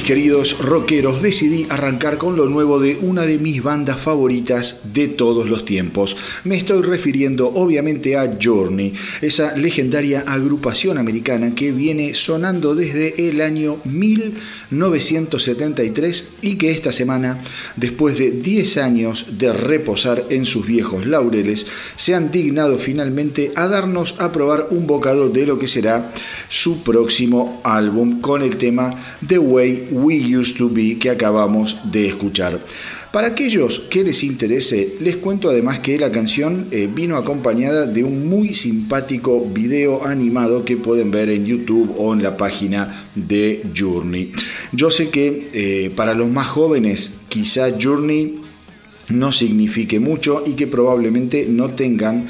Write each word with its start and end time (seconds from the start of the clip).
Queridos 0.00 0.58
rockeros, 0.58 1.22
decidí 1.22 1.66
arrancar 1.70 2.18
con 2.18 2.34
lo 2.36 2.46
nuevo 2.46 2.80
de 2.80 2.98
una 3.00 3.22
de 3.22 3.38
mis 3.38 3.62
bandas 3.62 4.00
favoritas 4.00 4.80
de 4.92 5.06
todos 5.08 5.48
los 5.48 5.64
tiempos. 5.64 6.16
Me 6.44 6.56
estoy 6.56 6.82
refiriendo 6.82 7.52
obviamente 7.54 8.16
a 8.16 8.36
Journey, 8.42 8.92
esa 9.22 9.56
legendaria 9.56 10.24
agrupación 10.26 10.98
americana 10.98 11.54
que 11.54 11.70
viene 11.72 12.14
sonando 12.14 12.74
desde 12.74 13.28
el 13.28 13.40
año 13.40 13.78
1973 13.84 16.24
y 16.42 16.56
que 16.56 16.70
esta 16.70 16.92
semana, 16.92 17.38
después 17.76 18.18
de 18.18 18.32
10 18.32 18.76
años 18.78 19.38
de 19.38 19.52
reposar 19.52 20.24
en 20.30 20.46
sus 20.46 20.66
viejos 20.66 21.06
laureles, 21.06 21.66
se 21.96 22.14
han 22.14 22.30
dignado 22.30 22.78
finalmente 22.78 23.52
a 23.54 23.68
darnos 23.68 24.14
a 24.18 24.32
probar 24.32 24.68
un 24.70 24.86
bocado 24.86 25.28
de 25.28 25.46
lo 25.46 25.58
que 25.58 25.66
será 25.66 26.12
su 26.48 26.82
próximo 26.82 27.60
álbum 27.64 28.20
con 28.20 28.42
el 28.42 28.56
tema 28.56 28.94
The 29.26 29.38
Way 29.38 29.88
We 29.90 30.36
Used 30.36 30.56
to 30.56 30.68
Be 30.68 30.98
que 30.98 31.10
acabamos 31.10 31.78
de 31.90 32.08
escuchar. 32.08 32.60
Para 33.12 33.28
aquellos 33.28 33.80
que 33.88 34.04
les 34.04 34.22
interese, 34.24 34.96
les 35.00 35.16
cuento 35.16 35.48
además 35.48 35.78
que 35.78 35.98
la 35.98 36.10
canción 36.10 36.66
eh, 36.70 36.86
vino 36.92 37.16
acompañada 37.16 37.86
de 37.86 38.04
un 38.04 38.28
muy 38.28 38.54
simpático 38.54 39.40
video 39.40 40.06
animado 40.06 40.66
que 40.66 40.76
pueden 40.76 41.10
ver 41.10 41.30
en 41.30 41.46
YouTube 41.46 41.94
o 41.96 42.12
en 42.12 42.22
la 42.22 42.36
página 42.36 43.08
de 43.14 43.62
Journey. 43.74 44.32
Yo 44.72 44.90
sé 44.90 45.08
que 45.08 45.48
eh, 45.54 45.90
para 45.96 46.12
los 46.12 46.28
más 46.28 46.48
jóvenes 46.48 47.12
quizá 47.30 47.68
Journey 47.80 48.40
no 49.08 49.32
signifique 49.32 49.98
mucho 49.98 50.42
y 50.46 50.52
que 50.52 50.66
probablemente 50.66 51.46
no 51.48 51.70
tengan 51.70 52.26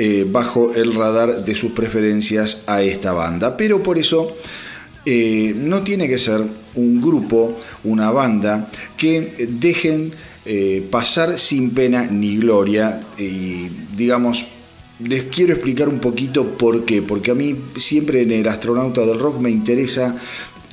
eh, 0.00 0.24
bajo 0.30 0.72
el 0.76 0.94
radar 0.94 1.44
de 1.44 1.56
sus 1.56 1.72
preferencias 1.72 2.62
a 2.68 2.82
esta 2.82 3.12
banda. 3.12 3.56
Pero 3.56 3.82
por 3.82 3.98
eso 3.98 4.36
eh, 5.04 5.52
no 5.56 5.82
tiene 5.82 6.06
que 6.06 6.18
ser 6.18 6.40
un 6.76 7.00
grupo, 7.00 7.58
una 7.82 8.12
banda, 8.12 8.70
que 8.96 9.48
dejen 9.48 10.12
eh, 10.46 10.86
pasar 10.88 11.36
sin 11.36 11.72
pena 11.72 12.04
ni 12.04 12.36
gloria. 12.36 13.00
Y 13.18 13.66
digamos, 13.96 14.46
les 15.00 15.24
quiero 15.24 15.54
explicar 15.54 15.88
un 15.88 15.98
poquito 15.98 16.44
por 16.44 16.84
qué. 16.84 17.02
Porque 17.02 17.32
a 17.32 17.34
mí 17.34 17.56
siempre 17.76 18.22
en 18.22 18.30
el 18.30 18.46
astronauta 18.46 19.00
del 19.04 19.18
rock 19.18 19.40
me 19.40 19.50
interesa 19.50 20.14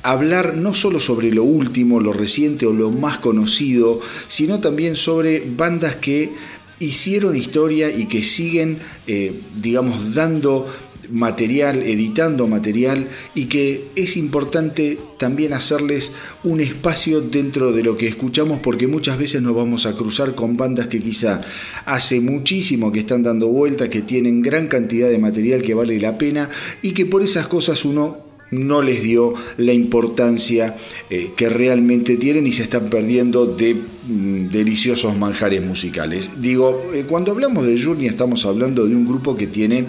hablar 0.04 0.56
no 0.56 0.72
solo 0.72 1.00
sobre 1.00 1.32
lo 1.32 1.42
último, 1.42 1.98
lo 1.98 2.12
reciente 2.12 2.64
o 2.64 2.72
lo 2.72 2.92
más 2.92 3.18
conocido, 3.18 3.98
sino 4.28 4.60
también 4.60 4.94
sobre 4.94 5.42
bandas 5.44 5.96
que 5.96 6.32
hicieron 6.80 7.36
historia 7.36 7.90
y 7.90 8.06
que 8.06 8.22
siguen, 8.22 8.78
eh, 9.06 9.32
digamos, 9.60 10.14
dando 10.14 10.66
material, 11.10 11.82
editando 11.82 12.46
material 12.46 13.08
y 13.34 13.46
que 13.46 13.84
es 13.94 14.16
importante 14.16 14.98
también 15.18 15.52
hacerles 15.52 16.12
un 16.44 16.60
espacio 16.60 17.20
dentro 17.20 17.72
de 17.72 17.82
lo 17.82 17.96
que 17.96 18.08
escuchamos 18.08 18.60
porque 18.60 18.86
muchas 18.86 19.18
veces 19.18 19.42
nos 19.42 19.54
vamos 19.54 19.86
a 19.86 19.94
cruzar 19.94 20.34
con 20.34 20.56
bandas 20.56 20.88
que 20.88 21.00
quizá 21.00 21.42
hace 21.84 22.20
muchísimo 22.20 22.92
que 22.92 23.00
están 23.00 23.22
dando 23.22 23.48
vueltas, 23.48 23.88
que 23.88 24.02
tienen 24.02 24.42
gran 24.42 24.66
cantidad 24.66 25.08
de 25.08 25.18
material 25.18 25.62
que 25.62 25.74
vale 25.74 25.98
la 26.00 26.18
pena 26.18 26.50
y 26.82 26.92
que 26.92 27.06
por 27.06 27.22
esas 27.22 27.46
cosas 27.46 27.84
uno 27.84 28.25
no 28.50 28.82
les 28.82 29.02
dio 29.02 29.34
la 29.56 29.72
importancia 29.72 30.76
eh, 31.10 31.32
que 31.36 31.48
realmente 31.48 32.16
tienen 32.16 32.46
y 32.46 32.52
se 32.52 32.62
están 32.62 32.86
perdiendo 32.86 33.46
de 33.46 33.74
mm, 33.74 34.48
deliciosos 34.48 35.16
manjares 35.16 35.64
musicales. 35.64 36.30
Digo, 36.40 36.82
eh, 36.94 37.04
cuando 37.08 37.32
hablamos 37.32 37.66
de 37.66 37.80
Journey 37.80 38.06
estamos 38.06 38.46
hablando 38.46 38.86
de 38.86 38.94
un 38.94 39.06
grupo 39.06 39.36
que 39.36 39.46
tiene 39.46 39.86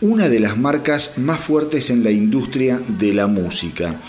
una 0.00 0.28
de 0.28 0.40
las 0.40 0.56
marcas 0.56 1.18
más 1.18 1.40
fuertes 1.40 1.90
en 1.90 2.04
la 2.04 2.10
industria 2.10 2.80
de 2.86 3.12
la 3.12 3.26
música. 3.26 4.00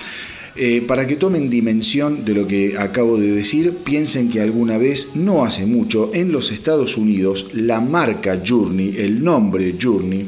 Eh, 0.56 0.84
para 0.86 1.08
que 1.08 1.16
tomen 1.16 1.50
dimensión 1.50 2.26
de 2.26 2.34
lo 2.34 2.46
que 2.46 2.78
acabo 2.78 3.18
de 3.18 3.32
decir, 3.32 3.78
piensen 3.86 4.30
que 4.30 4.42
alguna 4.42 4.78
vez, 4.78 5.16
no 5.16 5.46
hace 5.46 5.66
mucho, 5.66 6.12
en 6.14 6.34
los 6.34 6.52
Estados 6.52 6.98
Unidos, 6.98 7.52
la 7.54 7.80
marca 7.80 8.42
Journey, 8.46 8.96
el 8.98 9.24
nombre 9.24 9.76
Journey, 9.82 10.28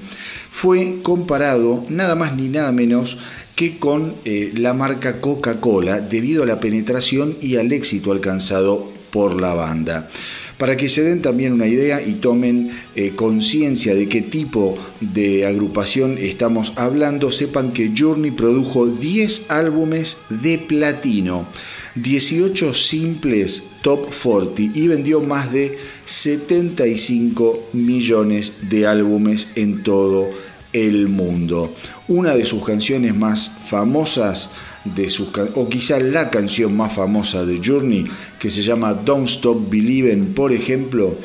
fue 0.49 0.99
comparado 1.01 1.85
nada 1.89 2.15
más 2.15 2.37
ni 2.37 2.47
nada 2.47 2.71
menos 2.71 3.17
que 3.55 3.77
con 3.77 4.15
eh, 4.25 4.51
la 4.55 4.73
marca 4.73 5.21
Coca-Cola 5.21 5.99
debido 5.99 6.43
a 6.43 6.45
la 6.45 6.59
penetración 6.59 7.35
y 7.41 7.57
al 7.57 7.71
éxito 7.71 8.11
alcanzado 8.11 8.91
por 9.11 9.39
la 9.39 9.53
banda. 9.53 10.09
Para 10.57 10.77
que 10.77 10.89
se 10.89 11.01
den 11.01 11.23
también 11.23 11.53
una 11.53 11.65
idea 11.65 12.01
y 12.05 12.13
tomen 12.13 12.69
eh, 12.95 13.13
conciencia 13.15 13.95
de 13.95 14.07
qué 14.07 14.21
tipo 14.21 14.77
de 14.99 15.47
agrupación 15.47 16.19
estamos 16.19 16.73
hablando, 16.75 17.31
sepan 17.31 17.71
que 17.71 17.91
Journey 17.97 18.29
produjo 18.29 18.85
10 18.85 19.49
álbumes 19.49 20.17
de 20.29 20.59
platino, 20.59 21.47
18 21.95 22.75
simples 22.75 23.63
top 23.81 24.07
40 24.21 24.77
y 24.77 24.87
vendió 24.87 25.19
más 25.21 25.51
de 25.51 25.79
75 26.05 27.69
millones 27.73 28.53
de 28.69 28.85
álbumes 28.85 29.47
en 29.55 29.81
todo 29.81 30.29
el 30.73 31.07
mundo. 31.07 31.73
Una 32.11 32.35
de 32.35 32.43
sus 32.43 32.61
canciones 32.65 33.15
más 33.15 33.49
famosas 33.69 34.49
de 34.83 35.09
sus 35.09 35.29
o 35.55 35.69
quizá 35.69 35.97
la 35.97 36.29
canción 36.29 36.75
más 36.75 36.91
famosa 36.91 37.45
de 37.45 37.61
Journey 37.63 38.05
que 38.37 38.49
se 38.49 38.63
llama 38.63 38.93
Don't 38.93 39.29
Stop 39.29 39.69
Believing, 39.69 40.33
por 40.33 40.51
ejemplo, 40.51 41.15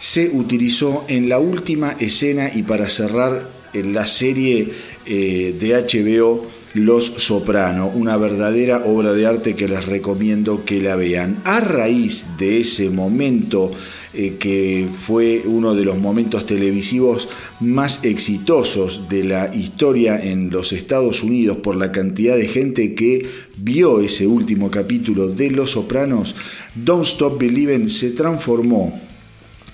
se 0.00 0.30
utilizó 0.30 1.04
en 1.06 1.28
la 1.28 1.38
última 1.38 1.92
escena 2.00 2.50
y 2.52 2.64
para 2.64 2.88
cerrar 2.88 3.48
en 3.72 3.94
la 3.94 4.04
serie 4.04 4.72
eh, 5.06 5.54
de 5.60 5.74
HBO 5.74 6.42
Los 6.74 7.04
Soprano, 7.04 7.86
una 7.86 8.16
verdadera 8.16 8.82
obra 8.84 9.12
de 9.12 9.26
arte 9.26 9.54
que 9.54 9.68
les 9.68 9.86
recomiendo 9.86 10.64
que 10.64 10.82
la 10.82 10.96
vean. 10.96 11.40
A 11.44 11.60
raíz 11.60 12.36
de 12.36 12.62
ese 12.62 12.90
momento 12.90 13.70
eh, 14.18 14.36
que 14.38 14.88
fue 15.06 15.42
uno 15.44 15.74
de 15.74 15.84
los 15.84 15.98
momentos 15.98 16.46
televisivos 16.46 17.28
más 17.60 18.02
exitosos 18.02 19.10
de 19.10 19.24
la 19.24 19.54
historia 19.54 20.18
en 20.18 20.48
los 20.48 20.72
Estados 20.72 21.22
Unidos 21.22 21.58
por 21.58 21.76
la 21.76 21.92
cantidad 21.92 22.34
de 22.34 22.48
gente 22.48 22.94
que 22.94 23.26
vio 23.58 24.00
ese 24.00 24.26
último 24.26 24.70
capítulo 24.70 25.28
de 25.28 25.50
Los 25.50 25.72
Sopranos, 25.72 26.34
Don't 26.74 27.04
Stop 27.04 27.38
Believing 27.38 27.90
se 27.90 28.10
transformó 28.12 28.98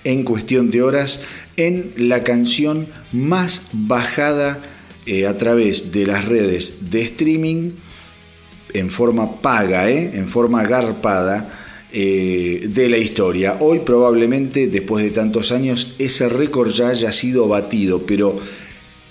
en 0.03 0.23
cuestión 0.23 0.71
de 0.71 0.81
horas 0.81 1.21
en 1.55 1.93
la 1.95 2.25
canción 2.25 2.87
más 3.13 3.69
bajada 3.71 4.59
eh, 5.05 5.25
a 5.25 5.37
través 5.37 5.93
de 5.93 6.05
las 6.05 6.25
redes 6.25 6.91
de 6.91 7.01
streaming 7.03 7.71
en 8.73 8.89
forma 8.89 9.39
paga, 9.41 9.89
¿eh? 9.89 10.11
en 10.15 10.27
forma 10.27 10.63
garpada 10.63 11.62
eh, 11.93 12.67
de 12.69 12.89
la 12.89 12.97
historia. 12.97 13.57
Hoy 13.59 13.79
probablemente, 13.79 14.67
después 14.67 15.03
de 15.03 15.11
tantos 15.11 15.51
años, 15.51 15.95
ese 15.99 16.27
récord 16.27 16.71
ya 16.71 16.89
haya 16.89 17.13
sido 17.13 17.47
batido, 17.47 18.07
pero 18.07 18.39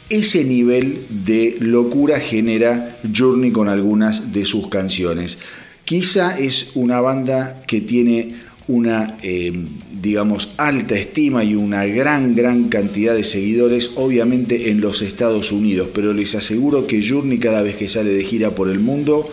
ese 0.09 0.45
nivel 0.45 1.07
de 1.09 1.57
locura 1.61 2.19
genera 2.19 2.99
Journey 3.17 3.53
con 3.53 3.69
algunas 3.69 4.33
de 4.33 4.45
sus 4.45 4.67
canciones. 4.69 5.39
Quizá 5.85 6.39
es 6.39 6.73
una 6.75 7.01
banda 7.01 7.63
que 7.67 7.81
tiene 7.81 8.35
una, 8.69 9.17
eh, 9.23 9.53
digamos, 10.01 10.51
alta 10.57 10.95
estima 10.95 11.45
y 11.45 11.55
una 11.55 11.85
gran, 11.87 12.35
gran 12.35 12.69
cantidad 12.69 13.15
de 13.15 13.25
seguidores, 13.25 13.93
obviamente 13.95 14.71
en 14.71 14.81
los 14.81 15.03
Estados 15.03 15.53
Unidos, 15.53 15.89
pero 15.95 16.13
les 16.13 16.35
aseguro 16.35 16.87
que 16.87 17.07
Journey 17.07 17.39
cada 17.39 17.63
vez 17.63 17.77
que 17.77 17.89
sale 17.89 18.11
de 18.11 18.25
gira 18.25 18.55
por 18.55 18.69
el 18.69 18.81
mundo, 18.81 19.29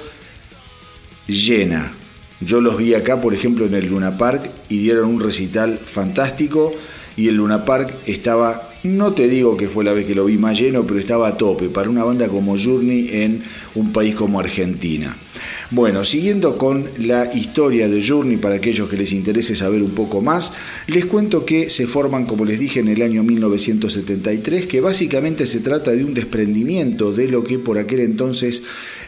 llena, 1.28 1.94
yo 2.42 2.62
los 2.62 2.78
vi 2.78 2.94
acá, 2.94 3.20
por 3.20 3.34
ejemplo, 3.34 3.66
en 3.66 3.74
el 3.74 3.88
Luna 3.88 4.18
Park 4.18 4.50
y 4.70 4.80
dieron 4.80 5.10
un 5.10 5.20
recital 5.20 5.78
fantástico 5.78 6.74
y 7.18 7.28
el 7.28 7.36
Luna 7.36 7.66
Park 7.66 7.94
estaba, 8.08 8.70
no 8.84 9.14
te 9.14 9.28
digo 9.28 9.58
que 9.58 9.68
fue 9.68 9.84
la 9.84 9.92
vez 9.92 10.06
que 10.06 10.16
lo 10.16 10.26
vi 10.26 10.38
más 10.38 10.58
lleno, 10.58 10.86
pero 10.86 11.00
estaba 11.00 11.28
a 11.28 11.38
tope 11.38 11.68
para 11.68 11.90
una 11.90 12.06
banda 12.06 12.30
como 12.30 12.58
Journey 12.58 13.10
en 13.12 13.44
un 13.76 13.92
país 13.92 14.16
como 14.16 14.40
Argentina. 14.40 15.18
Bueno, 15.72 16.04
siguiendo 16.04 16.58
con 16.58 16.90
la 16.98 17.32
historia 17.32 17.88
de 17.88 18.04
Journey, 18.04 18.38
para 18.38 18.56
aquellos 18.56 18.90
que 18.90 18.98
les 18.98 19.12
interese 19.12 19.56
saber 19.56 19.84
un 19.84 19.92
poco 19.92 20.20
más, 20.20 20.52
les 20.88 21.06
cuento 21.06 21.46
que 21.46 21.70
se 21.70 21.86
forman, 21.86 22.26
como 22.26 22.44
les 22.44 22.58
dije, 22.58 22.80
en 22.80 22.88
el 22.88 23.02
año 23.04 23.22
1973, 23.22 24.66
que 24.66 24.82
básicamente 24.82 25.46
se 25.46 25.60
trata 25.60 25.92
de 25.92 26.04
un 26.04 26.16
desprendimiento 26.16 27.12
de 27.12 27.28
lo 27.28 27.44
que 27.44 27.60
por 27.60 27.78
aquel 27.78 28.00
entonces 28.00 28.64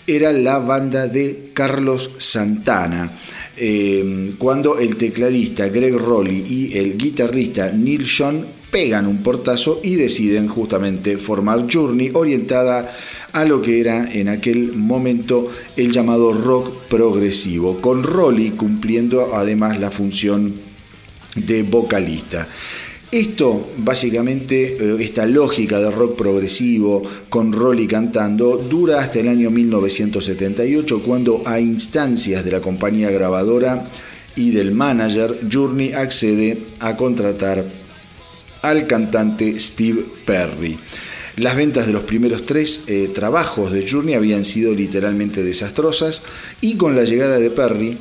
era 0.07 0.31
la 0.31 0.59
banda 0.59 1.07
de 1.07 1.51
Carlos 1.53 2.11
Santana. 2.17 3.11
Eh, 3.57 4.33
cuando 4.37 4.79
el 4.79 4.95
tecladista 4.95 5.67
Greg 5.67 5.95
Rowley 5.95 6.45
y 6.49 6.77
el 6.77 6.97
guitarrista 6.97 7.71
Neil 7.71 8.07
Sean 8.07 8.45
pegan 8.71 9.05
un 9.05 9.21
portazo 9.21 9.81
y 9.83 9.95
deciden 9.95 10.47
justamente 10.47 11.17
formar 11.17 11.67
Journey 11.71 12.11
orientada 12.13 12.89
a 13.33 13.45
lo 13.45 13.61
que 13.61 13.81
era 13.81 14.05
en 14.11 14.29
aquel 14.29 14.73
momento 14.73 15.51
el 15.75 15.91
llamado 15.91 16.31
rock 16.31 16.73
progresivo, 16.87 17.81
con 17.81 18.03
Rowley 18.03 18.51
cumpliendo 18.51 19.35
además 19.35 19.79
la 19.79 19.91
función 19.91 20.53
de 21.35 21.63
vocalista. 21.63 22.47
Esto, 23.11 23.73
básicamente, 23.77 24.77
eh, 24.79 24.95
esta 25.01 25.25
lógica 25.25 25.79
de 25.79 25.91
rock 25.91 26.15
progresivo 26.15 27.01
con 27.27 27.51
Rolly 27.51 27.85
cantando, 27.85 28.55
dura 28.55 29.01
hasta 29.01 29.19
el 29.19 29.27
año 29.27 29.49
1978, 29.49 31.03
cuando 31.03 31.43
a 31.45 31.59
instancias 31.59 32.45
de 32.45 32.51
la 32.51 32.61
compañía 32.61 33.11
grabadora 33.11 33.85
y 34.37 34.51
del 34.51 34.71
manager, 34.71 35.39
Journey 35.51 35.91
accede 35.91 36.57
a 36.79 36.95
contratar 36.95 37.65
al 38.61 38.87
cantante 38.87 39.59
Steve 39.59 40.05
Perry. 40.25 40.77
Las 41.35 41.57
ventas 41.57 41.87
de 41.87 41.93
los 41.93 42.03
primeros 42.03 42.45
tres 42.45 42.85
eh, 42.87 43.09
trabajos 43.13 43.73
de 43.73 43.89
Journey 43.89 44.13
habían 44.13 44.45
sido 44.45 44.73
literalmente 44.73 45.43
desastrosas 45.43 46.23
y 46.61 46.75
con 46.75 46.95
la 46.95 47.03
llegada 47.03 47.39
de 47.39 47.49
Perry, 47.49 47.97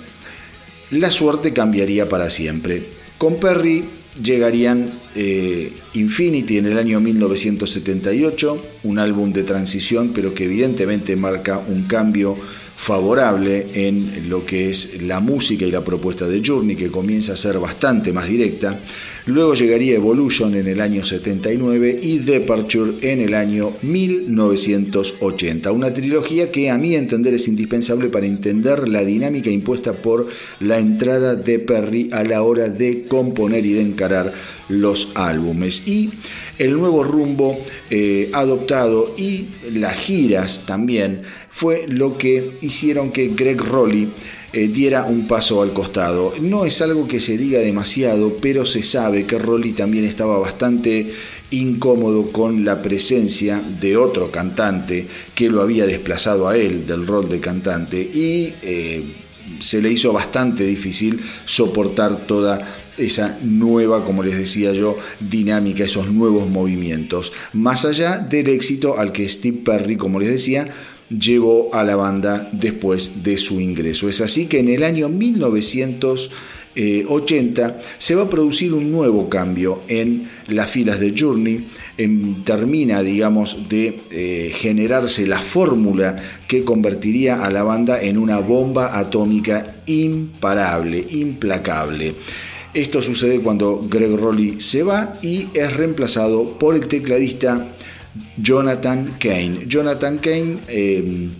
la 0.92 1.10
suerte 1.10 1.52
cambiaría 1.52 2.08
para 2.08 2.30
siempre. 2.30 2.84
Con 3.18 3.40
Perry 3.40 3.84
llegarían 4.22 4.90
eh, 5.14 5.72
Infinity 5.94 6.58
en 6.58 6.66
el 6.66 6.78
año 6.78 7.00
1978, 7.00 8.64
un 8.84 8.98
álbum 8.98 9.32
de 9.32 9.42
transición, 9.42 10.12
pero 10.14 10.34
que 10.34 10.44
evidentemente 10.44 11.16
marca 11.16 11.58
un 11.58 11.82
cambio 11.82 12.36
favorable 12.76 13.66
en 13.74 14.30
lo 14.30 14.46
que 14.46 14.70
es 14.70 15.02
la 15.02 15.20
música 15.20 15.66
y 15.66 15.70
la 15.70 15.84
propuesta 15.84 16.26
de 16.26 16.42
Journey, 16.44 16.76
que 16.76 16.90
comienza 16.90 17.34
a 17.34 17.36
ser 17.36 17.58
bastante 17.58 18.12
más 18.12 18.26
directa. 18.26 18.80
Luego 19.26 19.54
llegaría 19.54 19.96
Evolution 19.96 20.54
en 20.54 20.66
el 20.66 20.80
año 20.80 21.04
79 21.04 21.98
y 22.02 22.18
Departure 22.18 22.92
en 23.02 23.20
el 23.20 23.34
año 23.34 23.72
1980. 23.82 25.72
Una 25.72 25.92
trilogía 25.92 26.50
que 26.50 26.70
a 26.70 26.78
mi 26.78 26.94
entender 26.94 27.34
es 27.34 27.46
indispensable 27.46 28.08
para 28.08 28.26
entender 28.26 28.88
la 28.88 29.02
dinámica 29.02 29.50
impuesta 29.50 29.92
por 29.92 30.28
la 30.60 30.78
entrada 30.78 31.34
de 31.34 31.58
Perry 31.58 32.08
a 32.12 32.24
la 32.24 32.42
hora 32.42 32.68
de 32.68 33.04
componer 33.04 33.66
y 33.66 33.72
de 33.74 33.82
encarar 33.82 34.32
los 34.68 35.10
álbumes. 35.14 35.86
Y 35.86 36.10
el 36.58 36.72
nuevo 36.72 37.04
rumbo 37.04 37.58
eh, 37.90 38.30
adoptado 38.32 39.14
y 39.18 39.46
las 39.72 39.98
giras 39.98 40.64
también 40.66 41.22
fue 41.50 41.86
lo 41.88 42.16
que 42.16 42.50
hicieron 42.62 43.12
que 43.12 43.28
Greg 43.28 43.60
Rowley 43.60 44.08
eh, 44.52 44.68
diera 44.68 45.04
un 45.04 45.26
paso 45.26 45.62
al 45.62 45.72
costado. 45.72 46.34
No 46.40 46.64
es 46.64 46.80
algo 46.82 47.06
que 47.06 47.20
se 47.20 47.38
diga 47.38 47.60
demasiado, 47.60 48.36
pero 48.40 48.66
se 48.66 48.82
sabe 48.82 49.26
que 49.26 49.38
Rolly 49.38 49.72
también 49.72 50.04
estaba 50.04 50.38
bastante 50.38 51.12
incómodo 51.50 52.30
con 52.32 52.64
la 52.64 52.80
presencia 52.80 53.60
de 53.80 53.96
otro 53.96 54.30
cantante 54.30 55.06
que 55.34 55.48
lo 55.48 55.62
había 55.62 55.86
desplazado 55.86 56.48
a 56.48 56.56
él 56.56 56.86
del 56.86 57.06
rol 57.06 57.28
de 57.28 57.40
cantante 57.40 58.00
y 58.00 58.54
eh, 58.62 59.04
se 59.60 59.82
le 59.82 59.90
hizo 59.90 60.12
bastante 60.12 60.64
difícil 60.64 61.20
soportar 61.44 62.26
toda 62.26 62.76
esa 62.98 63.38
nueva, 63.42 64.04
como 64.04 64.22
les 64.22 64.36
decía 64.36 64.72
yo, 64.72 64.96
dinámica, 65.18 65.84
esos 65.84 66.08
nuevos 66.08 66.48
movimientos, 66.48 67.32
más 67.52 67.84
allá 67.84 68.18
del 68.18 68.48
éxito 68.48 68.98
al 68.98 69.12
que 69.12 69.28
Steve 69.28 69.58
Perry, 69.64 69.96
como 69.96 70.20
les 70.20 70.28
decía, 70.28 70.68
llevó 71.10 71.74
a 71.74 71.84
la 71.84 71.96
banda 71.96 72.48
después 72.52 73.22
de 73.22 73.36
su 73.36 73.60
ingreso. 73.60 74.08
Es 74.08 74.20
así 74.20 74.46
que 74.46 74.60
en 74.60 74.68
el 74.68 74.84
año 74.84 75.08
1980 75.08 77.80
se 77.98 78.14
va 78.14 78.22
a 78.22 78.30
producir 78.30 78.72
un 78.72 78.92
nuevo 78.92 79.28
cambio 79.28 79.80
en 79.88 80.30
las 80.48 80.70
filas 80.70 81.00
de 81.00 81.12
Journey, 81.16 81.66
termina, 82.44 83.02
digamos, 83.02 83.68
de 83.68 83.98
eh, 84.10 84.52
generarse 84.54 85.26
la 85.26 85.40
fórmula 85.40 86.16
que 86.46 86.62
convertiría 86.64 87.44
a 87.44 87.50
la 87.50 87.64
banda 87.64 88.00
en 88.00 88.16
una 88.16 88.38
bomba 88.38 88.96
atómica 88.98 89.82
imparable, 89.86 91.04
implacable. 91.10 92.14
Esto 92.72 93.02
sucede 93.02 93.40
cuando 93.40 93.84
Greg 93.90 94.16
Rowley 94.16 94.60
se 94.60 94.84
va 94.84 95.18
y 95.22 95.48
es 95.54 95.76
reemplazado 95.76 96.56
por 96.56 96.76
el 96.76 96.86
tecladista 96.86 97.66
Jonathan 98.42 99.16
Kane. 99.18 99.66
Jonathan 99.66 100.18
Kane 100.18 100.60
eh, 100.68 101.30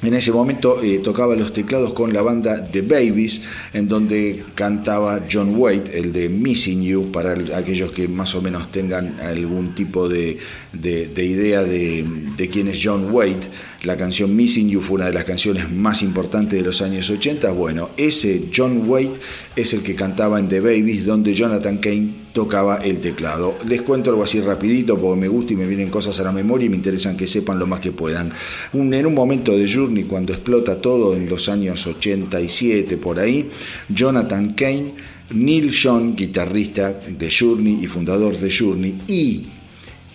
en 0.00 0.14
ese 0.14 0.30
momento 0.30 0.80
eh, 0.80 1.00
tocaba 1.02 1.34
los 1.34 1.52
teclados 1.52 1.92
con 1.92 2.12
la 2.12 2.22
banda 2.22 2.62
The 2.62 2.82
Babies, 2.82 3.42
en 3.72 3.88
donde 3.88 4.44
cantaba 4.54 5.22
John 5.30 5.56
Waite, 5.56 5.98
el 5.98 6.12
de 6.12 6.28
Missing 6.28 6.82
You, 6.82 7.10
para 7.10 7.32
aquellos 7.56 7.90
que 7.90 8.06
más 8.06 8.32
o 8.36 8.40
menos 8.40 8.70
tengan 8.70 9.18
algún 9.18 9.74
tipo 9.74 10.08
de, 10.08 10.38
idea 10.72 11.64
de, 11.64 12.04
de, 12.36 12.48
quién 12.48 12.68
es 12.68 12.78
John 12.80 13.10
Waite. 13.10 13.48
La 13.82 13.96
canción 13.96 14.36
Missing 14.36 14.68
You 14.70 14.80
fue 14.80 14.96
una 14.96 15.06
de 15.06 15.14
las 15.14 15.24
canciones 15.24 15.68
más 15.70 16.02
importantes 16.02 16.56
de 16.56 16.64
los 16.64 16.80
años 16.80 17.10
80. 17.10 17.50
Bueno, 17.50 17.90
ese 17.96 18.44
John 18.54 18.88
Waite 18.88 19.18
es 19.56 19.74
el 19.74 19.82
que 19.82 19.96
cantaba 19.96 20.38
en 20.38 20.48
The 20.48 20.60
Babies, 20.60 21.06
donde 21.06 21.34
Jonathan 21.34 21.78
Kane 21.78 22.27
tocaba 22.38 22.76
el 22.76 23.00
teclado. 23.00 23.56
Les 23.66 23.82
cuento 23.82 24.10
algo 24.10 24.22
así 24.22 24.40
rapidito 24.40 24.96
porque 24.96 25.20
me 25.22 25.26
gusta 25.26 25.54
y 25.54 25.56
me 25.56 25.66
vienen 25.66 25.90
cosas 25.90 26.20
a 26.20 26.22
la 26.22 26.30
memoria 26.30 26.66
y 26.66 26.68
me 26.68 26.76
interesan 26.76 27.16
que 27.16 27.26
sepan 27.26 27.58
lo 27.58 27.66
más 27.66 27.80
que 27.80 27.90
puedan. 27.90 28.32
en 28.72 29.06
un 29.06 29.12
momento 29.12 29.58
de 29.58 29.68
Journey, 29.68 30.04
cuando 30.04 30.32
explota 30.32 30.80
todo 30.80 31.16
en 31.16 31.28
los 31.28 31.48
años 31.48 31.84
87 31.84 32.96
por 32.96 33.18
ahí, 33.18 33.50
Jonathan 33.88 34.54
Kane, 34.54 34.94
Neil 35.30 35.74
John, 35.74 36.14
guitarrista 36.14 36.92
de 36.92 37.28
Journey 37.28 37.80
y 37.82 37.88
fundador 37.88 38.38
de 38.38 38.56
Journey, 38.56 39.02
y, 39.08 39.48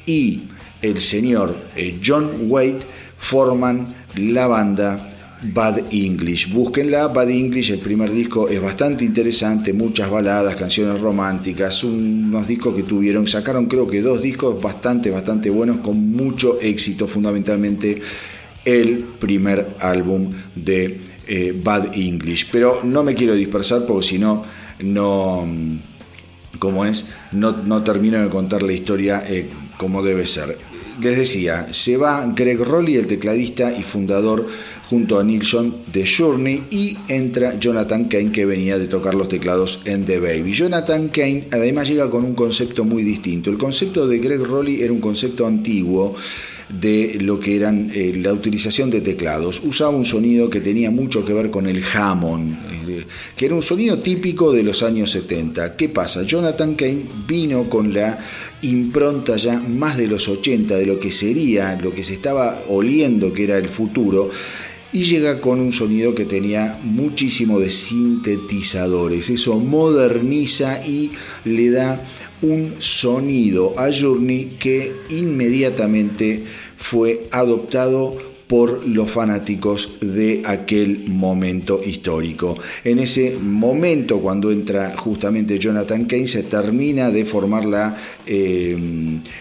y 0.05 0.43
el 0.81 1.01
señor 1.01 1.53
eh, 1.75 1.99
John 2.01 2.29
Waite 2.47 2.85
forman 3.17 3.95
la 4.15 4.47
banda 4.47 5.12
Bad 5.43 5.91
English. 5.91 6.51
Búsquenla, 6.51 7.07
Bad 7.09 7.29
English, 7.29 7.71
el 7.71 7.79
primer 7.79 8.11
disco 8.11 8.47
es 8.47 8.61
bastante 8.61 9.03
interesante, 9.03 9.73
muchas 9.73 10.09
baladas, 10.09 10.55
canciones 10.55 11.01
románticas, 11.01 11.83
unos 11.83 12.47
discos 12.47 12.75
que 12.75 12.83
tuvieron, 12.83 13.27
sacaron 13.27 13.65
creo 13.65 13.87
que 13.87 14.01
dos 14.01 14.21
discos 14.21 14.61
bastante, 14.61 15.09
bastante 15.09 15.49
buenos, 15.49 15.79
con 15.79 16.11
mucho 16.11 16.59
éxito, 16.61 17.07
fundamentalmente 17.07 18.01
el 18.63 19.03
primer 19.19 19.75
álbum 19.79 20.31
de 20.55 20.99
eh, 21.27 21.59
Bad 21.61 21.95
English. 21.97 22.47
Pero 22.51 22.81
no 22.83 23.03
me 23.03 23.13
quiero 23.13 23.35
dispersar 23.35 23.85
porque 23.85 24.07
si 24.07 24.19
no, 24.19 24.43
no, 24.79 25.45
como 26.57 26.85
es, 26.85 27.07
no, 27.33 27.51
no 27.51 27.83
termino 27.83 28.21
de 28.21 28.29
contar 28.29 28.63
la 28.63 28.71
historia 28.71 29.25
eh, 29.27 29.49
como 29.77 30.01
debe 30.01 30.25
ser 30.25 30.57
les 31.01 31.17
decía, 31.17 31.67
se 31.71 31.97
va 31.97 32.25
Greg 32.35 32.59
Rowley, 32.59 32.95
el 32.95 33.07
tecladista 33.07 33.71
y 33.71 33.83
fundador, 33.83 34.47
junto 34.93 35.19
a 35.19 35.23
Neil 35.23 35.41
John 35.43 35.73
de 35.91 36.05
Journey, 36.05 36.65
y 36.69 36.95
entra 37.07 37.59
Jonathan 37.59 38.05
Kane, 38.05 38.31
que 38.31 38.45
venía 38.45 38.77
de 38.77 38.85
tocar 38.85 39.15
los 39.15 39.27
teclados 39.27 39.79
en 39.85 40.05
The 40.05 40.19
Baby. 40.19 40.53
Jonathan 40.53 41.07
Kane 41.07 41.45
además 41.49 41.87
llega 41.87 42.07
con 42.11 42.23
un 42.23 42.35
concepto 42.35 42.83
muy 42.83 43.01
distinto. 43.01 43.49
El 43.49 43.57
concepto 43.57 44.07
de 44.07 44.19
Greg 44.19 44.41
Rowley 44.41 44.83
era 44.83 44.93
un 44.93 45.01
concepto 45.01 45.47
antiguo 45.47 46.13
de 46.69 47.17
lo 47.19 47.39
que 47.39 47.55
eran 47.55 47.89
eh, 47.91 48.13
la 48.21 48.33
utilización 48.33 48.91
de 48.91 49.01
teclados. 49.01 49.63
Usaba 49.63 49.89
un 49.89 50.05
sonido 50.05 50.47
que 50.47 50.61
tenía 50.61 50.91
mucho 50.91 51.25
que 51.25 51.33
ver 51.33 51.49
con 51.49 51.65
el 51.65 51.83
Hammond, 51.83 52.53
eh, 52.87 53.05
que 53.35 53.47
era 53.47 53.55
un 53.55 53.63
sonido 53.63 53.97
típico 53.97 54.51
de 54.51 54.61
los 54.61 54.83
años 54.83 55.09
70. 55.09 55.75
¿Qué 55.75 55.89
pasa? 55.89 56.21
Jonathan 56.21 56.75
Kane 56.75 57.01
vino 57.27 57.67
con 57.67 57.91
la 57.95 58.19
impronta 58.61 59.37
ya 59.37 59.57
más 59.57 59.97
de 59.97 60.05
los 60.05 60.27
80 60.27 60.75
de 60.75 60.85
lo 60.85 60.99
que 60.99 61.11
sería, 61.11 61.79
lo 61.81 61.91
que 61.91 62.03
se 62.03 62.13
estaba 62.13 62.61
oliendo 62.69 63.33
que 63.33 63.45
era 63.45 63.57
el 63.57 63.69
futuro 63.69 64.29
y 64.93 65.03
llega 65.03 65.41
con 65.41 65.59
un 65.59 65.71
sonido 65.71 66.13
que 66.13 66.25
tenía 66.25 66.79
muchísimo 66.83 67.59
de 67.59 67.71
sintetizadores. 67.71 69.29
Eso 69.29 69.59
moderniza 69.59 70.85
y 70.85 71.11
le 71.43 71.71
da 71.71 72.01
un 72.43 72.75
sonido 72.79 73.73
a 73.77 73.89
Journey 73.91 74.57
que 74.59 74.93
inmediatamente 75.09 76.43
fue 76.77 77.27
adoptado 77.31 78.32
por 78.47 78.87
los 78.87 79.09
fanáticos 79.09 79.97
de 80.01 80.41
aquel 80.45 81.05
momento 81.07 81.81
histórico. 81.83 82.57
En 82.83 82.99
ese 82.99 83.37
momento, 83.41 84.19
cuando 84.19 84.51
entra 84.51 84.95
justamente 84.97 85.57
Jonathan 85.57 86.05
Kane, 86.05 86.27
se 86.27 86.43
termina 86.43 87.09
de 87.09 87.25
formar 87.25 87.65
la 87.65 87.97
eh, 88.25 88.77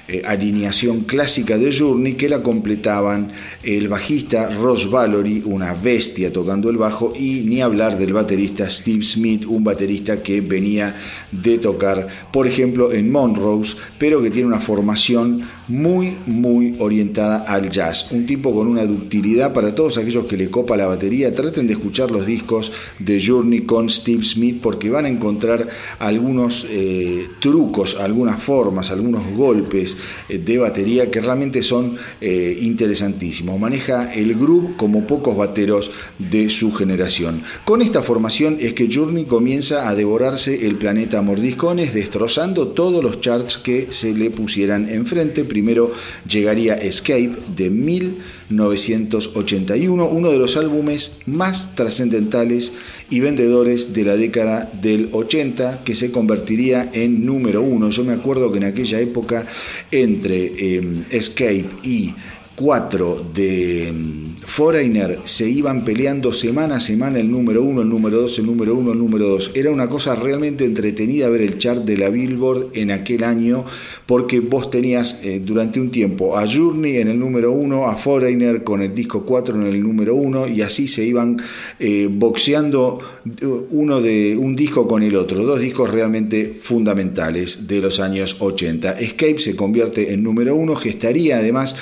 eh, 0.09 0.23
alineación 0.25 1.01
clásica 1.01 1.59
de 1.59 1.77
Journey 1.77 2.15
que 2.15 2.29
la 2.29 2.43
completaban 2.43 3.31
el 3.63 3.89
bajista 3.89 4.51
Ross 4.51 4.91
Valory, 4.91 5.43
una 5.45 5.75
bestia 5.75 6.33
tocando 6.33 6.71
el 6.71 6.77
bajo, 6.77 7.13
y 7.19 7.43
ni 7.47 7.61
hablar 7.61 7.99
del 7.99 8.13
baterista 8.13 8.69
Steve 8.71 9.05
Smith, 9.05 9.45
un 9.47 9.65
baterista 9.65 10.23
que 10.23 10.41
venía 10.41 10.95
de 11.31 11.59
tocar, 11.59 12.09
por 12.33 12.47
ejemplo, 12.47 12.93
en 12.93 13.11
Monrose, 13.11 13.77
pero 13.99 14.23
que 14.23 14.31
tiene 14.31 14.49
una 14.49 14.61
formación 14.61 15.43
muy, 15.69 16.17
muy 16.27 16.77
orientada 16.79 17.39
al 17.39 17.71
jazz. 17.71 18.11
Un 18.13 18.27
tipo 18.27 18.55
con 18.55 18.67
una 18.67 18.85
ductilidad 18.85 19.53
para 19.53 19.75
todos 19.75 19.99
aquellos 19.99 20.27
que 20.27 20.37
le 20.37 20.51
copa 20.51 20.77
la 20.77 20.87
batería. 20.87 21.35
Traten 21.35 21.67
de 21.67 21.75
escuchar 21.75 22.11
los 22.11 22.27
discos 22.27 22.73
de 22.99 23.23
Journey 23.25 23.63
con 23.63 23.89
Steve 23.89 24.25
Smith 24.25 24.61
porque 24.61 24.91
van 24.91 25.05
a 25.05 25.09
encontrar 25.09 25.69
algunos 25.99 26.67
eh, 26.69 27.29
trucos, 27.41 27.97
algunas 27.99 28.43
formas, 28.43 28.91
algunos 28.91 29.23
golpes 29.35 29.97
eh, 30.29 30.39
de 30.39 30.59
batería 30.59 31.11
que 31.11 31.21
realmente 31.21 31.63
son 31.63 31.97
eh, 32.21 32.59
interesantísimos. 32.61 33.59
Maneja 33.59 34.13
el 34.13 34.35
groove 34.35 34.77
como 34.77 35.07
pocos 35.07 35.37
bateros 35.37 35.91
de 36.19 36.51
su 36.51 36.73
generación. 36.73 37.43
Con 37.65 37.83
esta 37.83 38.03
formación 38.03 38.57
es 38.61 38.73
que 38.73 38.89
Journey 38.93 39.25
comienza 39.25 39.89
a 39.89 39.95
devorarse 39.95 40.67
el 40.67 40.77
planeta 40.77 41.23
mordiscones, 41.23 41.95
destrozando 41.95 42.69
todos 42.69 43.03
los 43.03 43.21
charts 43.21 43.57
que 43.59 43.89
se 43.91 44.15
le 44.15 44.31
pusieran 44.31 44.89
enfrente 44.89 45.45
Primero 45.53 45.93
llegaría 46.27 46.75
Escape 46.77 47.37
de 47.55 47.69
1981, 47.69 50.07
uno 50.07 50.31
de 50.31 50.39
los 50.39 50.57
álbumes 50.57 51.19
más 51.27 51.75
trascendentales 51.75 52.73
y 53.11 53.21
vendedores 53.21 53.93
de 53.93 54.05
la 54.05 54.17
década 54.17 54.73
del 54.81 55.11
80, 55.13 55.85
que 55.85 55.95
se 55.95 56.11
convertiría 56.11 56.89
en 56.95 57.27
número 57.27 57.61
uno. 57.61 57.91
Yo 57.91 58.03
me 58.03 58.15
acuerdo 58.15 58.51
que 58.51 58.61
en 58.61 58.65
aquella 58.65 58.99
época 58.99 59.47
entre 59.91 60.77
em, 60.77 61.05
Escape 61.11 61.67
y 61.83 62.15
4 62.63 63.27
de 63.35 63.89
em, 63.89 64.33
Foreigner 64.45 65.19
se 65.25 65.49
iban 65.49 65.85
peleando 65.85 66.33
semana 66.33 66.77
a 66.77 66.81
semana 66.81 67.19
el 67.19 67.29
número 67.29 67.63
1, 67.63 67.83
el 67.83 67.89
número 67.89 68.21
2, 68.21 68.39
el 68.39 68.47
número 68.47 68.75
1, 68.77 68.93
el 68.93 68.99
número 68.99 69.29
2. 69.29 69.53
Era 69.55 69.71
una 69.71 69.89
cosa 69.89 70.15
realmente 70.15 70.65
entretenida 70.65 71.29
ver 71.29 71.41
el 71.41 71.59
chart 71.59 71.85
de 71.85 71.97
la 71.97 72.09
Billboard 72.09 72.69
en 72.75 72.93
aquel 72.93 73.25
año 73.25 73.65
porque 74.07 74.41
vos 74.41 74.71
tenías 74.71 75.21
eh, 75.25 75.41
durante 75.45 75.81
un 75.81 75.91
tiempo 75.91 76.37
a 76.37 76.47
Journey 76.47 76.99
en 76.99 77.09
el 77.09 77.19
número 77.19 77.51
1, 77.51 77.89
a 77.89 77.97
Foreigner 77.97 78.63
con 78.63 78.83
el 78.83 78.95
disco 78.95 79.25
4 79.25 79.57
en 79.57 79.67
el 79.67 79.81
número 79.81 80.15
1 80.15 80.49
y 80.49 80.63
así 80.63 80.87
se 80.87 81.05
iban 81.05 81.39
eh, 81.81 82.09
boxeando 82.11 83.01
eh, 83.41 83.47
uno 83.71 84.01
de 84.01 84.37
un 84.37 84.55
disco 84.55 84.87
con 84.87 85.03
el 85.03 85.17
otro. 85.17 85.45
Dos 85.45 85.61
discos 85.61 85.91
realmente 85.91 86.59
fundamentales 86.63 87.67
de 87.67 87.81
los 87.81 87.99
años 87.99 88.37
80. 88.39 89.01
Escape 89.01 89.41
se 89.41 89.57
convierte 89.57 90.13
en 90.13 90.23
número 90.23 90.55
1, 90.55 90.77
gestaría 90.77 91.39
además 91.39 91.75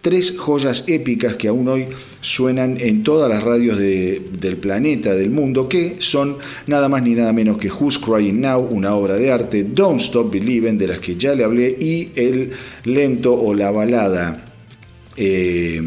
tres 0.00 0.36
joyas 0.36 0.84
épicas 0.88 1.36
que 1.36 1.48
aún 1.48 1.68
hoy 1.68 1.86
suenan 2.20 2.76
en 2.80 3.02
todas 3.02 3.28
las 3.28 3.42
radios 3.42 3.78
del 3.78 4.56
planeta, 4.56 5.14
del 5.14 5.30
mundo, 5.30 5.68
que 5.68 5.96
son 6.00 6.38
nada 6.66 6.88
más 6.88 7.02
ni 7.02 7.14
nada 7.14 7.32
menos 7.32 7.58
que 7.58 7.68
Who's 7.68 7.98
Crying 7.98 8.40
Now, 8.40 8.60
una 8.70 8.94
obra 8.94 9.16
de 9.16 9.30
arte, 9.30 9.64
Don't 9.64 10.00
Stop 10.00 10.32
Believing, 10.32 10.78
de 10.78 10.88
las 10.88 10.98
que 10.98 11.16
ya 11.16 11.34
le 11.34 11.44
hablé, 11.44 11.68
y 11.68 12.10
el 12.14 12.50
lento 12.84 13.34
o 13.34 13.54
la 13.54 13.70
balada. 13.70 14.44
Eh, 15.16 15.80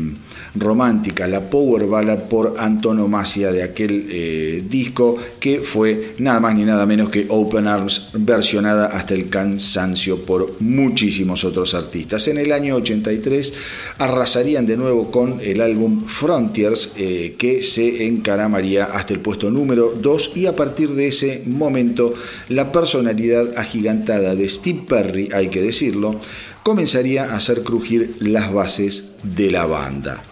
romántica, 0.56 1.28
la 1.28 1.50
power 1.50 1.88
ballad 1.88 2.24
por 2.24 2.56
antonomasia 2.58 3.52
de 3.52 3.64
aquel 3.64 4.08
eh, 4.10 4.64
disco 4.68 5.18
que 5.40 5.62
fue 5.62 6.16
nada 6.20 6.40
más 6.40 6.56
ni 6.56 6.64
nada 6.64 6.86
menos 6.86 7.10
que 7.10 7.26
Open 7.30 7.68
Arms 7.68 8.10
versionada 8.14 8.88
hasta 8.88 9.14
el 9.14 9.30
cansancio 9.30 10.24
por 10.24 10.62
muchísimos 10.62 11.44
otros 11.44 11.74
artistas. 11.74 12.28
En 12.28 12.38
el 12.38 12.52
año 12.52 12.76
83 12.76 13.54
arrasarían 13.98 14.66
de 14.66 14.78
nuevo 14.78 15.12
con 15.12 15.40
el 15.42 15.62
álbum 15.62 16.06
Frontiers 16.06 16.94
eh, 16.98 17.36
que 17.38 17.64
se 17.64 18.08
encaramaría 18.08 18.86
hasta 18.86 19.14
el 19.14 19.20
puesto 19.20 19.50
número 19.52 19.94
2 20.00 20.32
y 20.36 20.46
a 20.46 20.56
partir 20.56 20.92
de 20.92 21.08
ese 21.08 21.44
momento 21.46 22.14
la 22.50 22.72
personalidad 22.72 23.58
agigantada 23.58 24.36
de 24.36 24.48
Steve 24.50 24.84
Perry, 24.88 25.30
hay 25.34 25.50
que 25.50 25.62
decirlo, 25.62 26.20
comenzaría 26.64 27.26
a 27.26 27.36
hacer 27.36 27.64
crujir 27.64 28.16
las 28.20 28.52
bases 28.52 29.12
de 29.24 29.52
la 29.52 29.66
banda. 29.66 30.24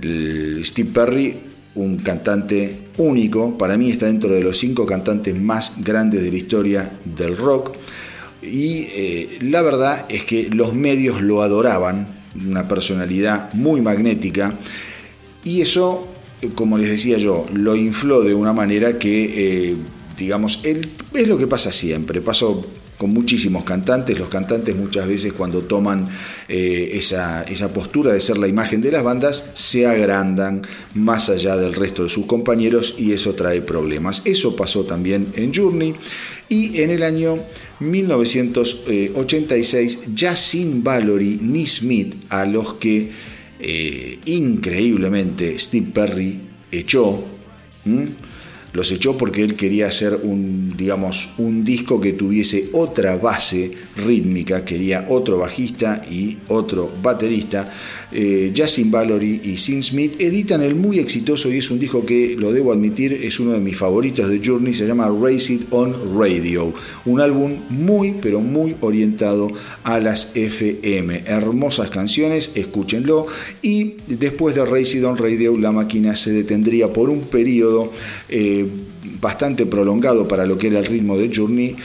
Steve 0.00 0.90
Perry, 0.92 1.36
un 1.74 1.96
cantante 1.98 2.88
único, 2.98 3.56
para 3.58 3.76
mí 3.76 3.90
está 3.90 4.06
dentro 4.06 4.30
de 4.30 4.40
los 4.40 4.58
cinco 4.58 4.86
cantantes 4.86 5.40
más 5.40 5.82
grandes 5.82 6.22
de 6.22 6.30
la 6.30 6.36
historia 6.36 6.98
del 7.04 7.36
rock. 7.36 7.76
Y 8.42 8.86
eh, 8.94 9.38
la 9.42 9.62
verdad 9.62 10.06
es 10.08 10.24
que 10.24 10.50
los 10.50 10.74
medios 10.74 11.22
lo 11.22 11.42
adoraban, 11.42 12.08
una 12.46 12.68
personalidad 12.68 13.52
muy 13.54 13.80
magnética. 13.80 14.58
Y 15.44 15.60
eso, 15.60 16.08
como 16.54 16.78
les 16.78 16.90
decía 16.90 17.18
yo, 17.18 17.46
lo 17.52 17.74
infló 17.74 18.22
de 18.22 18.34
una 18.34 18.52
manera 18.52 18.98
que, 18.98 19.70
eh, 19.70 19.76
digamos, 20.18 20.60
es 20.64 21.28
lo 21.28 21.38
que 21.38 21.46
pasa 21.46 21.72
siempre. 21.72 22.20
Pasó 22.20 22.64
con 22.96 23.10
muchísimos 23.10 23.64
cantantes. 23.64 24.18
Los 24.18 24.28
cantantes 24.28 24.76
muchas 24.76 25.06
veces 25.06 25.32
cuando 25.32 25.62
toman 25.62 26.08
eh, 26.48 26.90
esa, 26.92 27.42
esa, 27.44 27.72
postura 27.72 28.12
de 28.12 28.20
ser 28.20 28.38
la 28.38 28.48
imagen 28.48 28.80
de 28.80 28.92
las 28.92 29.02
bandas, 29.02 29.50
se 29.54 29.86
agrandan 29.86 30.62
más 30.94 31.28
allá 31.28 31.56
del 31.56 31.74
resto 31.74 32.04
de 32.04 32.08
sus 32.08 32.26
compañeros 32.26 32.94
y 32.98 33.12
eso 33.12 33.34
trae 33.34 33.60
problemas. 33.60 34.22
Eso 34.24 34.56
pasó 34.56 34.84
también 34.84 35.28
en 35.36 35.52
Journey 35.54 35.94
y 36.48 36.80
en 36.82 36.90
el 36.90 37.02
año 37.02 37.38
1986, 37.80 40.14
ya 40.14 40.36
sin 40.36 40.84
Valory 40.84 41.38
ni 41.40 41.66
Smith, 41.66 42.14
a 42.28 42.44
los 42.44 42.74
que 42.74 43.10
eh, 43.58 44.18
increíblemente 44.26 45.58
Steve 45.58 45.88
Perry 45.92 46.38
echó, 46.70 47.24
los 48.74 48.90
echó 48.90 49.16
porque 49.16 49.42
él 49.42 49.54
quería 49.54 49.86
hacer 49.86 50.18
un, 50.24 50.74
digamos, 50.76 51.30
un 51.38 51.64
disco 51.64 52.00
que 52.00 52.12
tuviese 52.12 52.70
otra 52.72 53.16
base 53.16 53.72
rítmica, 53.96 54.64
quería 54.64 55.06
otro 55.08 55.38
bajista 55.38 56.02
y 56.10 56.38
otro 56.48 56.90
baterista. 57.00 57.72
Eh, 58.12 58.52
Justin 58.56 58.92
y 59.44 59.56
Sin 59.56 59.82
Smith 59.82 60.14
editan 60.18 60.62
el 60.62 60.74
muy 60.74 60.98
exitoso 60.98 61.52
y 61.52 61.58
es 61.58 61.70
un 61.70 61.78
disco 61.78 62.04
que, 62.04 62.36
lo 62.38 62.52
debo 62.52 62.72
admitir, 62.72 63.12
es 63.12 63.40
uno 63.40 63.52
de 63.52 63.60
mis 63.60 63.76
favoritos 63.76 64.28
de 64.28 64.40
Journey, 64.44 64.74
se 64.74 64.86
llama 64.86 65.08
Race 65.08 65.52
It 65.52 65.62
on 65.70 66.18
Radio, 66.18 66.72
un 67.04 67.20
álbum 67.20 67.52
muy, 67.70 68.14
pero 68.20 68.40
muy 68.40 68.76
orientado 68.80 69.50
a 69.82 70.00
las 70.00 70.34
FM. 70.34 71.24
Hermosas 71.26 71.90
canciones, 71.90 72.52
escúchenlo 72.54 73.26
y 73.62 73.96
después 74.06 74.54
de 74.54 74.64
Race 74.64 74.98
It 74.98 75.04
on 75.04 75.16
Radio 75.16 75.56
la 75.58 75.72
máquina 75.72 76.14
se 76.16 76.32
detendría 76.32 76.92
por 76.92 77.10
un 77.10 77.22
periodo 77.22 77.92
eh, 78.28 78.66
bastante 79.20 79.66
prolongado 79.66 80.28
para 80.28 80.46
lo 80.46 80.58
que 80.58 80.68
era 80.68 80.78
el 80.78 80.86
ritmo 80.86 81.16
de 81.16 81.30
Journey, 81.34 81.76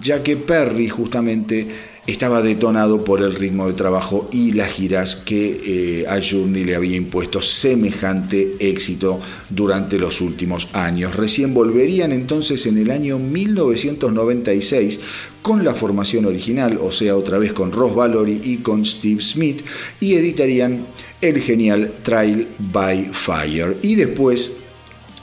ya 0.00 0.22
que 0.22 0.36
Perry 0.36 0.88
justamente 0.88 1.93
estaba 2.06 2.42
detonado 2.42 3.02
por 3.02 3.22
el 3.22 3.34
ritmo 3.34 3.66
de 3.66 3.72
trabajo 3.72 4.28
y 4.30 4.52
las 4.52 4.70
giras 4.70 5.16
que 5.16 6.02
eh, 6.02 6.06
a 6.06 6.20
Journey 6.22 6.64
le 6.64 6.76
había 6.76 6.96
impuesto 6.96 7.40
semejante 7.40 8.56
éxito 8.58 9.20
durante 9.48 9.98
los 9.98 10.20
últimos 10.20 10.68
años. 10.74 11.16
Recién 11.16 11.54
volverían 11.54 12.12
entonces 12.12 12.66
en 12.66 12.78
el 12.78 12.90
año 12.90 13.18
1996 13.18 15.00
con 15.40 15.64
la 15.64 15.74
formación 15.74 16.26
original, 16.26 16.78
o 16.80 16.92
sea, 16.92 17.16
otra 17.16 17.38
vez 17.38 17.52
con 17.52 17.72
Ross 17.72 17.94
Valory 17.94 18.40
y 18.44 18.58
con 18.58 18.84
Steve 18.84 19.22
Smith, 19.22 19.62
y 20.00 20.14
editarían 20.14 20.86
el 21.20 21.40
genial 21.40 21.92
Trial 22.02 22.48
by 22.58 23.10
Fire. 23.12 23.76
Y 23.82 23.94
después 23.94 24.52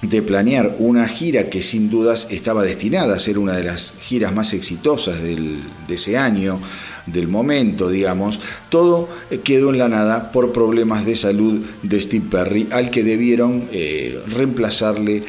de 0.01 0.21
planear 0.21 0.75
una 0.79 1.07
gira 1.07 1.49
que 1.49 1.61
sin 1.61 1.89
dudas 1.89 2.27
estaba 2.31 2.63
destinada 2.63 3.15
a 3.15 3.19
ser 3.19 3.37
una 3.37 3.53
de 3.53 3.63
las 3.63 3.93
giras 4.01 4.33
más 4.33 4.53
exitosas 4.53 5.21
de 5.21 5.61
ese 5.89 6.17
año, 6.17 6.59
del 7.05 7.27
momento, 7.27 7.89
digamos, 7.89 8.39
todo 8.69 9.09
quedó 9.43 9.71
en 9.71 9.79
la 9.79 9.89
nada 9.89 10.31
por 10.31 10.51
problemas 10.51 11.05
de 11.05 11.15
salud 11.15 11.63
de 11.81 12.01
Steve 12.01 12.25
Perry, 12.29 12.67
al 12.71 12.89
que 12.89 13.03
debieron 13.03 13.67
eh, 13.71 14.21
reemplazarle 14.27 15.23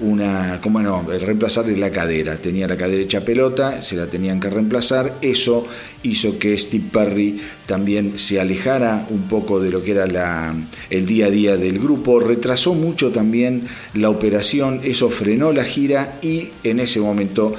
una, 0.00 0.60
¿cómo 0.62 0.80
no? 0.80 1.02
Reemplazarle 1.02 1.76
la 1.76 1.90
cadera. 1.90 2.36
Tenía 2.36 2.68
la 2.68 2.76
cadera 2.76 3.02
hecha 3.02 3.24
pelota, 3.24 3.82
se 3.82 3.96
la 3.96 4.06
tenían 4.06 4.40
que 4.40 4.50
reemplazar. 4.50 5.16
Eso 5.20 5.66
hizo 6.02 6.38
que 6.38 6.56
Steve 6.56 6.84
Perry 6.92 7.40
también 7.66 8.18
se 8.18 8.40
alejara 8.40 9.06
un 9.10 9.22
poco 9.22 9.60
de 9.60 9.70
lo 9.70 9.82
que 9.82 9.92
era 9.92 10.06
la, 10.06 10.54
el 10.90 11.06
día 11.06 11.26
a 11.26 11.30
día 11.30 11.56
del 11.56 11.78
grupo. 11.78 12.20
Retrasó 12.20 12.74
mucho 12.74 13.10
también 13.10 13.66
la 13.94 14.10
operación, 14.10 14.80
eso 14.84 15.08
frenó 15.08 15.52
la 15.52 15.64
gira 15.64 16.18
y 16.22 16.50
en 16.64 16.80
ese 16.80 17.00
momento 17.00 17.54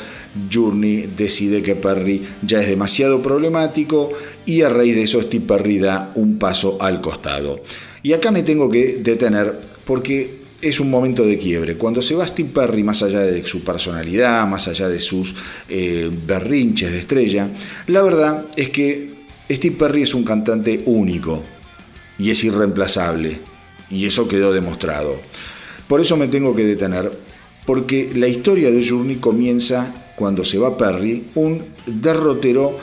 Journey 0.52 1.10
decide 1.18 1.62
que 1.62 1.76
Perry 1.76 2.24
ya 2.42 2.62
es 2.62 2.68
demasiado 2.68 3.22
problemático 3.22 4.12
y 4.46 4.62
a 4.62 4.70
raíz 4.70 4.96
de 4.96 5.04
eso 5.04 5.22
Steve 5.22 5.46
Perry 5.46 5.80
da 5.80 6.12
un 6.16 6.38
paso 6.38 6.78
al 6.80 7.02
costado. 7.02 7.62
Y 8.02 8.14
acá 8.14 8.32
me 8.32 8.44
tengo 8.44 8.70
que 8.70 8.98
detener 9.02 9.54
porque 9.86 10.39
es 10.62 10.80
un 10.80 10.90
momento 10.90 11.26
de 11.26 11.38
quiebre. 11.38 11.76
Cuando 11.76 12.02
se 12.02 12.16
va 12.16 12.28
Steve 12.28 12.50
Perry, 12.54 12.84
más 12.84 13.02
allá 13.04 13.22
de 13.22 13.46
su 13.46 13.64
personalidad, 13.64 14.48
más 14.48 14.68
allá 14.68 14.90
de 14.90 15.00
sus 15.00 15.36
eh, 15.70 16.10
berrinches 16.26 16.92
de 16.92 17.00
estrella, 17.00 17.50
la 17.88 18.02
verdad 18.02 18.46
es 18.56 18.70
que 18.70 19.10
Steve 19.50 19.76
Perry 19.78 20.04
es 20.04 20.14
un 20.14 20.24
cantante 20.24 20.84
único 20.86 21.44
y 22.18 22.30
es 22.30 22.44
irreemplazable. 22.44 23.40
Y 23.90 24.06
eso 24.06 24.28
quedó 24.28 24.52
demostrado. 24.52 25.16
Por 25.88 26.02
eso 26.02 26.16
me 26.18 26.28
tengo 26.28 26.56
que 26.56 26.66
detener, 26.66 27.12
porque 27.66 28.12
la 28.14 28.28
historia 28.28 28.70
de 28.70 28.88
Journey 28.88 29.16
comienza 29.16 30.12
cuando 30.16 30.46
se 30.46 30.60
va 30.60 30.78
Perry, 30.78 31.24
un 31.36 31.64
derrotero, 31.88 32.78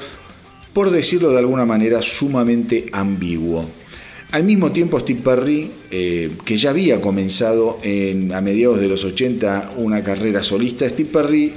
por 0.72 0.90
decirlo 0.90 1.30
de 1.30 1.38
alguna 1.38 1.64
manera, 1.64 2.02
sumamente 2.02 2.86
ambiguo. 2.90 3.64
Al 4.32 4.42
mismo 4.42 4.72
tiempo, 4.72 4.98
Steve 4.98 5.20
Perry, 5.22 5.70
eh, 5.90 6.32
que 6.44 6.56
ya 6.56 6.70
había 6.70 7.00
comenzado 7.00 7.78
en, 7.82 8.32
a 8.32 8.40
mediados 8.40 8.80
de 8.80 8.88
los 8.88 9.04
80 9.04 9.74
una 9.76 10.02
carrera 10.02 10.42
solista, 10.42 10.88
Steve 10.88 11.08
Perry 11.12 11.52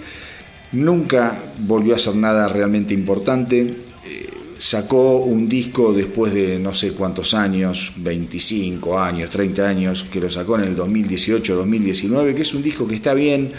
nunca 0.74 1.38
volvió 1.66 1.94
a 1.94 1.96
hacer 1.96 2.16
nada 2.16 2.48
realmente 2.48 2.94
importante. 2.94 3.62
Eh, 3.62 4.30
sacó 4.60 5.18
un 5.18 5.50
disco 5.50 5.94
después 5.94 6.32
de 6.34 6.60
no 6.60 6.76
sé 6.76 6.92
cuántos 6.92 7.34
años, 7.34 7.94
25 7.98 9.00
años, 9.00 9.32
30 9.32 9.68
años, 9.68 10.04
que 10.04 10.22
lo 10.22 10.30
sacó 10.30 10.60
en 10.60 10.66
el 10.66 10.78
2018-2019, 10.78 12.36
que 12.36 12.44
es 12.44 12.54
un 12.54 12.62
disco 12.62 12.88
que 12.88 12.96
está 12.96 13.16
bien 13.16 13.52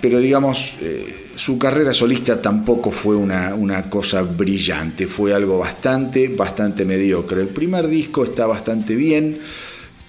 pero 0.00 0.18
digamos, 0.18 0.76
eh, 0.80 1.26
su 1.36 1.58
carrera 1.58 1.92
solista 1.92 2.40
tampoco 2.40 2.90
fue 2.90 3.16
una, 3.16 3.84
cosa 3.90 4.22
brillante, 4.22 5.06
fue 5.06 5.34
algo 5.34 5.58
bastante, 5.58 6.28
bastante 6.28 6.84
mediocre. 6.84 7.42
El 7.42 7.48
primer 7.48 7.86
disco 7.88 8.24
está 8.24 8.46
bastante 8.46 8.94
bien, 8.94 9.38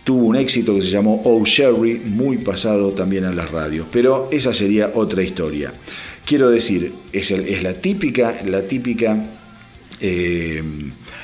tuvo 0.04 0.28
un 0.28 0.36
éxito 0.36 0.76
que 0.76 0.82
se 0.82 0.90
llamó 0.90 1.22
Oh 1.26 1.44
Sherry, 1.46 2.02
muy 2.06 2.38
pasado 2.38 2.92
también 2.92 3.26
en 3.26 3.36
las 3.36 3.52
radios, 3.52 3.88
pero 3.92 4.30
esa 4.32 4.54
sería 4.54 4.92
otra 4.94 5.24
historia. 5.24 5.72
Quiero 6.26 6.50
decir, 6.50 6.94
es, 7.12 7.32
es 7.32 7.64
la 7.64 7.74
típica, 7.74 8.42
la 8.46 8.62
típica, 8.62 9.18
eh, 10.00 10.64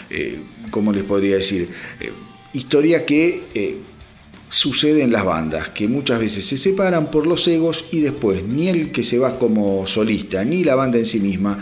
eh, 0.10 0.40
¿cómo 0.72 0.92
les 0.92 1.04
podría 1.04 1.38
decir? 1.38 1.70
historia 2.54 3.06
que 3.06 3.44
sucede 4.50 5.04
en 5.04 5.12
las 5.12 5.26
bandas, 5.26 5.70
que 5.70 5.88
muchas 5.88 6.20
veces 6.20 6.46
se 6.46 6.58
separan 6.58 7.12
por 7.12 7.28
los 7.28 7.48
egos 7.48 7.86
y 7.92 8.00
después 8.00 8.44
ni 8.44 8.70
el 8.70 8.92
que 8.92 9.04
se 9.04 9.20
va 9.20 9.38
como 9.38 9.86
solista 9.88 10.44
ni 10.44 10.64
la 10.64 10.76
banda 10.76 10.98
en 10.98 11.06
sí 11.06 11.20
misma 11.20 11.60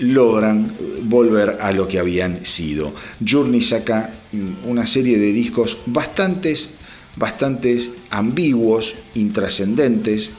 logran 0.00 0.70
volver 1.02 1.58
a 1.60 1.72
lo 1.72 1.88
que 1.88 1.98
habían 1.98 2.44
sido. 2.44 2.92
Journey 3.26 3.62
saca 3.62 4.12
mm, 4.32 4.68
una 4.68 4.86
serie 4.86 5.18
de 5.18 5.32
discos 5.32 5.78
bastantes, 5.86 6.74
bastantes 7.16 7.90
ambiguos, 8.10 8.94
intrascendentes, 9.14 10.30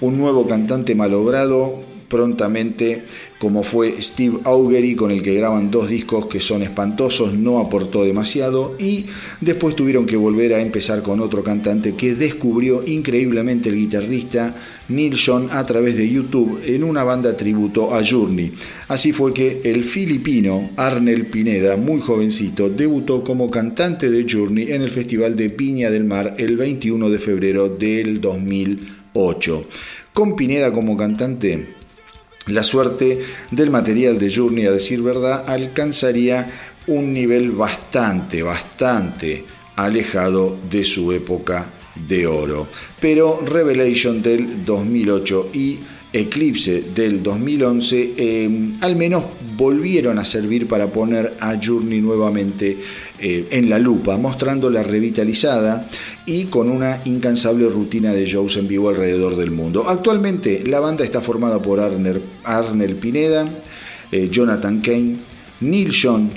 un 0.00 0.18
nuevo 0.18 0.46
cantante 0.46 0.94
malogrado 0.94 1.87
prontamente 2.08 3.04
como 3.38 3.62
fue 3.62 4.02
Steve 4.02 4.38
Augery, 4.44 4.96
con 4.96 5.12
el 5.12 5.22
que 5.22 5.34
graban 5.34 5.70
dos 5.70 5.88
discos 5.88 6.26
que 6.26 6.40
son 6.40 6.62
espantosos, 6.62 7.34
no 7.34 7.60
aportó 7.60 8.02
demasiado, 8.02 8.74
y 8.78 9.06
después 9.40 9.76
tuvieron 9.76 10.06
que 10.06 10.16
volver 10.16 10.54
a 10.54 10.60
empezar 10.60 11.02
con 11.02 11.20
otro 11.20 11.44
cantante 11.44 11.94
que 11.94 12.16
descubrió 12.16 12.84
increíblemente 12.84 13.68
el 13.68 13.76
guitarrista 13.76 14.56
Neil 14.88 15.16
John 15.24 15.48
a 15.52 15.64
través 15.66 15.96
de 15.96 16.08
YouTube 16.08 16.60
en 16.64 16.82
una 16.82 17.04
banda 17.04 17.36
tributo 17.36 17.94
a 17.94 18.02
Journey. 18.04 18.52
Así 18.88 19.12
fue 19.12 19.32
que 19.32 19.60
el 19.64 19.84
filipino 19.84 20.70
Arnel 20.76 21.26
Pineda, 21.26 21.76
muy 21.76 22.00
jovencito, 22.00 22.68
debutó 22.68 23.22
como 23.22 23.50
cantante 23.50 24.10
de 24.10 24.26
Journey 24.28 24.72
en 24.72 24.82
el 24.82 24.90
Festival 24.90 25.36
de 25.36 25.50
Piña 25.50 25.90
del 25.90 26.04
Mar 26.04 26.34
el 26.38 26.56
21 26.56 27.08
de 27.08 27.18
febrero 27.20 27.68
del 27.68 28.20
2008. 28.20 29.64
Con 30.12 30.34
Pineda 30.34 30.72
como 30.72 30.96
cantante, 30.96 31.77
la 32.48 32.62
suerte 32.62 33.20
del 33.50 33.70
material 33.70 34.18
de 34.18 34.32
Journey, 34.34 34.66
a 34.66 34.72
decir 34.72 35.02
verdad, 35.02 35.44
alcanzaría 35.46 36.50
un 36.86 37.12
nivel 37.12 37.50
bastante, 37.50 38.42
bastante 38.42 39.44
alejado 39.76 40.56
de 40.70 40.84
su 40.84 41.12
época 41.12 41.66
de 42.06 42.26
oro. 42.26 42.68
Pero 43.00 43.40
Revelation 43.44 44.22
del 44.22 44.64
2008 44.64 45.50
y 45.52 45.78
Eclipse 46.10 46.84
del 46.94 47.22
2011 47.22 48.14
eh, 48.16 48.50
al 48.80 48.96
menos 48.96 49.24
volvieron 49.56 50.18
a 50.18 50.24
servir 50.24 50.66
para 50.66 50.86
poner 50.86 51.34
a 51.38 51.58
Journey 51.62 52.00
nuevamente 52.00 52.78
eh, 53.18 53.48
en 53.50 53.68
la 53.68 53.78
lupa, 53.78 54.16
mostrándola 54.16 54.82
revitalizada 54.82 55.88
y 56.28 56.44
con 56.44 56.68
una 56.68 57.00
incansable 57.06 57.66
rutina 57.70 58.12
de 58.12 58.26
shows 58.26 58.58
en 58.58 58.68
vivo 58.68 58.90
alrededor 58.90 59.34
del 59.34 59.50
mundo. 59.50 59.88
Actualmente 59.88 60.62
la 60.66 60.78
banda 60.78 61.02
está 61.02 61.22
formada 61.22 61.62
por 61.62 61.80
Arnel 61.80 62.96
Pineda, 62.96 63.48
eh, 64.12 64.28
Jonathan 64.30 64.82
Kane, 64.82 65.16
Neil 65.62 65.90
John, 65.90 66.30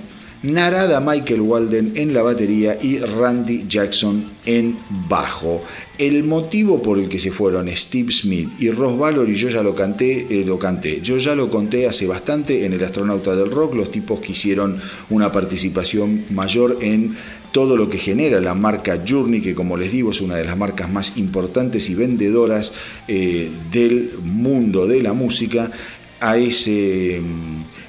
Narada 0.43 1.01
Michael 1.01 1.41
Walden 1.41 1.91
en 1.95 2.13
la 2.13 2.21
batería 2.23 2.77
y 2.82 2.99
Randy 2.99 3.65
Jackson 3.67 4.23
en 4.45 4.77
bajo. 5.10 5.62
El 5.97 6.23
motivo 6.23 6.82
por 6.82 6.97
el 6.97 7.10
que 7.10 7.19
se 7.19 7.32
fueron 7.32 7.69
Steve 7.75 8.13
Smith 8.13 8.49
y 8.60 8.69
Ross 8.69 8.95
y 9.27 9.36
yo 9.36 9.49
ya 9.49 9.62
lo 9.62 9.75
canté, 9.75 10.25
eh, 10.30 10.45
lo 10.45 10.58
canté. 10.58 11.01
Yo 11.01 11.17
ya 11.17 11.36
lo 11.36 11.49
conté 11.49 11.86
hace 11.86 12.08
bastante 12.08 12.65
en 12.65 12.71
El 12.71 12.84
astronauta 12.84 13.36
del 13.36 13.51
rock, 13.51 13.75
los 13.75 13.91
tipos 13.91 14.21
quisieron 14.21 14.80
una 15.10 15.34
participación 15.34 16.23
mayor 16.30 16.77
en 16.82 17.15
todo 17.52 17.76
lo 17.76 17.90
que 17.90 17.98
genera 17.98 18.40
la 18.40 18.54
marca 18.54 19.04
Journey, 19.08 19.42
que 19.42 19.56
como 19.56 19.78
les 19.78 19.92
digo 19.92 20.12
es 20.12 20.22
una 20.22 20.36
de 20.36 20.46
las 20.46 20.58
marcas 20.58 20.92
más 20.92 21.18
importantes 21.18 21.90
y 21.90 21.96
vendedoras 21.96 22.74
eh, 23.08 23.50
del 23.72 24.14
mundo 24.24 24.88
de 24.88 25.02
la 25.02 25.14
música, 25.14 25.72
a 26.20 26.38
ese 26.38 27.20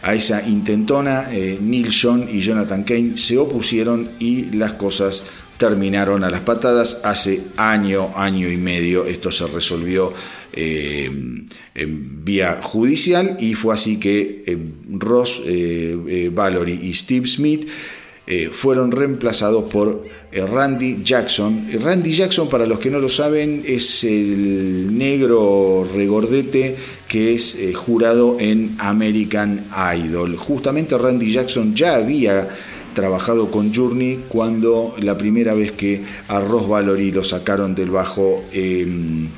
a 0.02 0.14
esa 0.14 0.46
intentona, 0.46 1.28
eh, 1.32 1.58
Neil 1.60 1.90
John 1.90 2.28
y 2.30 2.40
Jonathan 2.40 2.82
Kane 2.82 3.16
se 3.16 3.38
opusieron 3.38 4.10
y 4.18 4.50
las 4.50 4.72
cosas 4.72 5.24
terminaron 5.58 6.24
a 6.24 6.30
las 6.30 6.40
patadas. 6.40 7.00
Hace 7.04 7.40
año, 7.56 8.10
año 8.16 8.50
y 8.50 8.56
medio 8.56 9.06
esto 9.06 9.30
se 9.30 9.46
resolvió 9.46 10.12
eh, 10.52 11.08
en 11.74 12.24
vía 12.24 12.58
judicial 12.62 13.36
y 13.38 13.54
fue 13.54 13.74
así 13.74 14.00
que 14.00 14.42
eh, 14.44 14.58
Ross 14.90 15.40
Valory 16.32 16.80
y 16.82 16.94
Steve 16.94 17.28
Smith 17.28 17.68
eh, 18.34 18.48
fueron 18.50 18.92
reemplazados 18.92 19.70
por 19.70 20.04
eh, 20.32 20.40
Randy 20.40 21.02
Jackson. 21.04 21.68
Randy 21.78 22.12
Jackson, 22.12 22.48
para 22.48 22.64
los 22.64 22.78
que 22.78 22.88
no 22.88 22.98
lo 22.98 23.10
saben, 23.10 23.62
es 23.66 24.04
el 24.04 24.96
negro 24.96 25.86
regordete 25.94 26.74
que 27.06 27.34
es 27.34 27.54
eh, 27.56 27.74
jurado 27.74 28.38
en 28.40 28.74
American 28.78 29.66
Idol. 29.98 30.36
Justamente 30.36 30.96
Randy 30.96 31.30
Jackson 31.30 31.74
ya 31.74 31.96
había 31.96 32.48
trabajado 32.94 33.50
con 33.50 33.74
Journey 33.74 34.24
cuando 34.28 34.94
la 34.98 35.18
primera 35.18 35.52
vez 35.52 35.72
que 35.72 36.00
a 36.28 36.40
Ross 36.40 36.66
Valory 36.66 37.12
lo 37.12 37.24
sacaron 37.24 37.74
del 37.74 37.90
bajo 37.90 38.46
em, 38.50 39.28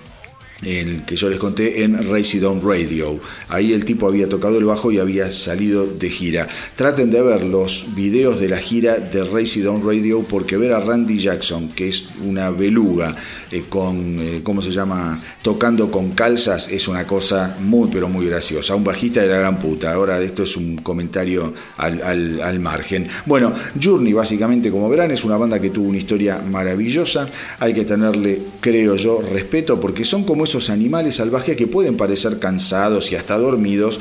el 0.62 1.04
que 1.04 1.16
yo 1.16 1.28
les 1.28 1.38
conté 1.38 1.82
en 1.82 2.10
Racy 2.10 2.38
Down 2.38 2.62
Radio. 2.62 3.20
Ahí 3.48 3.72
el 3.72 3.84
tipo 3.84 4.08
había 4.08 4.28
tocado 4.28 4.58
el 4.58 4.64
bajo 4.64 4.92
y 4.92 4.98
había 4.98 5.30
salido 5.30 5.86
de 5.86 6.10
gira. 6.10 6.48
Traten 6.76 7.10
de 7.10 7.20
ver 7.22 7.44
los 7.44 7.86
videos 7.94 8.40
de 8.40 8.48
la 8.48 8.58
gira 8.58 8.96
de 8.96 9.24
Racy 9.24 9.60
Down 9.60 9.86
Radio 9.86 10.22
porque 10.22 10.56
ver 10.56 10.72
a 10.72 10.80
Randy 10.80 11.18
Jackson, 11.18 11.68
que 11.68 11.88
es 11.88 12.08
una 12.24 12.50
beluga 12.50 13.16
eh, 13.50 13.64
con, 13.68 14.18
eh, 14.20 14.40
¿cómo 14.42 14.62
se 14.62 14.70
llama? 14.70 15.20
Tocando 15.42 15.90
con 15.90 16.12
calzas, 16.12 16.68
es 16.68 16.88
una 16.88 17.06
cosa 17.06 17.56
muy, 17.60 17.88
pero 17.92 18.08
muy 18.08 18.26
graciosa. 18.26 18.74
Un 18.74 18.84
bajista 18.84 19.20
de 19.20 19.28
la 19.28 19.38
gran 19.38 19.58
puta. 19.58 19.92
Ahora 19.92 20.20
esto 20.20 20.44
es 20.44 20.56
un 20.56 20.76
comentario 20.76 21.52
al, 21.76 22.40
al 22.40 22.60
margen. 22.60 23.08
Bueno, 23.26 23.52
Journey 23.82 24.12
básicamente, 24.12 24.70
como 24.70 24.88
verán, 24.88 25.10
es 25.10 25.24
una 25.24 25.36
banda 25.36 25.60
que 25.60 25.70
tuvo 25.70 25.88
una 25.88 25.98
historia 25.98 26.38
maravillosa. 26.38 27.28
Hay 27.58 27.74
que 27.74 27.84
tenerle, 27.84 28.40
creo 28.60 28.96
yo, 28.96 29.20
respeto 29.20 29.80
porque 29.80 30.04
son 30.04 30.24
como 30.24 30.44
esos 30.44 30.53
animales 30.70 31.16
salvajes 31.16 31.56
que 31.56 31.66
pueden 31.66 31.96
parecer 31.96 32.38
cansados 32.38 33.10
y 33.12 33.16
hasta 33.16 33.36
dormidos, 33.38 34.00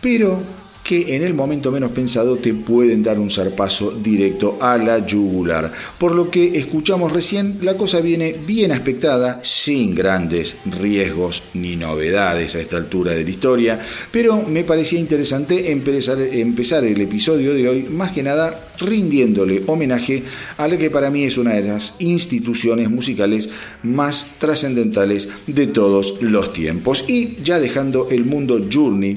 pero 0.00 0.40
que 0.86 1.16
en 1.16 1.24
el 1.24 1.34
momento 1.34 1.72
menos 1.72 1.90
pensado 1.90 2.36
te 2.36 2.54
pueden 2.54 3.02
dar 3.02 3.18
un 3.18 3.28
zarpazo 3.28 3.90
directo 3.90 4.56
a 4.60 4.78
la 4.78 5.04
yugular. 5.04 5.72
Por 5.98 6.14
lo 6.14 6.30
que 6.30 6.56
escuchamos 6.56 7.12
recién, 7.12 7.58
la 7.62 7.76
cosa 7.76 8.00
viene 8.00 8.36
bien 8.46 8.70
aspectada, 8.70 9.40
sin 9.42 9.96
grandes 9.96 10.58
riesgos 10.64 11.42
ni 11.54 11.74
novedades 11.74 12.54
a 12.54 12.60
esta 12.60 12.76
altura 12.76 13.12
de 13.12 13.24
la 13.24 13.30
historia, 13.30 13.80
pero 14.12 14.42
me 14.42 14.62
parecía 14.62 15.00
interesante 15.00 15.72
empezar, 15.72 16.20
empezar 16.20 16.84
el 16.84 17.00
episodio 17.00 17.52
de 17.52 17.68
hoy 17.68 17.82
más 17.90 18.12
que 18.12 18.22
nada 18.22 18.68
rindiéndole 18.78 19.62
homenaje 19.66 20.22
a 20.56 20.68
la 20.68 20.78
que 20.78 20.90
para 20.90 21.10
mí 21.10 21.24
es 21.24 21.36
una 21.36 21.54
de 21.54 21.62
las 21.62 21.94
instituciones 21.98 22.90
musicales 22.90 23.48
más 23.82 24.26
trascendentales 24.38 25.28
de 25.48 25.66
todos 25.66 26.20
los 26.20 26.52
tiempos. 26.52 27.04
Y 27.08 27.42
ya 27.42 27.58
dejando 27.58 28.08
el 28.10 28.24
mundo 28.24 28.60
Journey, 28.72 29.16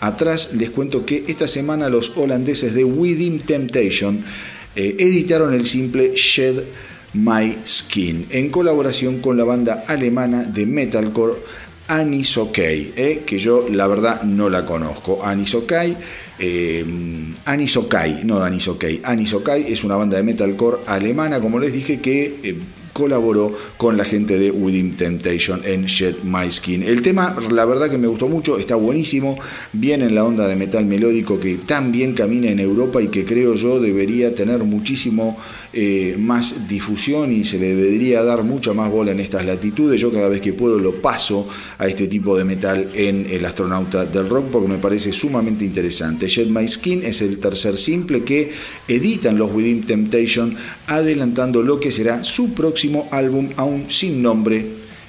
Atrás 0.00 0.54
les 0.54 0.70
cuento 0.70 1.04
que 1.04 1.24
esta 1.28 1.46
semana 1.46 1.88
los 1.88 2.16
holandeses 2.16 2.74
de 2.74 2.84
Within 2.84 3.40
Temptation 3.40 4.24
eh, 4.74 4.96
editaron 4.98 5.54
el 5.54 5.66
simple 5.66 6.12
Shed 6.16 6.62
My 7.12 7.58
Skin 7.66 8.26
en 8.30 8.50
colaboración 8.50 9.20
con 9.20 9.36
la 9.36 9.44
banda 9.44 9.84
alemana 9.86 10.44
de 10.44 10.64
metalcore 10.64 11.34
Anisokai, 11.88 12.92
eh, 12.94 13.22
que 13.26 13.38
yo 13.40 13.66
la 13.68 13.88
verdad 13.88 14.22
no 14.22 14.48
la 14.48 14.64
conozco. 14.64 15.24
Anisokai, 15.24 15.96
eh, 16.38 16.84
Anisokai, 17.44 18.22
no 18.24 18.40
Anisokai, 18.44 19.00
Anisokai 19.02 19.72
es 19.72 19.82
una 19.82 19.96
banda 19.96 20.16
de 20.16 20.22
metalcore 20.22 20.78
alemana, 20.86 21.40
como 21.40 21.58
les 21.58 21.72
dije, 21.72 22.00
que 22.00 22.38
eh, 22.44 22.56
colaboró 23.00 23.56
con 23.78 23.96
la 23.96 24.04
gente 24.04 24.38
de 24.38 24.50
Within 24.50 24.94
Temptation 24.94 25.62
en 25.64 25.86
Shed 25.86 26.16
My 26.22 26.50
Skin. 26.50 26.82
El 26.82 27.00
tema, 27.00 27.34
la 27.50 27.64
verdad 27.64 27.88
que 27.88 27.96
me 27.96 28.06
gustó 28.06 28.28
mucho, 28.28 28.58
está 28.58 28.74
buenísimo, 28.74 29.38
viene 29.72 30.04
en 30.04 30.14
la 30.14 30.22
onda 30.22 30.46
de 30.46 30.54
metal 30.54 30.84
melódico 30.84 31.40
que 31.40 31.54
tan 31.54 31.92
bien 31.92 32.12
camina 32.12 32.50
en 32.50 32.60
Europa 32.60 33.00
y 33.00 33.08
que 33.08 33.24
creo 33.24 33.54
yo 33.54 33.80
debería 33.80 34.34
tener 34.34 34.58
muchísimo 34.64 35.38
eh, 35.72 36.16
más 36.18 36.68
difusión 36.68 37.32
y 37.32 37.44
se 37.44 37.58
le 37.58 37.74
debería 37.74 38.24
dar 38.24 38.42
mucha 38.42 38.72
más 38.72 38.90
bola 38.90 39.12
en 39.12 39.20
estas 39.20 39.44
latitudes. 39.44 40.00
Yo 40.00 40.12
cada 40.12 40.28
vez 40.28 40.40
que 40.40 40.52
puedo 40.52 40.78
lo 40.78 40.96
paso 40.96 41.48
a 41.78 41.86
este 41.86 42.08
tipo 42.08 42.36
de 42.36 42.44
metal 42.44 42.90
en 42.94 43.26
El 43.30 43.44
astronauta 43.44 44.04
del 44.04 44.28
rock 44.28 44.46
porque 44.50 44.68
me 44.68 44.78
parece 44.78 45.12
sumamente 45.12 45.64
interesante. 45.64 46.26
Shed 46.26 46.48
My 46.48 46.66
Skin 46.66 47.04
es 47.04 47.22
el 47.22 47.38
tercer 47.38 47.78
simple 47.78 48.24
que 48.24 48.50
editan 48.88 49.38
los 49.38 49.52
Within 49.52 49.86
Temptation 49.86 50.56
adelantando 50.88 51.62
lo 51.62 51.78
que 51.78 51.92
será 51.92 52.24
su 52.24 52.52
próximo 52.52 53.08
álbum 53.12 53.50
aún 53.56 53.86
sin 53.88 54.20
nombre 54.20 54.66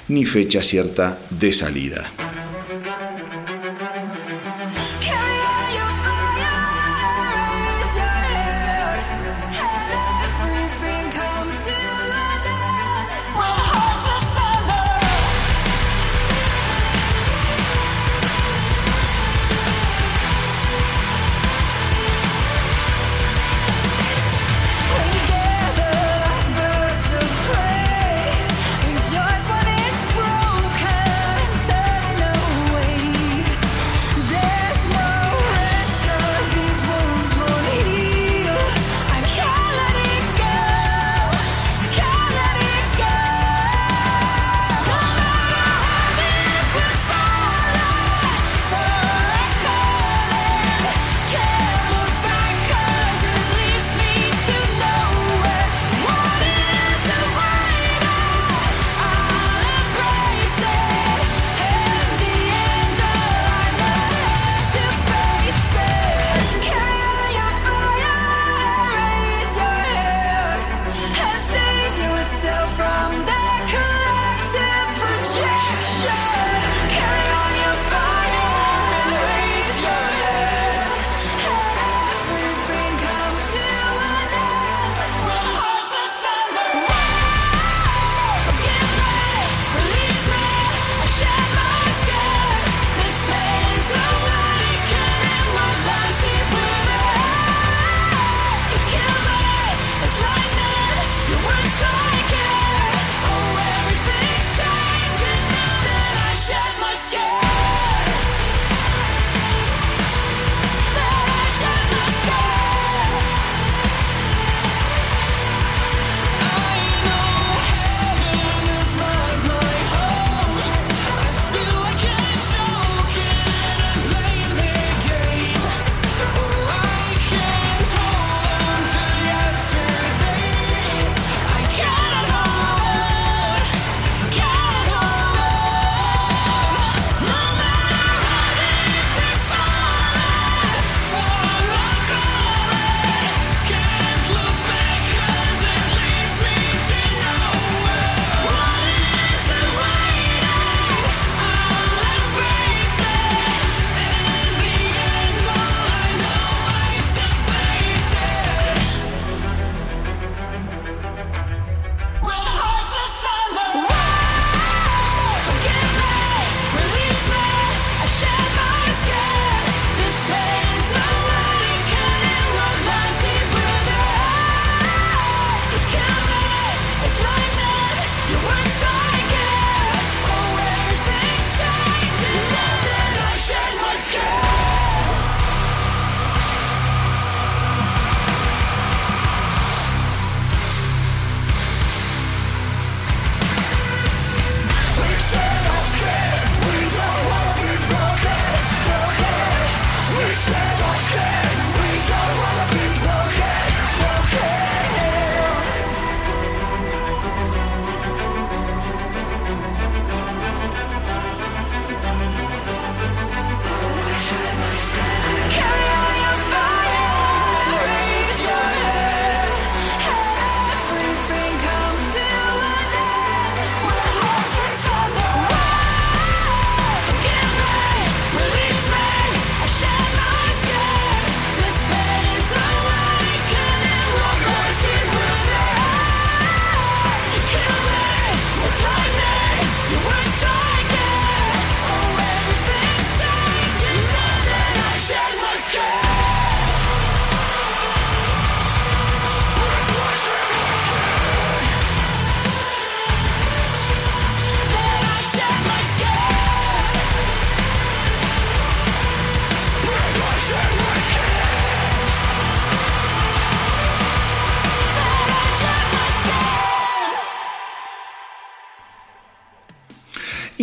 ni 0.10 0.26
fecha 0.26 0.62
cierta 0.62 1.20
de 1.40 1.54
salida. 1.54 2.31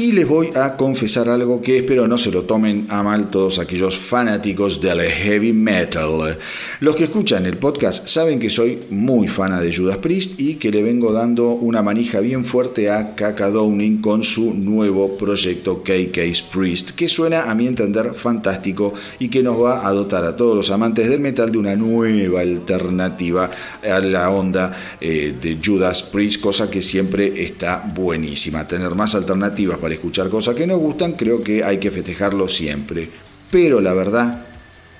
Y 0.09 0.13
les 0.13 0.27
voy 0.27 0.49
a 0.55 0.75
confesar 0.75 1.29
algo 1.29 1.61
que 1.61 1.77
espero 1.77 2.09
no 2.09 2.17
se 2.17 2.31
lo 2.31 2.45
tomen 2.45 2.87
a 2.89 3.03
mal 3.03 3.29
todos 3.29 3.59
aquellos 3.59 3.99
fanáticos 3.99 4.81
del 4.81 5.03
heavy 5.03 5.53
metal. 5.53 6.39
Los 6.81 6.95
que 6.95 7.05
escuchan 7.05 7.45
el 7.45 7.57
podcast 7.57 8.07
saben 8.07 8.39
que 8.39 8.51
soy 8.51 8.79
muy 8.91 9.27
fan 9.27 9.61
de 9.61 9.75
Judas 9.75 9.97
Priest 9.97 10.39
y 10.39 10.55
que 10.55 10.71
le 10.71 10.81
vengo 10.81 11.13
dando 11.13 11.49
una 11.49 11.83
manija 11.83 12.21
bien 12.21 12.45
fuerte 12.45 12.89
a 12.89 13.17
Kaka 13.17 13.51
Downing 13.51 14.01
con 14.01 14.23
su 14.23 14.55
nuevo 14.55 15.19
proyecto 15.19 15.83
KK's 15.83 16.43
Priest, 16.43 16.91
que 16.91 17.09
suena 17.09 17.51
a 17.51 17.55
mi 17.57 17.67
entender 17.67 18.15
fantástico 18.15 18.95
y 19.19 19.29
que 19.29 19.43
nos 19.43 19.61
va 19.61 19.89
a 19.89 19.93
dotar 19.93 20.25
a 20.25 20.37
todos 20.37 20.55
los 20.55 20.71
amantes 20.71 21.09
del 21.09 21.19
metal 21.19 21.51
de 21.51 21.59
una 21.59 21.75
nueva 21.75 22.43
alternativa 22.43 23.51
a 23.83 23.99
la 23.99 24.31
onda 24.31 24.97
eh, 25.01 25.35
de 25.43 25.59
Judas 25.65 26.05
Priest, 26.05 26.41
cosa 26.41 26.71
que 26.71 26.81
siempre 26.81 27.43
está 27.43 27.83
buenísima. 27.93 28.69
Tener 28.69 28.95
más 28.95 29.17
alternativas 29.17 29.79
para 29.79 29.95
escuchar 29.95 30.29
cosas 30.29 30.55
que 30.55 30.69
nos 30.69 30.79
gustan, 30.79 31.15
creo 31.15 31.43
que 31.43 31.65
hay 31.65 31.79
que 31.79 31.91
festejarlo 31.91 32.49
siempre. 32.49 33.09
Pero 33.51 33.81
la 33.81 33.95
verdad, 33.95 34.48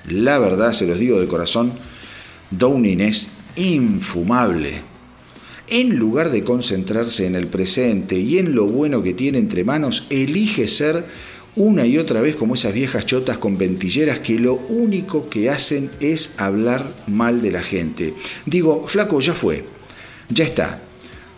la 0.09 0.39
verdad, 0.39 0.73
se 0.73 0.87
los 0.87 0.99
digo 0.99 1.19
de 1.19 1.27
corazón, 1.27 1.71
Downing 2.51 3.01
es 3.01 3.27
infumable. 3.55 4.81
En 5.67 5.97
lugar 5.97 6.31
de 6.31 6.43
concentrarse 6.43 7.27
en 7.27 7.35
el 7.35 7.47
presente 7.47 8.17
y 8.17 8.39
en 8.39 8.55
lo 8.55 8.65
bueno 8.65 9.03
que 9.03 9.13
tiene 9.13 9.37
entre 9.37 9.63
manos, 9.63 10.07
elige 10.09 10.67
ser 10.67 11.05
una 11.55 11.85
y 11.85 11.97
otra 11.97 12.21
vez 12.21 12.35
como 12.35 12.55
esas 12.55 12.73
viejas 12.73 13.05
chotas 13.05 13.37
con 13.37 13.57
ventilleras 13.57 14.19
que 14.19 14.39
lo 14.39 14.55
único 14.69 15.29
que 15.29 15.49
hacen 15.49 15.91
es 15.99 16.35
hablar 16.37 16.85
mal 17.07 17.41
de 17.41 17.51
la 17.51 17.61
gente. 17.61 18.13
Digo, 18.45 18.87
flaco, 18.87 19.19
ya 19.19 19.33
fue, 19.33 19.65
ya 20.29 20.45
está. 20.45 20.81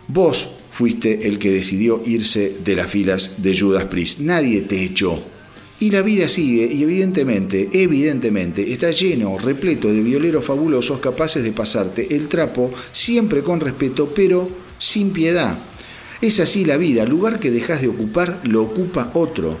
Vos 0.08 0.48
fuiste 0.70 1.26
el 1.26 1.38
que 1.38 1.50
decidió 1.50 2.02
irse 2.06 2.56
de 2.64 2.76
las 2.76 2.90
filas 2.90 3.42
de 3.42 3.58
Judas 3.58 3.84
Priest. 3.84 4.20
Nadie 4.20 4.62
te 4.62 4.82
echó. 4.82 5.31
Y 5.82 5.90
la 5.90 6.00
vida 6.00 6.28
sigue 6.28 6.72
y 6.72 6.84
evidentemente, 6.84 7.68
evidentemente, 7.72 8.72
está 8.72 8.92
lleno, 8.92 9.36
repleto 9.36 9.88
de 9.88 10.00
violeros 10.00 10.44
fabulosos 10.44 11.00
capaces 11.00 11.42
de 11.42 11.50
pasarte 11.50 12.14
el 12.14 12.28
trapo 12.28 12.72
siempre 12.92 13.42
con 13.42 13.58
respeto, 13.58 14.08
pero 14.14 14.48
sin 14.78 15.10
piedad. 15.10 15.58
Es 16.20 16.38
así 16.38 16.64
la 16.64 16.76
vida, 16.76 17.04
lugar 17.04 17.40
que 17.40 17.50
dejas 17.50 17.80
de 17.80 17.88
ocupar 17.88 18.42
lo 18.44 18.62
ocupa 18.62 19.10
otro. 19.14 19.58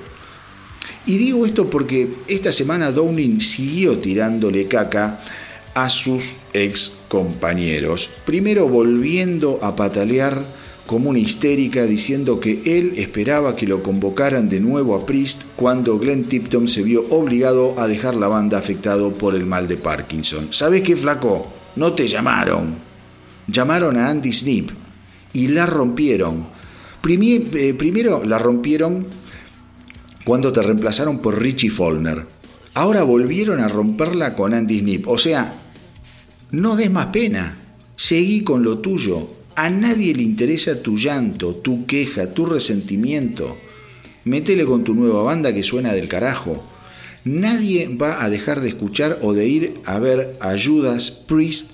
Y 1.06 1.18
digo 1.18 1.44
esto 1.44 1.68
porque 1.68 2.10
esta 2.28 2.52
semana 2.52 2.92
Downing 2.92 3.40
siguió 3.40 3.98
tirándole 3.98 4.68
caca 4.68 5.18
a 5.74 5.90
sus 5.90 6.36
ex 6.52 6.98
compañeros, 7.08 8.08
primero 8.24 8.68
volviendo 8.68 9.58
a 9.60 9.74
patalear 9.74 10.61
como 10.92 11.08
una 11.08 11.20
histérica 11.20 11.86
diciendo 11.86 12.38
que 12.38 12.60
él 12.66 12.92
esperaba 12.98 13.56
que 13.56 13.66
lo 13.66 13.82
convocaran 13.82 14.50
de 14.50 14.60
nuevo 14.60 14.94
a 14.94 15.06
Priest 15.06 15.44
cuando 15.56 15.98
Glenn 15.98 16.24
Tipton 16.24 16.68
se 16.68 16.82
vio 16.82 17.06
obligado 17.08 17.80
a 17.80 17.88
dejar 17.88 18.14
la 18.14 18.28
banda 18.28 18.58
afectado 18.58 19.14
por 19.14 19.34
el 19.34 19.46
mal 19.46 19.66
de 19.68 19.78
Parkinson. 19.78 20.48
¿Sabes 20.50 20.82
qué, 20.82 20.94
flaco? 20.94 21.50
No 21.76 21.94
te 21.94 22.06
llamaron. 22.06 22.74
Llamaron 23.46 23.96
a 23.96 24.10
Andy 24.10 24.34
Snip 24.34 24.70
y 25.32 25.46
la 25.46 25.64
rompieron. 25.64 26.48
Eh, 27.08 27.74
primero 27.78 28.22
la 28.26 28.36
rompieron 28.38 29.06
cuando 30.26 30.52
te 30.52 30.60
reemplazaron 30.60 31.20
por 31.20 31.40
Richie 31.40 31.70
Follner. 31.70 32.26
Ahora 32.74 33.02
volvieron 33.02 33.60
a 33.60 33.68
romperla 33.68 34.34
con 34.34 34.52
Andy 34.52 34.80
Snip. 34.80 35.08
O 35.08 35.16
sea, 35.16 35.58
no 36.50 36.76
des 36.76 36.90
más 36.90 37.06
pena. 37.06 37.56
Seguí 37.96 38.44
con 38.44 38.62
lo 38.62 38.80
tuyo 38.80 39.40
a 39.56 39.70
nadie 39.70 40.14
le 40.14 40.22
interesa 40.22 40.82
tu 40.82 40.96
llanto, 40.96 41.54
tu 41.54 41.86
queja, 41.86 42.32
tu 42.32 42.46
resentimiento. 42.46 43.56
Métele 44.24 44.64
con 44.64 44.84
tu 44.84 44.94
nueva 44.94 45.22
banda 45.22 45.52
que 45.52 45.62
suena 45.62 45.92
del 45.92 46.08
carajo. 46.08 46.62
Nadie 47.24 47.88
va 47.88 48.22
a 48.22 48.30
dejar 48.30 48.60
de 48.60 48.68
escuchar 48.68 49.18
o 49.22 49.32
de 49.32 49.46
ir 49.46 49.80
a 49.84 49.98
ver 49.98 50.36
a 50.40 50.54
Judas 50.58 51.10
Priest 51.10 51.72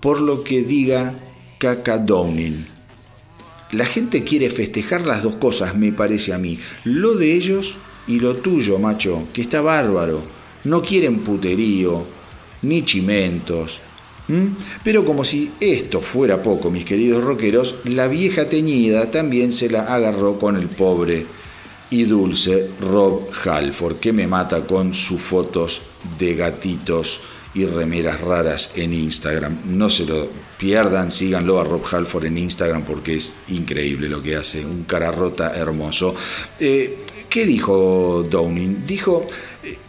por 0.00 0.20
lo 0.20 0.44
que 0.44 0.62
diga 0.62 1.14
Kaka 1.58 1.98
Downing. 1.98 2.66
La 3.72 3.86
gente 3.86 4.22
quiere 4.22 4.50
festejar 4.50 5.06
las 5.06 5.22
dos 5.22 5.36
cosas, 5.36 5.74
me 5.74 5.92
parece 5.92 6.32
a 6.32 6.38
mí. 6.38 6.58
Lo 6.84 7.14
de 7.14 7.34
ellos 7.34 7.76
y 8.06 8.20
lo 8.20 8.36
tuyo, 8.36 8.78
macho, 8.78 9.26
que 9.32 9.42
está 9.42 9.60
bárbaro. 9.60 10.22
No 10.64 10.82
quieren 10.82 11.20
puterío, 11.20 12.04
ni 12.62 12.84
chimentos, 12.84 13.80
¿Mm? 14.28 14.46
Pero 14.82 15.04
como 15.04 15.24
si 15.24 15.52
esto 15.60 16.00
fuera 16.00 16.42
poco, 16.42 16.70
mis 16.70 16.84
queridos 16.84 17.22
rockeros, 17.22 17.76
la 17.84 18.08
vieja 18.08 18.48
teñida 18.48 19.10
también 19.10 19.52
se 19.52 19.68
la 19.68 19.82
agarró 19.82 20.38
con 20.38 20.56
el 20.56 20.68
pobre 20.68 21.26
y 21.90 22.04
dulce 22.04 22.70
Rob 22.80 23.20
Halford, 23.44 23.96
que 23.96 24.12
me 24.12 24.26
mata 24.26 24.62
con 24.62 24.94
sus 24.94 25.20
fotos 25.22 25.82
de 26.18 26.34
gatitos 26.34 27.20
y 27.54 27.66
remeras 27.66 28.20
raras 28.20 28.72
en 28.74 28.92
Instagram. 28.92 29.58
No 29.66 29.88
se 29.88 30.04
lo 30.04 30.26
pierdan, 30.58 31.12
síganlo 31.12 31.60
a 31.60 31.64
Rob 31.64 31.84
Halford 31.88 32.26
en 32.26 32.38
Instagram 32.38 32.82
porque 32.82 33.16
es 33.16 33.34
increíble 33.48 34.08
lo 34.08 34.22
que 34.22 34.36
hace, 34.36 34.64
un 34.64 34.84
cara 34.84 35.12
rota 35.12 35.54
hermoso. 35.54 36.14
Eh, 36.58 36.98
¿Qué 37.28 37.46
dijo 37.46 38.26
Downing? 38.28 38.86
Dijo 38.86 39.26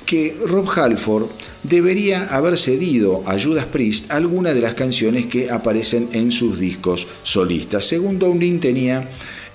que 0.05 0.37
Rob 0.45 0.69
Halford 0.69 1.27
debería 1.63 2.27
haber 2.27 2.57
cedido 2.57 3.23
a 3.25 3.39
Judas 3.39 3.65
Priest 3.65 4.11
algunas 4.11 4.53
de 4.53 4.61
las 4.61 4.75
canciones 4.75 5.25
que 5.25 5.49
aparecen 5.49 6.09
en 6.13 6.31
sus 6.31 6.59
discos 6.59 7.07
solistas. 7.23 7.85
Según 7.85 8.19
Downing 8.19 8.59
tenía 8.59 9.07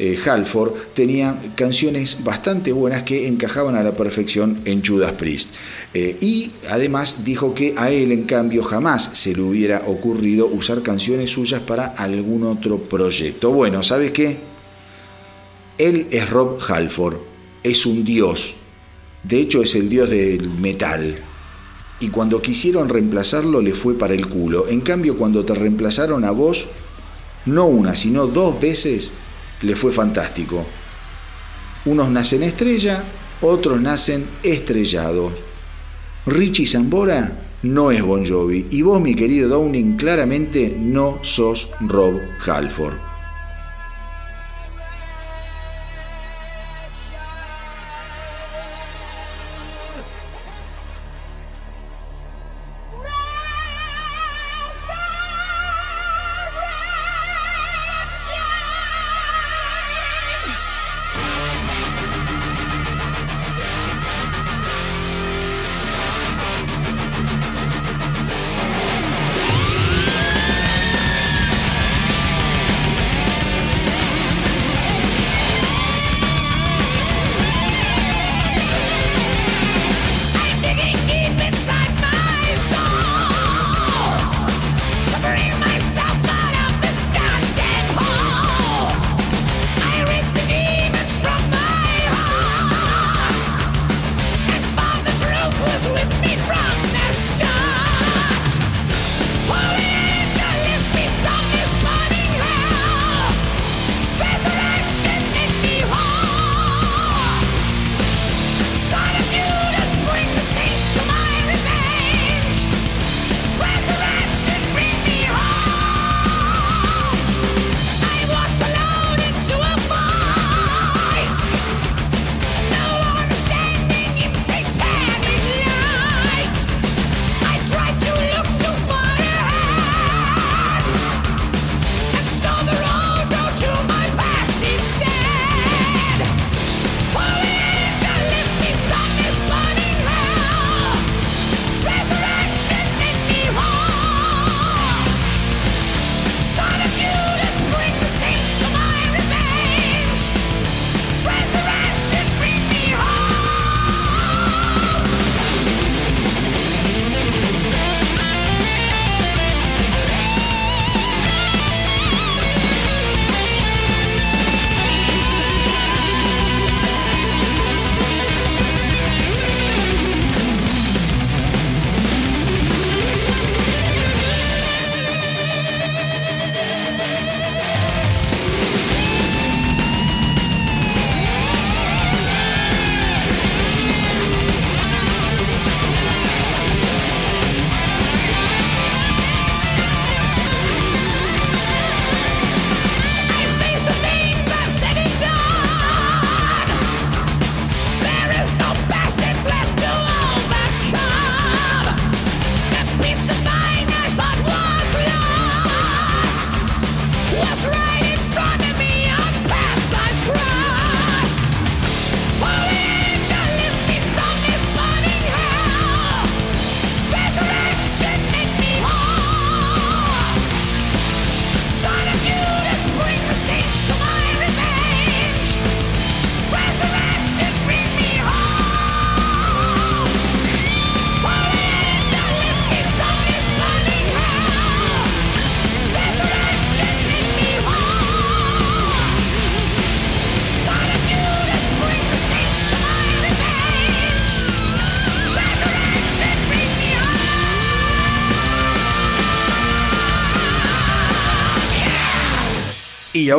eh, 0.02 0.18
Halford 0.24 0.72
tenía 0.94 1.36
canciones 1.54 2.24
bastante 2.24 2.72
buenas 2.72 3.02
que 3.02 3.28
encajaban 3.28 3.76
a 3.76 3.82
la 3.82 3.92
perfección 3.92 4.62
en 4.64 4.82
Judas 4.82 5.12
Priest. 5.12 5.50
Eh, 5.92 6.16
y 6.22 6.52
además 6.70 7.22
dijo 7.22 7.54
que 7.54 7.74
a 7.76 7.90
él 7.90 8.10
en 8.10 8.24
cambio 8.24 8.62
jamás 8.62 9.10
se 9.12 9.34
le 9.34 9.42
hubiera 9.42 9.82
ocurrido 9.86 10.46
usar 10.46 10.82
canciones 10.82 11.30
suyas 11.30 11.60
para 11.60 11.88
algún 11.88 12.44
otro 12.44 12.78
proyecto. 12.78 13.50
Bueno, 13.50 13.82
¿sabes 13.82 14.12
qué? 14.12 14.38
Él 15.76 16.06
es 16.10 16.30
Rob 16.30 16.58
Halford, 16.66 17.18
es 17.62 17.84
un 17.84 18.02
dios 18.02 18.54
de 19.22 19.40
hecho 19.40 19.62
es 19.62 19.74
el 19.74 19.88
dios 19.88 20.10
del 20.10 20.48
metal. 20.50 21.16
Y 22.00 22.08
cuando 22.08 22.40
quisieron 22.40 22.88
reemplazarlo 22.88 23.60
le 23.60 23.74
fue 23.74 23.94
para 23.94 24.14
el 24.14 24.26
culo. 24.26 24.68
En 24.68 24.80
cambio 24.80 25.16
cuando 25.16 25.44
te 25.44 25.54
reemplazaron 25.54 26.24
a 26.24 26.30
vos, 26.30 26.66
no 27.46 27.66
una, 27.66 27.94
sino 27.94 28.26
dos 28.26 28.60
veces, 28.60 29.12
le 29.62 29.76
fue 29.76 29.92
fantástico. 29.92 30.64
Unos 31.84 32.10
nacen 32.10 32.42
estrella, 32.42 33.04
otros 33.42 33.80
nacen 33.80 34.26
estrellados. 34.42 35.32
Richie 36.26 36.66
Zambora 36.66 37.46
no 37.62 37.90
es 37.90 38.02
Bon 38.02 38.24
Jovi 38.24 38.66
y 38.70 38.82
vos, 38.82 39.00
mi 39.00 39.14
querido 39.14 39.48
Downing, 39.48 39.96
claramente 39.96 40.74
no 40.78 41.18
sos 41.22 41.68
Rob 41.80 42.18
Halford. 42.46 43.09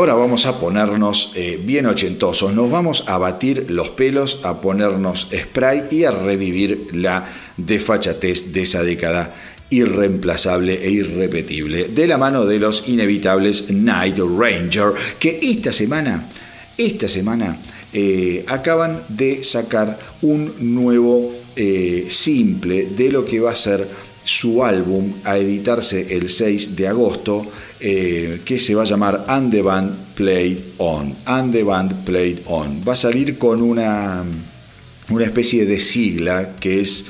Ahora 0.02 0.16
vamos 0.16 0.48
a 0.48 0.60
ponernos 0.60 1.32
eh, 1.36 1.60
bien 1.64 1.86
ochentosos, 1.86 2.56
nos 2.56 2.72
vamos 2.72 3.04
a 3.06 3.20
batir 3.20 3.68
los 3.70 3.90
pelos, 3.90 4.40
a 4.44 4.60
ponernos 4.60 5.28
spray 5.32 5.84
y 5.92 6.06
a 6.06 6.12
revivir 6.12 6.88
la 6.94 7.30
desfachatez 7.56 8.52
de 8.52 8.64
esa 8.64 8.82
década 8.82 9.36
irreemplazable 9.70 10.84
e 10.84 10.90
irrepetible, 10.90 11.90
de 11.90 12.08
la 12.08 12.18
mano 12.18 12.48
de 12.48 12.58
los 12.58 12.90
inevitables 12.90 13.70
Night 13.70 14.18
Ranger, 14.18 14.94
que 15.20 15.38
esta 15.40 15.72
semana, 15.72 16.28
esta 16.76 17.08
semana, 17.08 17.60
eh, 17.94 18.44
acaban 18.48 19.04
de 19.08 19.44
sacar 19.44 20.00
un 20.24 20.74
nuevo 20.74 21.32
eh, 21.56 22.08
simple 22.10 22.88
de 22.88 23.12
lo 23.12 23.24
que 23.24 23.40
va 23.40 23.52
a 23.52 23.56
ser 23.56 23.88
su 24.24 24.64
álbum 24.64 25.14
a 25.24 25.38
editarse 25.38 26.16
el 26.16 26.30
6 26.30 26.76
de 26.76 26.88
agosto, 26.88 27.48
eh, 27.82 28.42
que 28.46 28.60
se 28.60 28.76
va 28.76 28.84
a 28.84 28.86
llamar 28.86 29.26
And 29.28 29.52
the 29.52 29.62
Band 29.62 30.14
Played 30.16 30.76
On. 30.78 31.16
And 31.26 31.52
the 31.52 31.64
Band 31.64 32.06
Played 32.06 32.44
On. 32.46 32.82
Va 32.88 32.94
a 32.94 32.96
salir 32.96 33.38
con 33.38 33.62
una, 33.62 34.24
una 35.10 35.26
especie 35.26 35.66
de 35.66 35.80
sigla 35.80 36.56
que 36.60 36.82
es 36.82 37.10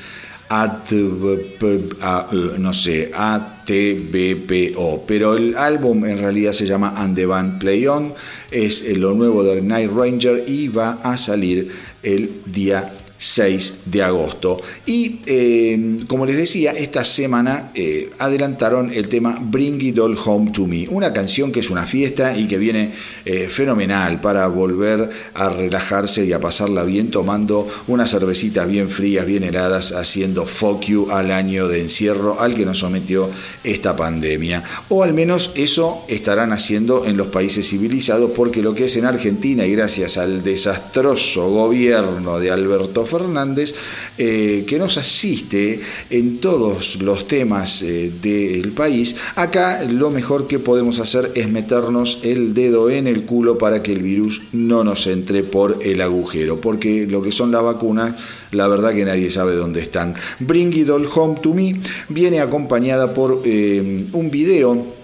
no 2.58 2.72
sé, 2.74 3.10
ATBPO, 3.14 5.04
pero 5.06 5.36
el 5.36 5.56
álbum 5.56 6.04
en 6.04 6.18
realidad 6.18 6.52
se 6.52 6.66
llama 6.66 6.92
And 6.96 7.16
the 7.16 7.24
Band 7.24 7.58
Play 7.58 7.86
On, 7.86 8.12
es 8.50 8.86
lo 8.96 9.14
nuevo 9.14 9.42
del 9.44 9.66
Night 9.66 9.90
Ranger 9.90 10.44
y 10.46 10.68
va 10.68 10.98
a 11.02 11.16
salir 11.16 11.72
el 12.02 12.42
día 12.46 12.92
6 13.22 13.82
de 13.84 14.02
agosto. 14.02 14.60
Y 14.84 15.20
eh, 15.26 15.98
como 16.08 16.26
les 16.26 16.36
decía, 16.36 16.72
esta 16.72 17.04
semana 17.04 17.70
eh, 17.72 18.10
adelantaron 18.18 18.92
el 18.92 19.08
tema 19.08 19.38
Bring 19.40 19.80
It 19.80 19.98
All 20.00 20.18
Home 20.24 20.50
to 20.50 20.66
Me, 20.66 20.88
una 20.88 21.12
canción 21.12 21.52
que 21.52 21.60
es 21.60 21.70
una 21.70 21.86
fiesta 21.86 22.36
y 22.36 22.48
que 22.48 22.58
viene 22.58 22.92
eh, 23.24 23.46
fenomenal 23.48 24.20
para 24.20 24.48
volver 24.48 25.08
a 25.34 25.48
relajarse 25.50 26.24
y 26.26 26.32
a 26.32 26.40
pasarla 26.40 26.82
bien 26.82 27.12
tomando 27.12 27.68
unas 27.86 28.10
cervecitas 28.10 28.66
bien 28.66 28.90
frías, 28.90 29.24
bien 29.24 29.44
heladas, 29.44 29.92
haciendo 29.92 30.44
fuck 30.44 30.82
you 30.82 31.08
al 31.12 31.30
año 31.30 31.68
de 31.68 31.80
encierro 31.80 32.40
al 32.40 32.56
que 32.56 32.66
nos 32.66 32.78
sometió 32.78 33.30
esta 33.62 33.94
pandemia. 33.94 34.64
O 34.88 35.04
al 35.04 35.14
menos 35.14 35.52
eso 35.54 36.04
estarán 36.08 36.52
haciendo 36.52 37.06
en 37.06 37.16
los 37.16 37.28
países 37.28 37.68
civilizados 37.68 38.32
porque 38.32 38.62
lo 38.62 38.74
que 38.74 38.86
es 38.86 38.96
en 38.96 39.04
Argentina 39.04 39.64
y 39.64 39.72
gracias 39.72 40.18
al 40.18 40.42
desastroso 40.42 41.48
gobierno 41.48 42.40
de 42.40 42.50
Alberto 42.50 43.06
Fernández, 43.12 43.74
eh, 44.16 44.64
que 44.66 44.78
nos 44.78 44.96
asiste 44.96 45.80
en 46.10 46.38
todos 46.38 47.00
los 47.02 47.28
temas 47.28 47.82
eh, 47.82 48.10
del 48.22 48.72
país, 48.72 49.16
acá 49.36 49.84
lo 49.84 50.10
mejor 50.10 50.46
que 50.46 50.58
podemos 50.58 50.98
hacer 50.98 51.30
es 51.34 51.48
meternos 51.50 52.20
el 52.22 52.54
dedo 52.54 52.88
en 52.88 53.06
el 53.06 53.24
culo 53.24 53.58
para 53.58 53.82
que 53.82 53.92
el 53.92 54.02
virus 54.02 54.42
no 54.52 54.82
nos 54.82 55.06
entre 55.06 55.42
por 55.42 55.78
el 55.82 56.00
agujero, 56.00 56.60
porque 56.60 57.06
lo 57.06 57.20
que 57.22 57.32
son 57.32 57.52
las 57.52 57.62
vacunas, 57.62 58.14
la 58.50 58.66
verdad 58.68 58.94
que 58.94 59.04
nadie 59.04 59.30
sabe 59.30 59.54
dónde 59.54 59.82
están. 59.82 60.14
Bring 60.40 60.72
It 60.72 60.88
All 60.88 61.06
Home 61.14 61.38
to 61.42 61.54
Me 61.54 61.74
viene 62.08 62.40
acompañada 62.40 63.12
por 63.12 63.42
eh, 63.44 64.06
un 64.12 64.30
video 64.30 65.01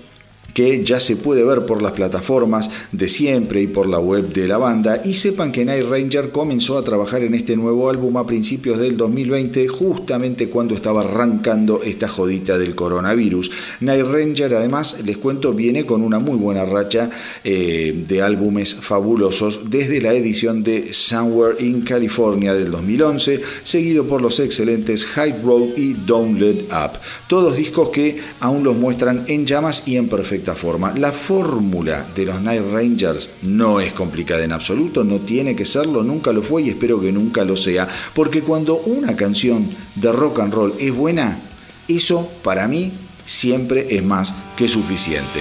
que 0.55 0.83
ya 0.83 0.99
se 1.01 1.17
puede 1.17 1.45
ver 1.45 1.67
por 1.67 1.83
las 1.83 1.93
plataformas 1.93 2.71
de 2.93 3.09
siempre 3.09 3.63
y 3.63 3.67
por 3.67 3.89
la 3.89 3.99
web 3.99 4.33
de 4.33 4.49
la 4.49 4.59
banda. 4.59 5.03
Y 5.05 5.15
sepan 5.15 5.53
que 5.53 5.65
Night 5.65 5.87
Ranger 5.89 6.31
comenzó 6.31 6.79
a 6.79 6.85
trabajar 6.85 7.23
en 7.23 7.35
este 7.35 7.57
nuevo 7.57 7.89
álbum 7.89 8.17
a 8.17 8.27
principios 8.27 8.79
del 8.79 8.97
2020, 8.97 9.69
justamente 9.69 10.49
cuando 10.49 10.75
estaba 10.75 11.03
arrancando 11.03 11.83
esta 11.83 12.09
jodita 12.09 12.59
del 12.59 12.75
coronavirus. 12.75 13.51
Night 13.81 14.07
Ranger, 14.07 14.55
además, 14.55 15.01
les 15.05 15.19
cuento, 15.19 15.53
viene 15.53 15.87
con 15.87 16.03
una 16.03 16.19
muy 16.19 16.37
buena 16.37 16.65
racha 16.65 17.11
eh, 17.45 18.05
de 18.07 18.23
álbumes 18.23 18.75
fabulosos 18.75 19.71
desde 19.71 20.01
la 20.01 20.13
edición 20.15 20.63
de 20.63 20.93
Somewhere 20.93 21.65
in 21.65 21.83
California 21.83 22.55
del 22.55 22.71
2011, 22.71 23.41
seguido 23.63 24.05
por 24.05 24.21
los 24.21 24.41
excelentes 24.41 25.07
High 25.07 25.43
Road 25.43 25.77
y 25.77 25.95
Don't 25.95 26.39
Let 26.41 26.65
Up. 26.71 26.99
Todos 27.29 27.57
discos 27.57 27.91
que 27.91 28.19
aún 28.41 28.65
los 28.65 28.77
muestran 28.77 29.25
en 29.29 29.47
llamas 29.47 29.87
y 29.87 29.97
en 29.97 30.09
perfecto 30.39 30.55
forma. 30.55 30.93
La 30.97 31.13
fórmula 31.13 32.07
de 32.15 32.25
los 32.25 32.41
Night 32.41 32.71
Rangers 32.71 33.31
no 33.43 33.81
es 33.81 33.93
complicada 33.93 34.45
en 34.45 34.53
absoluto, 34.53 35.05
no 35.05 35.19
tiene 35.19 35.55
que 35.55 35.65
serlo, 35.65 36.03
nunca 36.03 36.33
lo 36.33 36.43
fue 36.43 36.63
y 36.63 36.71
espero 36.71 37.01
que 37.01 37.13
nunca 37.13 37.45
lo 37.45 37.57
sea, 37.57 37.89
porque 38.15 38.43
cuando 38.43 38.77
una 38.77 39.17
canción 39.17 39.71
de 39.95 40.13
rock 40.13 40.41
and 40.41 40.55
roll 40.55 40.75
es 40.79 40.95
buena, 40.95 41.39
eso 41.87 42.31
para 42.43 42.69
mí 42.69 42.93
siempre 43.25 43.87
es 43.97 44.03
más 44.03 44.35
que 44.57 44.69
suficiente. 44.69 45.41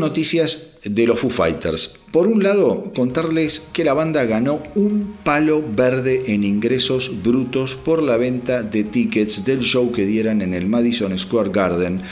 Noticias 0.00 0.78
de 0.84 1.06
los 1.06 1.20
Foo 1.20 1.30
Fighters. 1.30 1.94
Por 2.10 2.26
un 2.26 2.42
lado, 2.42 2.90
contarles 2.94 3.62
que 3.72 3.84
la 3.84 3.94
banda 3.94 4.24
ganó 4.24 4.62
un 4.74 5.16
palo 5.22 5.62
verde 5.62 6.34
en 6.34 6.42
ingresos 6.42 7.22
brutos 7.22 7.76
por 7.76 8.02
la 8.02 8.16
venta 8.16 8.62
de 8.62 8.84
tickets 8.84 9.44
del 9.44 9.60
show 9.60 9.92
que 9.92 10.06
dieran 10.06 10.42
en 10.42 10.54
el 10.54 10.66
Madison 10.66 11.16
Square 11.18 11.50
Garden 11.50 12.02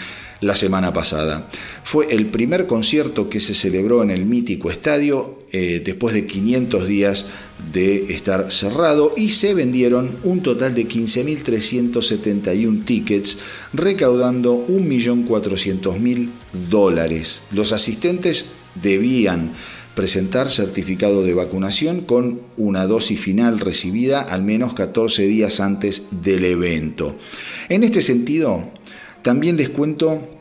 la 0.41 0.55
semana 0.55 0.93
pasada. 0.93 1.49
Fue 1.85 2.07
el 2.15 2.27
primer 2.27 2.67
concierto 2.67 3.29
que 3.29 3.41
se 3.41 3.55
celebró 3.55 4.03
en 4.03 4.11
el 4.11 4.25
mítico 4.25 4.71
estadio 4.71 5.39
eh, 5.51 5.83
después 5.85 6.15
de 6.15 6.27
500 6.27 6.87
días 6.87 7.27
de 7.73 8.13
estar 8.15 8.53
cerrado 8.53 9.15
y 9.17 9.31
se 9.31 9.55
vendieron 9.55 10.19
un 10.23 10.43
total 10.43 10.75
de 10.75 10.87
15.371 10.87 12.85
tickets 12.85 13.39
recaudando 13.73 14.67
1.400.000 14.69 16.29
dólares. 16.53 17.43
Los 17.51 17.73
asistentes 17.73 18.47
debían 18.75 19.53
presentar 19.95 20.49
certificado 20.51 21.25
de 21.25 21.35
vacunación 21.35 22.03
con 22.03 22.41
una 22.57 22.87
dosis 22.87 23.21
final 23.21 23.59
recibida 23.59 24.21
al 24.21 24.43
menos 24.43 24.75
14 24.75 25.27
días 25.27 25.59
antes 25.59 26.07
del 26.23 26.45
evento. 26.45 27.17
En 27.69 27.83
este 27.83 28.01
sentido, 28.03 28.71
también 29.23 29.57
les 29.57 29.71
cuento 29.71 30.39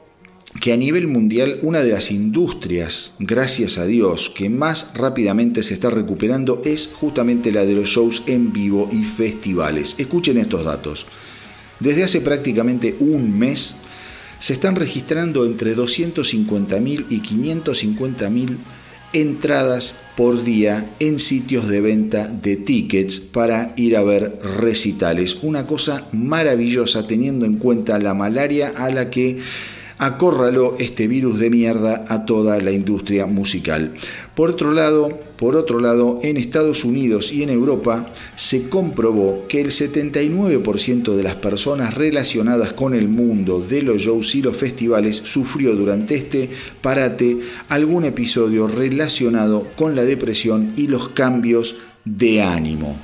que 0.62 0.74
a 0.74 0.78
nivel 0.78 1.08
mundial 1.08 1.60
una 1.62 1.82
de 1.82 1.92
las 1.92 2.12
industrias, 2.12 3.14
gracias 3.20 3.78
a 3.78 3.86
Dios, 3.86 4.30
que 4.30 4.50
más 4.50 4.92
rápidamente 4.96 5.64
se 5.64 5.74
está 5.74 5.90
recuperando 5.90 6.62
es 6.64 6.92
justamente 6.94 7.52
la 7.52 7.66
de 7.66 7.74
los 7.74 7.90
shows 7.90 8.24
en 8.28 8.54
vivo 8.54 8.90
y 8.92 9.04
festivales. 9.04 9.96
Escuchen 9.98 10.38
estos 10.38 10.66
datos. 10.66 11.06
Desde 11.80 12.04
hace 12.04 12.22
prácticamente 12.22 12.96
un 13.00 13.38
mes 13.38 13.78
se 14.40 14.54
están 14.54 14.76
registrando 14.76 15.46
entre 15.46 15.76
250.000 15.76 17.06
y 17.10 17.22
550.000 17.22 18.58
entradas 19.14 19.96
por 20.16 20.44
día 20.44 20.96
en 21.00 21.20
sitios 21.20 21.68
de 21.68 21.82
venta 21.82 22.28
de 22.28 22.58
tickets 22.58 23.20
para 23.20 23.74
ir 23.78 23.96
a 23.96 24.04
ver 24.04 24.40
recitales. 24.60 25.38
Una 25.44 25.66
cosa 25.66 26.08
maravillosa 26.12 27.08
teniendo 27.08 27.46
en 27.46 27.58
cuenta 27.58 28.00
la 28.00 28.14
malaria 28.14 28.74
a 28.76 28.90
la 28.90 29.10
que 29.10 29.40
acorraló 29.98 30.76
este 30.78 31.08
virus 31.08 31.40
de 31.40 31.50
mierda 31.50 32.06
a 32.08 32.26
toda 32.26 32.60
la 32.60 32.72
industria 32.72 33.26
musical. 33.26 33.94
Por 34.36 34.52
otro 34.52 34.72
lado, 34.72 35.18
por 35.38 35.56
otro 35.56 35.80
lado, 35.80 36.20
en 36.24 36.36
Estados 36.36 36.84
Unidos 36.84 37.32
y 37.32 37.44
en 37.44 37.50
Europa 37.50 38.12
se 38.36 38.70
comprobó 38.70 39.46
que 39.48 39.62
el 39.62 39.68
79% 39.68 41.16
de 41.16 41.24
las 41.24 41.36
personas 41.36 41.94
relacionadas 41.94 42.74
con 42.74 42.96
el 42.96 43.08
mundo 43.08 43.62
de 43.62 43.84
los 43.84 44.02
shows 44.02 44.34
y 44.34 44.42
los 44.42 44.58
festivales 44.58 45.18
sufrió 45.18 45.76
durante 45.76 46.16
este 46.16 46.50
parate 46.82 47.38
algún 47.70 48.06
episodio 48.06 48.68
relacionado 48.68 49.68
con 49.76 49.96
la 49.96 50.04
depresión 50.04 50.74
y 50.76 50.88
los 50.88 51.10
cambios 51.10 51.76
de 52.04 52.42
ánimo. 52.42 52.98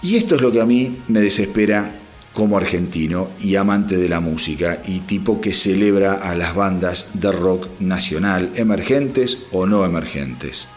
Y 0.00 0.16
esto 0.16 0.36
es 0.36 0.42
lo 0.42 0.52
que 0.52 0.60
a 0.60 0.66
mí 0.66 0.98
me 1.08 1.20
desespera 1.20 1.92
como 2.32 2.56
argentino 2.56 3.30
y 3.40 3.56
amante 3.56 3.96
de 3.96 4.08
la 4.08 4.20
música 4.20 4.80
y 4.86 5.00
tipo 5.00 5.40
que 5.40 5.54
celebra 5.54 6.14
a 6.14 6.36
las 6.36 6.54
bandas 6.54 7.10
de 7.14 7.32
rock 7.32 7.68
nacional, 7.80 8.50
emergentes 8.56 9.46
o 9.50 9.66
no 9.66 9.84
emergentes. 9.84 10.68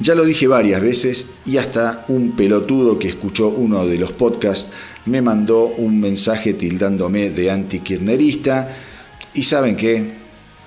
Ya 0.00 0.14
lo 0.14 0.24
dije 0.24 0.46
varias 0.46 0.82
veces 0.82 1.26
y 1.46 1.56
hasta 1.56 2.04
un 2.08 2.32
pelotudo 2.32 2.98
que 2.98 3.08
escuchó 3.08 3.48
uno 3.48 3.86
de 3.86 3.96
los 3.96 4.12
podcasts 4.12 4.72
me 5.06 5.22
mandó 5.22 5.66
un 5.66 6.00
mensaje 6.00 6.54
tildándome 6.54 7.30
de 7.30 7.50
antikirnerista 7.50 8.68
y 9.34 9.42
saben 9.42 9.76
que 9.76 10.12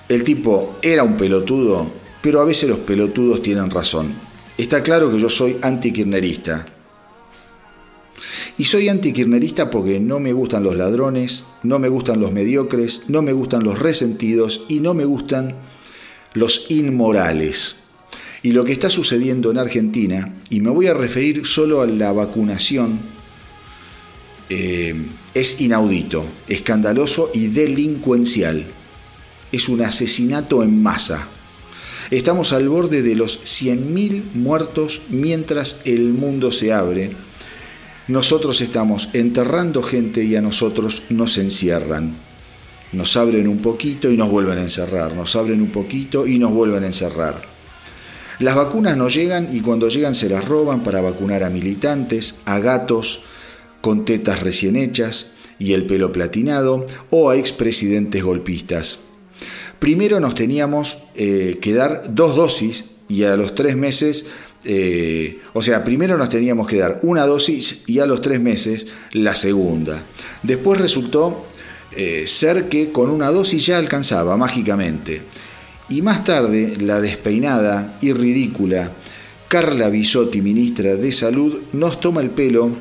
el 0.07 0.23
tipo 0.23 0.77
era 0.81 1.03
un 1.03 1.17
pelotudo, 1.17 1.87
pero 2.21 2.41
a 2.41 2.45
veces 2.45 2.69
los 2.69 2.79
pelotudos 2.79 3.41
tienen 3.41 3.69
razón. 3.69 4.13
Está 4.57 4.81
claro 4.81 5.11
que 5.11 5.19
yo 5.19 5.29
soy 5.29 5.57
antikirnerista, 5.61 6.65
y 8.57 8.65
soy 8.65 8.89
antikirnerista 8.89 9.69
porque 9.69 9.99
no 9.99 10.19
me 10.19 10.33
gustan 10.33 10.63
los 10.63 10.75
ladrones, 10.75 11.43
no 11.63 11.77
me 11.77 11.89
gustan 11.89 12.19
los 12.19 12.31
mediocres, 12.31 13.03
no 13.07 13.21
me 13.21 13.31
gustan 13.31 13.63
los 13.63 13.77
resentidos 13.77 14.65
y 14.67 14.79
no 14.79 14.95
me 14.95 15.05
gustan 15.05 15.55
los 16.33 16.71
inmorales. 16.71 17.75
Y 18.43 18.51
lo 18.51 18.63
que 18.63 18.71
está 18.71 18.89
sucediendo 18.89 19.51
en 19.51 19.57
Argentina, 19.57 20.33
y 20.49 20.59
me 20.59 20.69
voy 20.69 20.87
a 20.87 20.93
referir 20.93 21.45
solo 21.45 21.81
a 21.81 21.87
la 21.87 22.11
vacunación, 22.11 22.99
eh, 24.49 24.95
es 25.33 25.59
inaudito, 25.59 26.25
escandaloso 26.47 27.31
y 27.33 27.47
delincuencial. 27.47 28.65
Es 29.51 29.69
un 29.69 29.81
asesinato 29.81 30.63
en 30.63 30.81
masa. 30.81 31.27
Estamos 32.11 32.53
al 32.53 32.69
borde 32.69 33.01
de 33.01 33.15
los 33.15 33.43
100.000 33.43 34.33
muertos 34.33 35.01
mientras 35.09 35.81
el 35.83 36.13
mundo 36.13 36.51
se 36.51 36.71
abre 36.71 37.11
nosotros 38.07 38.61
estamos 38.61 39.09
enterrando 39.11 39.83
gente 39.83 40.23
y 40.23 40.37
a 40.37 40.41
nosotros 40.41 41.03
nos 41.09 41.37
encierran. 41.37 42.15
Nos 42.93 43.17
abren 43.17 43.49
un 43.49 43.57
poquito 43.57 44.09
y 44.09 44.15
nos 44.15 44.29
vuelven 44.29 44.59
a 44.59 44.61
encerrar, 44.61 45.13
nos 45.13 45.35
abren 45.35 45.61
un 45.61 45.71
poquito 45.71 46.25
y 46.25 46.39
nos 46.39 46.53
vuelven 46.53 46.83
a 46.85 46.87
encerrar. 46.87 47.56
Las 48.39 48.55
vacunas 48.55 48.95
no 48.95 49.09
llegan 49.09 49.49
y 49.51 49.61
cuando 49.61 49.89
llegan 49.89 50.13
se 50.13 50.29
las 50.29 50.45
roban 50.45 50.83
para 50.83 51.01
vacunar 51.01 51.43
a 51.43 51.49
militantes, 51.49 52.35
a 52.45 52.59
gatos 52.59 53.23
con 53.81 54.05
tetas 54.05 54.41
recién 54.43 54.75
hechas 54.75 55.31
y 55.57 55.73
el 55.73 55.87
pelo 55.87 56.11
platinado 56.11 56.85
o 57.09 57.29
a 57.29 57.35
expresidentes 57.35 58.23
golpistas. 58.23 58.99
Primero 59.79 60.19
nos 60.19 60.35
teníamos 60.35 60.99
eh, 61.15 61.57
que 61.61 61.73
dar 61.73 62.13
dos 62.13 62.35
dosis 62.35 62.85
y 63.09 63.23
a 63.23 63.35
los 63.35 63.55
tres 63.55 63.75
meses 63.75 64.27
eh, 64.69 65.39
o 65.53 65.63
sea, 65.63 65.83
primero 65.83 66.17
nos 66.17 66.29
teníamos 66.29 66.67
que 66.67 66.77
dar 66.77 66.99
una 67.03 67.25
dosis 67.25 67.83
y 67.87 67.99
a 67.99 68.05
los 68.05 68.21
tres 68.21 68.41
meses 68.41 68.87
la 69.13 69.33
segunda. 69.33 70.03
Después 70.43 70.81
resultó 70.81 71.45
eh, 71.95 72.25
ser 72.27 72.67
que 72.67 72.91
con 72.91 73.09
una 73.09 73.31
dosis 73.31 73.65
ya 73.65 73.77
alcanzaba 73.77 74.35
mágicamente. 74.35 75.21
Y 75.89 76.01
más 76.01 76.25
tarde, 76.25 76.75
la 76.79 76.99
despeinada 76.99 77.97
y 78.01 78.11
ridícula 78.11 78.91
Carla 79.47 79.89
Bisotti, 79.89 80.41
ministra 80.41 80.95
de 80.95 81.13
Salud, 81.13 81.59
nos 81.71 82.01
toma 82.01 82.19
el 82.19 82.29
pelo 82.29 82.75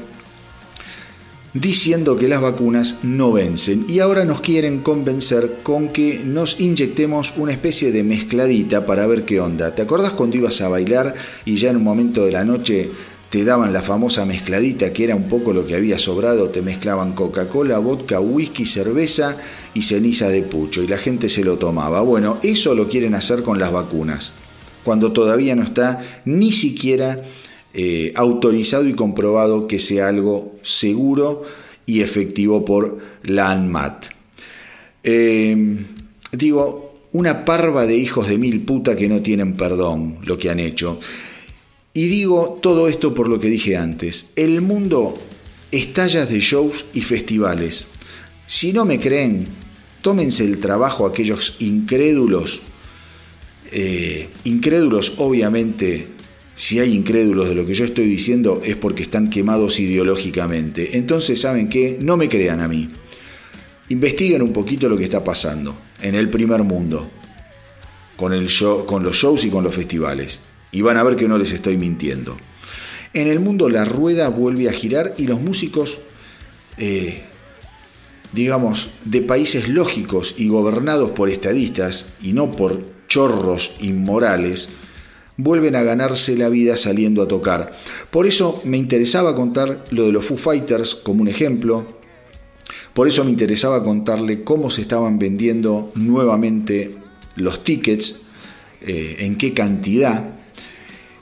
diciendo 1.55 2.17
que 2.17 2.27
las 2.27 2.41
vacunas 2.41 2.99
no 3.05 3.33
vencen 3.33 3.87
y 3.89 4.01
ahora 4.01 4.25
nos 4.25 4.41
quieren 4.41 4.81
convencer 4.81 5.59
con 5.63 5.89
que 5.91 6.21
nos 6.25 6.59
inyectemos 6.61 7.35
una 7.37 7.53
especie 7.53 7.93
de 7.93 8.03
mezcladita 8.03 8.85
para 8.85 9.07
ver 9.07 9.25
qué 9.25 9.39
onda. 9.39 9.73
¿Te 9.73 9.83
acordás 9.83 10.13
cuando 10.13 10.37
ibas 10.37 10.61
a 10.61 10.69
bailar 10.69 11.15
y 11.45 11.57
ya 11.57 11.71
en 11.71 11.77
un 11.77 11.85
momento 11.85 12.25
de 12.25 12.33
la 12.33 12.45
noche 12.45 12.91
te 13.31 13.45
daban 13.45 13.73
la 13.73 13.83
famosa 13.83 14.27
mezcladita 14.27 14.93
que 14.93 15.05
era 15.05 15.15
un 15.15 15.29
poco 15.29 15.53
lo 15.53 15.65
que 15.65 15.77
había 15.77 16.01
sobrado? 16.01 16.49
Te 16.49 16.61
mezclaban 16.61 17.13
Coca-Cola, 17.13 17.79
vodka, 17.79 18.19
whisky, 18.19 18.67
cerveza 18.67 19.37
y 19.77 19.83
ceniza 19.83 20.31
de 20.31 20.41
pucho 20.41 20.83
y 20.83 20.87
la 20.87 20.97
gente 20.97 21.29
se 21.29 21.45
lo 21.45 21.59
tomaba. 21.59 22.01
Bueno, 22.01 22.39
eso 22.43 22.74
lo 22.74 22.89
quieren 22.89 23.14
hacer 23.14 23.43
con 23.43 23.59
las 23.59 23.70
vacunas, 23.70 24.33
cuando 24.83 25.12
todavía 25.12 25.55
no 25.55 25.62
está 25.62 26.03
ni 26.24 26.51
siquiera 26.51 27.20
eh, 27.74 28.11
autorizado 28.16 28.89
y 28.89 28.95
comprobado 28.95 29.66
que 29.66 29.79
sea 29.79 30.09
algo 30.09 30.57
seguro 30.62 31.43
y 31.85 32.01
efectivo 32.01 32.64
por 32.64 32.99
la 33.24 33.51
ANMAT. 33.51 34.07
Em, 35.03 35.85
digo, 36.33 36.95
una 37.12 37.45
parva 37.45 37.85
de 37.85 37.99
hijos 37.99 38.29
de 38.29 38.39
mil 38.39 38.62
puta 38.62 38.97
que 38.97 39.11
no 39.11 39.20
tienen 39.20 39.59
perdón 39.59 40.20
lo 40.24 40.39
que 40.39 40.49
han 40.49 40.59
hecho. 40.59 40.99
Y 41.93 42.07
digo 42.07 42.61
todo 42.62 42.89
esto 42.89 43.12
por 43.12 43.29
lo 43.29 43.39
que 43.39 43.49
dije 43.49 43.77
antes. 43.77 44.31
El 44.37 44.62
mundo 44.62 45.12
estalla 45.70 46.24
de 46.24 46.41
shows 46.41 46.87
y 46.95 47.03
festivales. 47.03 47.87
Si 48.47 48.72
no 48.72 48.87
me 48.87 48.99
creen, 48.99 49.66
tómense 50.07 50.45
el 50.45 50.61
trabajo 50.61 51.05
aquellos 51.05 51.57
incrédulos, 51.59 52.61
eh, 53.73 54.29
incrédulos 54.45 55.15
obviamente 55.17 56.07
si 56.57 56.79
hay 56.79 56.95
incrédulos 56.95 57.49
de 57.49 57.57
lo 57.57 57.67
que 57.67 57.75
yo 57.75 57.85
estoy 57.85 58.07
diciendo 58.07 58.63
es 58.65 58.77
porque 58.77 59.03
están 59.03 59.29
quemados 59.29 59.81
ideológicamente. 59.81 60.97
Entonces, 60.97 61.41
¿saben 61.41 61.69
qué? 61.69 61.99
No 62.01 62.17
me 62.17 62.29
crean 62.29 62.61
a 62.61 62.69
mí. 62.69 62.89
Investiguen 63.89 64.43
un 64.43 64.53
poquito 64.53 64.89
lo 64.89 64.97
que 64.97 65.03
está 65.03 65.25
pasando 65.25 65.77
en 66.01 66.15
el 66.15 66.29
primer 66.29 66.63
mundo, 66.63 67.11
con, 68.17 68.33
el 68.33 68.47
show, 68.47 68.87
con 68.87 69.03
los 69.03 69.17
shows 69.17 69.45
y 69.45 69.51
con 69.51 69.65
los 69.65 69.75
festivales. 69.75 70.39
Y 70.71 70.83
van 70.83 70.99
a 70.99 71.03
ver 71.03 71.17
que 71.17 71.27
no 71.27 71.37
les 71.37 71.51
estoy 71.51 71.77
mintiendo. 71.77 72.37
En 73.13 73.27
el 73.27 73.41
mundo 73.41 73.69
la 73.69 73.85
rueda 73.85 74.29
vuelve 74.29 74.69
a 74.69 74.73
girar 74.73 75.15
y 75.19 75.27
los 75.27 75.41
músicos, 75.41 75.99
eh, 76.79 77.25
digamos, 78.37 78.91
de 79.07 79.22
países 79.22 79.66
lógicos 79.66 80.34
y 80.37 80.49
gobernados 80.49 81.11
por 81.12 81.30
estadistas 81.30 82.12
y 82.22 82.34
no 82.34 82.53
por 82.53 82.84
chorros 83.09 83.72
inmorales, 83.80 84.68
vuelven 85.39 85.74
a 85.74 85.82
ganarse 85.82 86.37
la 86.37 86.51
vida 86.51 86.76
saliendo 86.76 87.22
a 87.22 87.28
tocar. 87.28 87.74
Por 88.11 88.26
eso 88.26 88.61
me 88.64 88.76
interesaba 88.76 89.34
contar 89.34 89.87
lo 89.91 90.05
de 90.05 90.12
los 90.12 90.26
Foo 90.26 90.37
Fighters 90.37 90.95
como 90.95 91.22
un 91.22 91.28
ejemplo, 91.28 91.97
Por 92.93 93.09
eso 93.09 93.24
me 93.24 93.30
interesaba 93.30 93.84
contarle 93.84 94.43
cómo 94.43 94.70
se 94.70 94.80
estaban 94.80 95.18
vendiendo 95.18 95.93
nuevamente 95.97 96.97
los 97.37 97.62
tickets, 97.62 98.22
eh, 98.80 99.16
en 99.18 99.37
qué 99.37 99.53
cantidad. 99.53 100.34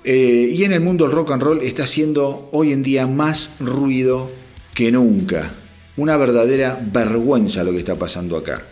Eh, 0.04 0.52
y 0.54 0.62
en 0.62 0.72
el 0.72 0.80
mundo 0.80 1.04
del 1.04 1.12
rock 1.16 1.32
and 1.32 1.42
roll 1.42 1.60
está 1.62 1.82
haciendo 1.82 2.48
hoy 2.52 2.72
en 2.72 2.84
día 2.84 3.08
más 3.08 3.56
ruido 3.58 4.30
que 4.72 4.92
nunca. 4.92 5.52
Una 5.96 6.16
verdadera 6.16 6.78
vergüenza 6.92 7.62
lo 7.64 7.72
que 7.72 7.78
está 7.78 7.94
pasando 7.94 8.36
acá. 8.36 8.62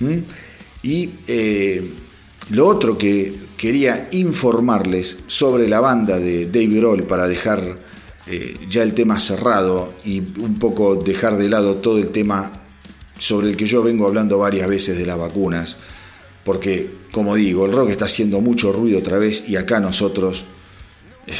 ¿Mm? 0.00 0.18
Y 0.82 1.10
eh, 1.26 1.90
lo 2.50 2.66
otro 2.66 2.96
que 2.96 3.34
quería 3.56 4.08
informarles 4.12 5.16
sobre 5.26 5.68
la 5.68 5.80
banda 5.80 6.18
de 6.18 6.46
David 6.46 6.80
Roll 6.80 7.02
para 7.04 7.26
dejar 7.26 7.78
eh, 8.26 8.56
ya 8.68 8.82
el 8.82 8.92
tema 8.92 9.18
cerrado 9.18 9.94
y 10.04 10.20
un 10.40 10.58
poco 10.58 10.96
dejar 10.96 11.36
de 11.38 11.48
lado 11.48 11.76
todo 11.76 11.98
el 11.98 12.08
tema 12.08 12.52
sobre 13.18 13.48
el 13.48 13.56
que 13.56 13.66
yo 13.66 13.82
vengo 13.82 14.06
hablando 14.06 14.38
varias 14.38 14.68
veces 14.68 14.98
de 14.98 15.06
las 15.06 15.18
vacunas, 15.18 15.78
porque 16.44 16.90
como 17.12 17.34
digo, 17.34 17.66
el 17.66 17.72
rock 17.72 17.90
está 17.90 18.04
haciendo 18.04 18.40
mucho 18.40 18.72
ruido 18.72 18.98
otra 18.98 19.18
vez 19.18 19.48
y 19.48 19.56
acá 19.56 19.80
nosotros 19.80 20.44
eh, 21.26 21.32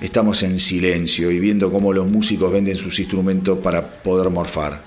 estamos 0.00 0.42
en 0.42 0.58
silencio 0.60 1.30
y 1.30 1.38
viendo 1.38 1.72
cómo 1.72 1.92
los 1.92 2.10
músicos 2.10 2.52
venden 2.52 2.76
sus 2.76 2.98
instrumentos 2.98 3.58
para 3.58 3.82
poder 3.82 4.30
morfar. 4.30 4.84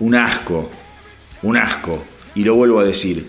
Un 0.00 0.14
asco, 0.14 0.70
un 1.42 1.56
asco. 1.56 2.04
Y 2.34 2.44
lo 2.44 2.54
vuelvo 2.54 2.80
a 2.80 2.84
decir, 2.84 3.26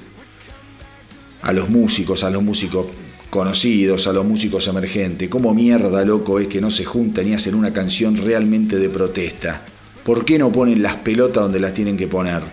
a 1.41 1.51
los 1.51 1.69
músicos, 1.69 2.23
a 2.23 2.29
los 2.29 2.41
músicos 2.41 2.87
conocidos, 3.29 4.07
a 4.07 4.13
los 4.13 4.25
músicos 4.25 4.67
emergentes. 4.67 5.27
¿Cómo 5.27 5.53
mierda, 5.53 6.05
loco, 6.05 6.39
es 6.39 6.47
que 6.47 6.61
no 6.61 6.71
se 6.71 6.85
juntan 6.85 7.27
y 7.27 7.33
hacen 7.33 7.55
una 7.55 7.73
canción 7.73 8.15
realmente 8.17 8.77
de 8.77 8.89
protesta? 8.89 9.61
¿Por 10.03 10.23
qué 10.23 10.37
no 10.37 10.51
ponen 10.51 10.81
las 10.81 10.95
pelotas 10.97 11.43
donde 11.43 11.59
las 11.59 11.73
tienen 11.73 11.97
que 11.97 12.07
poner? 12.07 12.43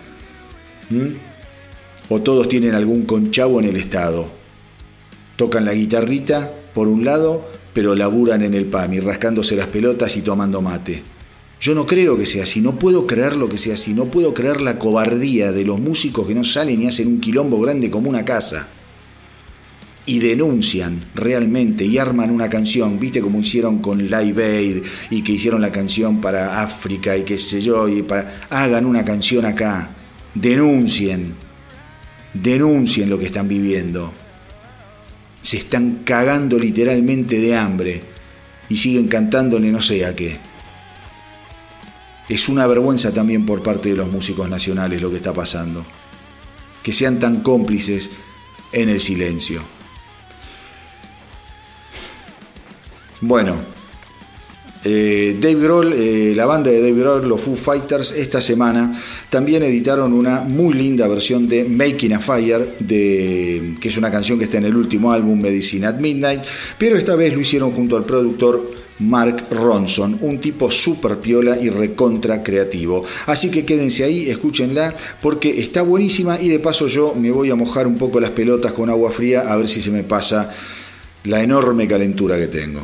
¿Mm? 0.89 1.15
¿O 2.09 2.21
todos 2.21 2.49
tienen 2.49 2.75
algún 2.75 3.05
conchavo 3.05 3.61
en 3.61 3.67
el 3.67 3.77
estado? 3.77 4.31
Tocan 5.37 5.65
la 5.65 5.75
guitarrita, 5.75 6.51
por 6.75 6.89
un 6.89 7.05
lado, 7.05 7.49
pero 7.73 7.95
laburan 7.95 8.43
en 8.43 8.55
el 8.55 8.67
PAMI, 8.67 9.01
rascándose 9.01 9.57
las 9.57 9.69
pelotas 9.69 10.17
y 10.17 10.23
tomando 10.23 10.61
mate. 10.61 11.03
Yo 11.61 11.75
no 11.75 11.87
creo 11.87 12.17
que 12.17 12.25
sea 12.25 12.45
así, 12.45 12.61
no 12.61 12.79
puedo 12.79 13.07
creer 13.07 13.37
lo 13.37 13.49
que 13.49 13.59
sea 13.59 13.75
así, 13.75 13.93
no 13.93 14.07
puedo 14.07 14.33
creer 14.33 14.61
la 14.63 14.79
cobardía 14.79 15.53
de 15.53 15.65
los 15.65 15.79
músicos 15.79 16.27
que 16.27 16.35
no 16.35 16.43
salen 16.43 16.83
y 16.83 16.87
hacen 16.87 17.09
un 17.09 17.21
quilombo 17.21 17.61
grande 17.61 17.91
como 17.91 18.09
una 18.09 18.25
casa 18.25 18.69
y 20.07 20.19
denuncian 20.19 21.05
realmente 21.15 21.85
y 21.85 21.99
arman 21.99 22.31
una 22.31 22.49
canción, 22.49 22.99
viste 22.99 23.21
como 23.21 23.41
hicieron 23.41 23.79
con 23.79 23.99
Live 23.99 24.45
Aid 24.45 24.83
y 25.11 25.23
que 25.23 25.33
hicieron 25.33 25.61
la 25.61 25.71
canción 25.71 26.21
para 26.21 26.63
África 26.63 27.17
y 27.17 27.23
qué 27.23 27.39
sé 27.39 27.61
yo, 27.61 27.89
y 27.89 28.03
para, 28.03 28.47
hagan 28.51 28.87
una 28.87 29.05
canción 29.05 29.45
acá, 29.45 29.91
denuncien, 30.35 31.35
denuncien 32.33 33.11
lo 33.11 33.19
que 33.19 33.27
están 33.27 33.47
viviendo. 33.47 34.13
Se 35.43 35.59
están 35.59 36.03
cagando 36.05 36.59
literalmente 36.59 37.41
de 37.41 37.57
hambre 37.57 38.03
y 38.69 38.77
siguen 38.77 39.09
cantándole 39.09 39.71
no 39.71 39.83
sé 39.83 40.05
a 40.05 40.15
qué. 40.15 40.39
Es 42.29 42.49
una 42.49 42.67
vergüenza 42.67 43.13
también 43.13 43.45
por 43.45 43.63
parte 43.63 43.89
de 43.89 43.97
los 43.97 44.11
músicos 44.11 44.49
nacionales 44.49 45.03
lo 45.03 45.11
que 45.11 45.17
está 45.17 45.33
pasando. 45.33 45.85
Que 46.83 46.93
sean 46.93 47.19
tan 47.19 47.41
cómplices 47.41 48.11
en 48.73 48.89
el 48.89 49.01
silencio. 49.01 49.63
Bueno, 53.21 53.57
eh, 54.83 55.37
Dave 55.39 55.61
Grohl, 55.61 55.93
eh, 55.93 56.33
la 56.35 56.47
banda 56.47 56.71
de 56.71 56.81
Dave 56.81 56.99
Grohl, 56.99 57.29
los 57.29 57.41
Foo 57.41 57.55
Fighters, 57.55 58.13
esta 58.13 58.41
semana 58.41 58.99
también 59.29 59.63
editaron 59.63 60.13
una 60.13 60.41
muy 60.41 60.75
linda 60.75 61.07
versión 61.07 61.49
de 61.49 61.65
Making 61.65 62.15
a 62.15 62.21
Fire, 62.21 62.77
de, 62.79 63.75
que 63.81 63.89
es 63.89 63.97
una 63.97 64.11
canción 64.11 64.39
que 64.39 64.45
está 64.45 64.59
en 64.59 64.65
el 64.65 64.77
último 64.77 65.13
álbum 65.13 65.39
Medicine 65.39 65.87
at 65.87 65.99
Midnight, 65.99 66.43
pero 66.79 66.97
esta 66.97 67.15
vez 67.15 67.35
lo 67.35 67.41
hicieron 67.41 67.73
junto 67.73 67.97
al 67.97 68.05
productor 68.05 68.65
Mark 69.01 69.47
Ronson, 69.51 70.19
un 70.21 70.39
tipo 70.39 70.71
super 70.71 71.19
piola 71.19 71.59
y 71.59 71.69
recontra 71.71 72.43
creativo. 72.43 73.05
Así 73.27 73.51
que 73.51 73.65
quédense 73.65 74.05
ahí, 74.05 74.29
escúchenla, 74.31 74.95
porque 75.21 75.61
está 75.61 75.83
buenísima 75.83 76.41
y 76.41 76.49
de 76.49 76.59
paso 76.59 76.87
yo 76.87 77.15
me 77.15 77.31
voy 77.31 77.51
a 77.51 77.55
mojar 77.55 77.87
un 77.87 77.97
poco 77.97 78.21
las 78.21 78.31
pelotas 78.31 78.73
con 78.73 78.89
agua 78.89 79.11
fría 79.11 79.43
a 79.53 79.57
ver 79.57 79.69
si 79.69 79.83
se 79.83 79.91
me 79.91 80.05
pasa 80.05 80.55
la 81.25 81.43
enorme 81.43 81.87
calentura 81.87 82.39
que 82.39 82.49
tengo. 82.49 82.81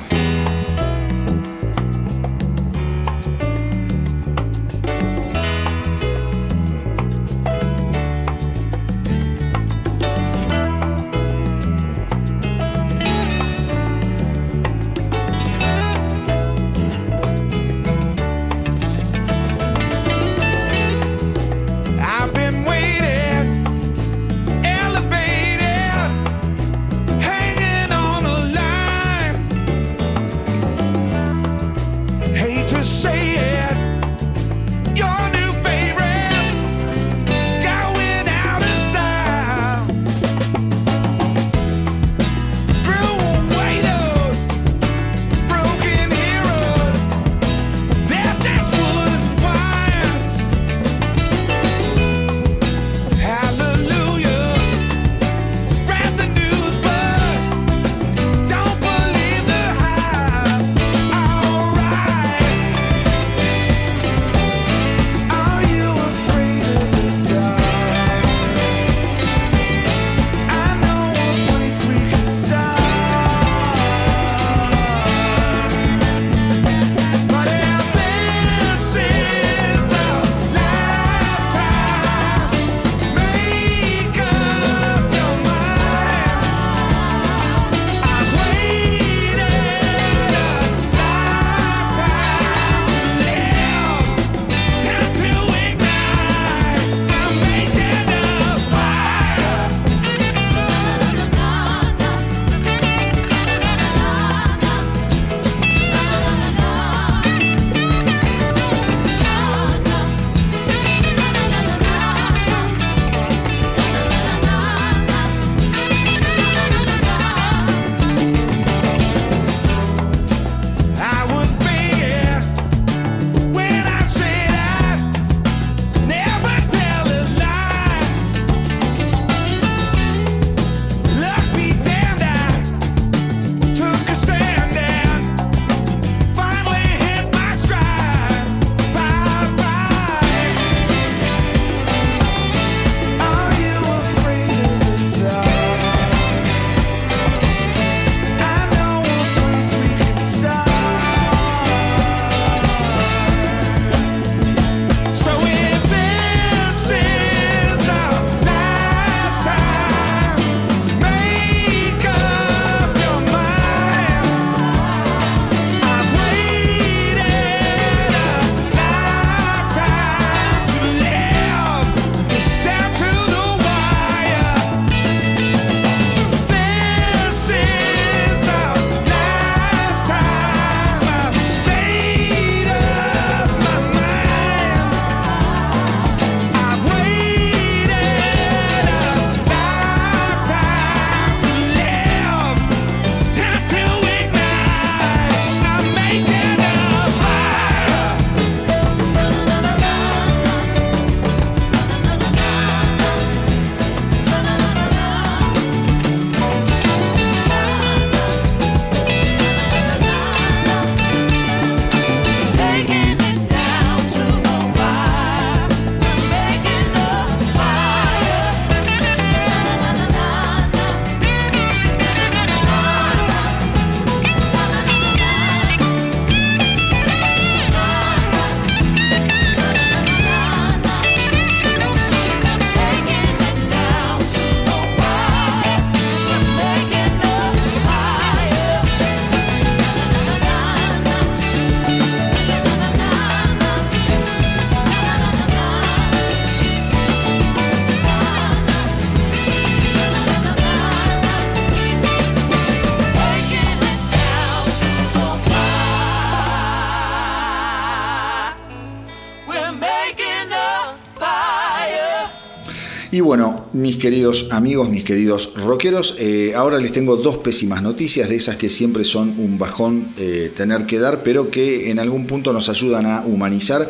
Mis 263.77 263.99
queridos 263.99 264.49
amigos, 264.51 264.89
mis 264.89 265.05
queridos 265.05 265.53
rockeros, 265.55 266.16
eh, 266.18 266.55
ahora 266.57 266.79
les 266.79 266.93
tengo 266.93 267.16
dos 267.16 267.37
pésimas 267.37 267.83
noticias, 267.83 268.29
de 268.29 268.37
esas 268.37 268.57
que 268.57 268.70
siempre 268.70 269.05
son 269.05 269.35
un 269.39 269.59
bajón 269.59 270.14
eh, 270.16 270.51
tener 270.57 270.87
que 270.87 270.99
dar, 270.99 271.22
pero 271.22 271.51
que 271.51 271.91
en 271.91 271.99
algún 271.99 272.27
punto 272.27 272.55
nos 272.55 272.70
ayudan 272.70 273.05
a 273.05 273.20
humanizar 273.27 273.87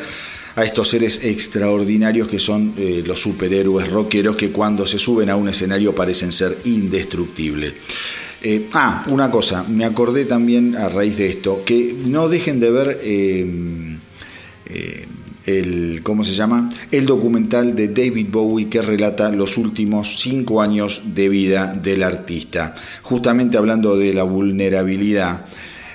a 0.56 0.64
estos 0.64 0.88
seres 0.88 1.24
extraordinarios 1.24 2.26
que 2.26 2.40
son 2.40 2.74
eh, 2.76 3.04
los 3.06 3.20
superhéroes 3.20 3.88
rockeros 3.88 4.34
que 4.34 4.50
cuando 4.50 4.86
se 4.86 4.98
suben 4.98 5.30
a 5.30 5.36
un 5.36 5.48
escenario 5.48 5.94
parecen 5.94 6.32
ser 6.32 6.58
indestructibles. 6.64 7.74
ah, 8.72 9.04
una 9.08 9.30
cosa, 9.30 9.62
me 9.64 9.84
acordé 9.84 10.24
también 10.24 10.74
a 10.74 10.88
raíz 10.88 11.16
de 11.16 11.28
esto, 11.28 11.62
que 11.64 11.94
no 12.04 12.28
dejen 12.28 12.58
de 12.58 12.70
ver 12.70 13.00
el, 15.46 16.00
¿cómo 16.02 16.24
se 16.24 16.34
llama? 16.34 16.68
el 16.90 17.06
documental 17.06 17.74
de 17.74 17.88
David 17.88 18.28
Bowie 18.30 18.68
que 18.68 18.82
relata 18.82 19.30
los 19.30 19.56
últimos 19.56 20.20
cinco 20.20 20.60
años 20.60 21.02
de 21.14 21.28
vida 21.28 21.72
del 21.72 22.02
artista, 22.02 22.74
justamente 23.02 23.56
hablando 23.56 23.96
de 23.96 24.12
la 24.12 24.24
vulnerabilidad. 24.24 25.46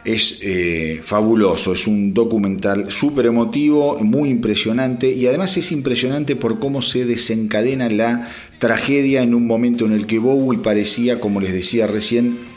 Es 0.04 0.40
eh, 0.42 1.00
fabuloso, 1.04 1.74
es 1.74 1.86
un 1.86 2.12
documental 2.12 2.92
súper 2.92 3.28
emotivo, 3.28 4.00
muy 4.00 4.30
impresionante 4.30 5.12
y 5.12 5.28
además 5.28 5.56
es 5.58 5.72
impresionante 5.72 6.36
por 6.36 6.58
cómo 6.58 6.82
se 6.82 7.06
desencadena 7.06 7.88
la 7.88 8.28
tragedia 8.58 9.22
en 9.22 9.36
un 9.36 9.46
momento 9.46 9.86
en 9.86 9.92
el 9.92 10.08
que 10.08 10.18
Bowie 10.18 10.58
parecía, 10.58 11.20
como 11.20 11.40
les 11.40 11.54
decía 11.54 11.86
recién, 11.86 12.51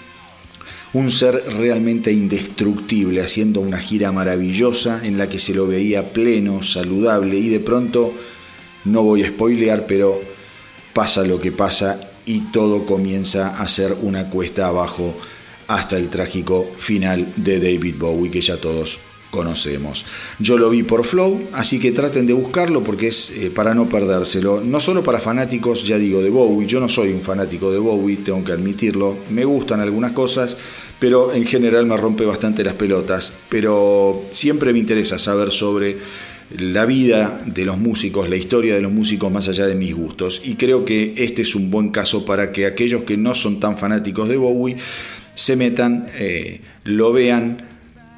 un 0.95 1.11
ser 1.11 1.43
realmente 1.59 2.13
indestructible, 2.13 3.21
haciendo 3.21 3.61
una 3.61 3.79
gira 3.79 4.13
maravillosa 4.13 5.05
en 5.05 5.19
la 5.19 5.29
que 5.29 5.41
se 5.41 5.53
lo 5.53 5.67
veía 5.67 6.13
pleno, 6.13 6.63
saludable 6.63 7.37
y 7.37 7.49
de 7.49 7.61
pronto, 7.61 8.15
no 8.85 9.03
voy 9.03 9.25
a 9.25 9.29
spoilear, 9.29 9.87
pero 9.87 10.21
pasa 10.93 11.25
lo 11.25 11.41
que 11.41 11.51
pasa 11.51 12.13
y 12.27 12.53
todo 12.53 12.87
comienza 12.87 13.61
a 13.61 13.69
ser 13.69 13.97
una 14.03 14.31
cuesta 14.31 14.69
abajo 14.69 15.15
hasta 15.67 15.99
el 15.99 16.09
trágico 16.11 16.71
final 16.77 17.33
de 17.37 17.59
David 17.59 17.97
Bowie 17.99 18.31
que 18.31 18.41
ya 18.41 18.57
todos 18.57 19.01
conocemos. 19.35 20.07
Yo 20.39 20.57
lo 20.57 20.71
vi 20.71 20.85
por 20.85 21.05
Flow, 21.05 21.49
así 21.53 21.81
que 21.81 21.91
traten 21.91 22.27
de 22.27 22.33
buscarlo 22.33 22.85
porque 22.85 23.09
es 23.09 23.31
eh, 23.31 23.51
para 23.51 23.75
no 23.75 23.89
perdérselo. 23.89 24.61
No 24.61 24.79
solo 24.79 25.03
para 25.03 25.19
fanáticos, 25.19 25.85
ya 25.87 25.99
digo, 25.99 26.23
de 26.23 26.31
Bowie. 26.31 26.69
Yo 26.69 26.79
no 26.79 26.89
soy 26.89 27.13
un 27.13 27.21
fanático 27.21 27.73
de 27.73 27.79
Bowie, 27.79 28.19
tengo 28.19 28.45
que 28.45 28.53
admitirlo. 28.53 29.19
Me 29.31 29.45
gustan 29.45 29.81
algunas 29.81 30.13
cosas, 30.13 30.57
pero 31.01 31.35
en 31.35 31.45
general 31.45 31.85
me 31.87 31.97
rompe 31.97 32.25
bastante 32.25 32.63
las 32.63 32.75
pelotas. 32.75 33.33
Pero 33.49 34.23
siempre 34.31 34.73
me 34.73 34.79
interesa 34.79 35.19
saber 35.19 35.51
sobre 35.51 35.99
la 36.57 36.85
vida 36.85 37.41
de 37.45 37.65
los 37.65 37.79
músicos, 37.79 38.29
la 38.29 38.37
historia 38.37 38.75
de 38.75 38.83
los 38.83 38.93
músicos 38.93 39.33
más 39.33 39.49
allá 39.49 39.67
de 39.67 39.75
mis 39.75 39.95
gustos. 39.95 40.43
Y 40.45 40.55
creo 40.55 40.85
que 40.85 41.15
este 41.17 41.43
es 41.43 41.55
un 41.57 41.71
buen 41.71 41.91
caso 41.91 42.25
para 42.25 42.53
que 42.53 42.67
aquellos 42.67 43.03
que 43.03 43.17
no 43.17 43.35
son 43.35 43.59
tan 43.59 43.77
fanáticos 43.77 44.29
de 44.29 44.37
Bowie 44.37 44.77
se 45.35 45.57
metan, 45.57 46.07
eh, 46.17 46.61
lo 46.85 47.13
vean 47.13 47.74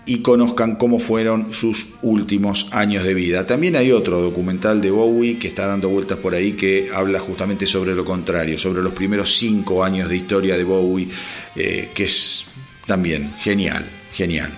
y 0.06 0.18
conozcan 0.18 0.76
cómo 0.76 1.00
fueron 1.00 1.52
sus 1.52 1.88
últimos 2.02 2.68
años 2.70 3.02
de 3.04 3.12
vida. 3.12 3.46
También 3.46 3.74
hay 3.74 3.90
otro 3.90 4.22
documental 4.22 4.80
de 4.80 4.90
Bowie 4.92 5.36
que 5.38 5.48
está 5.48 5.66
dando 5.66 5.88
vueltas 5.88 6.18
por 6.18 6.34
ahí 6.34 6.52
que 6.52 6.88
habla 6.94 7.18
justamente 7.18 7.66
sobre 7.66 7.94
lo 7.94 8.04
contrario, 8.04 8.56
sobre 8.56 8.82
los 8.82 8.92
primeros 8.92 9.36
cinco 9.36 9.82
años 9.82 10.08
de 10.08 10.16
historia 10.16 10.56
de 10.56 10.62
Bowie, 10.62 11.08
eh, 11.56 11.90
que 11.92 12.04
es 12.04 12.46
también 12.86 13.34
genial, 13.40 13.84
genial. 14.12 14.56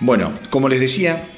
Bueno, 0.00 0.32
como 0.48 0.68
les 0.68 0.80
decía, 0.80 1.28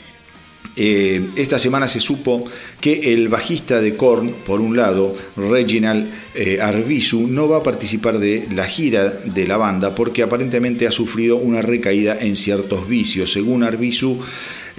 eh, 0.81 1.31
esta 1.35 1.59
semana 1.59 1.89
se 1.89 1.99
supo 1.99 2.45
que 2.81 3.13
el 3.13 3.29
bajista 3.29 3.81
de 3.81 3.97
Korn, 3.97 4.31
por 4.47 4.61
un 4.61 4.77
lado, 4.77 5.13
Reginald 5.37 6.09
eh, 6.37 6.61
Arbizu, 6.61 7.27
no 7.27 7.49
va 7.49 7.57
a 7.57 7.63
participar 7.65 8.21
de 8.21 8.47
la 8.55 8.65
gira 8.65 9.09
de 9.25 9.47
la 9.49 9.57
banda 9.57 9.93
porque 9.93 10.23
aparentemente 10.23 10.87
ha 10.87 10.93
sufrido 10.93 11.37
una 11.37 11.63
recaída 11.63 12.17
en 12.21 12.37
ciertos 12.37 12.89
vicios. 12.89 13.33
Según 13.33 13.65
Arbizu, 13.65 14.21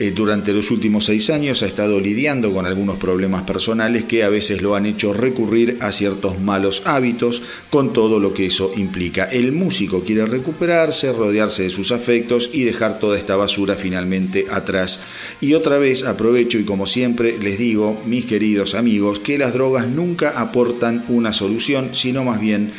eh, 0.02 0.12
durante 0.12 0.54
los 0.54 0.72
últimos 0.72 1.04
seis 1.04 1.30
años 1.30 1.62
ha 1.62 1.66
estado 1.66 2.00
lidiando 2.00 2.54
con 2.54 2.66
algunos 2.66 2.96
problemas 2.96 3.44
personales 3.44 4.06
que 4.06 4.24
a 4.24 4.30
veces 4.30 4.62
lo 4.62 4.76
han 4.78 4.86
hecho 4.86 5.12
recurrir 5.12 5.78
a 5.82 5.92
ciertos 5.92 6.40
malos 6.40 6.84
hábitos, 6.86 7.42
con 7.70 7.92
todo 7.92 8.18
lo 8.18 8.34
que 8.34 8.46
eso 8.46 8.72
implica. 8.78 9.26
El 9.26 9.52
músico 9.52 10.00
quiere 10.00 10.26
recuperarse, 10.26 11.12
rodearse 11.12 11.64
de 11.64 11.70
sus 11.70 11.92
afectos 11.92 12.50
y 12.54 12.64
dejar 12.64 12.98
toda 13.00 13.18
esta 13.18 13.36
basura 13.36 13.76
finalmente 13.76 14.46
atrás. 14.50 15.02
Y 15.42 15.54
otra 15.54 15.78
vez 15.78 16.06
aprovecho 16.06 16.58
y 16.58 16.64
como 16.64 16.88
siempre 16.88 17.38
les 17.38 17.60
digo, 17.60 18.02
mis 18.06 18.24
queridos 18.24 18.76
amigos, 18.76 19.20
que 19.20 19.38
las 19.38 19.54
drogas 19.54 19.86
nunca 19.86 20.30
aportan 20.40 21.04
una 21.10 21.34
solución, 21.34 21.90
sino 21.92 22.24
más 22.24 22.40
bien 22.40 22.72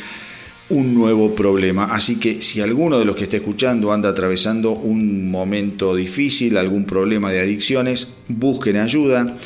un 0.71 0.93
nuevo 0.93 1.35
problema. 1.35 1.93
Así 1.93 2.17
que 2.17 2.41
si 2.41 2.61
alguno 2.61 2.97
de 2.97 3.05
los 3.05 3.15
que 3.15 3.23
está 3.23 3.37
escuchando 3.37 3.91
anda 3.91 4.09
atravesando 4.09 4.71
un 4.71 5.29
momento 5.29 5.95
difícil, 5.95 6.57
algún 6.57 6.85
problema 6.85 7.31
de 7.31 7.41
adicciones, 7.41 8.17
busquen 8.27 8.77
ayuda. 8.77 9.37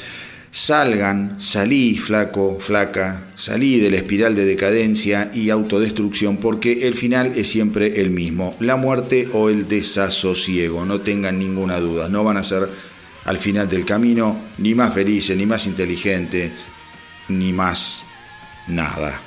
Salgan, 0.52 1.36
salí 1.42 1.98
flaco, 1.98 2.60
flaca, 2.62 3.26
salí 3.36 3.78
de 3.78 3.90
la 3.90 3.98
espiral 3.98 4.36
de 4.36 4.46
decadencia 4.46 5.30
y 5.34 5.50
autodestrucción 5.50 6.38
porque 6.38 6.88
el 6.88 6.94
final 6.94 7.34
es 7.36 7.50
siempre 7.50 8.00
el 8.00 8.10
mismo, 8.10 8.56
la 8.62 8.78
muerte 8.78 9.28
o 9.34 9.50
el 9.50 9.68
desasosiego, 9.68 10.86
no 10.86 11.02
tengan 11.02 11.40
ninguna 11.40 11.78
duda, 11.82 12.08
no 12.08 12.24
van 12.24 12.38
a 12.38 12.44
ser 12.44 12.70
al 13.26 13.38
final 13.40 13.68
del 13.68 13.84
camino 13.84 14.44
ni 14.58 14.74
más 14.74 14.94
felices, 14.94 15.36
ni 15.36 15.46
más 15.46 15.68
inteligentes, 15.68 16.54
ni 17.28 17.52
más 17.52 18.04
nada. 18.70 19.20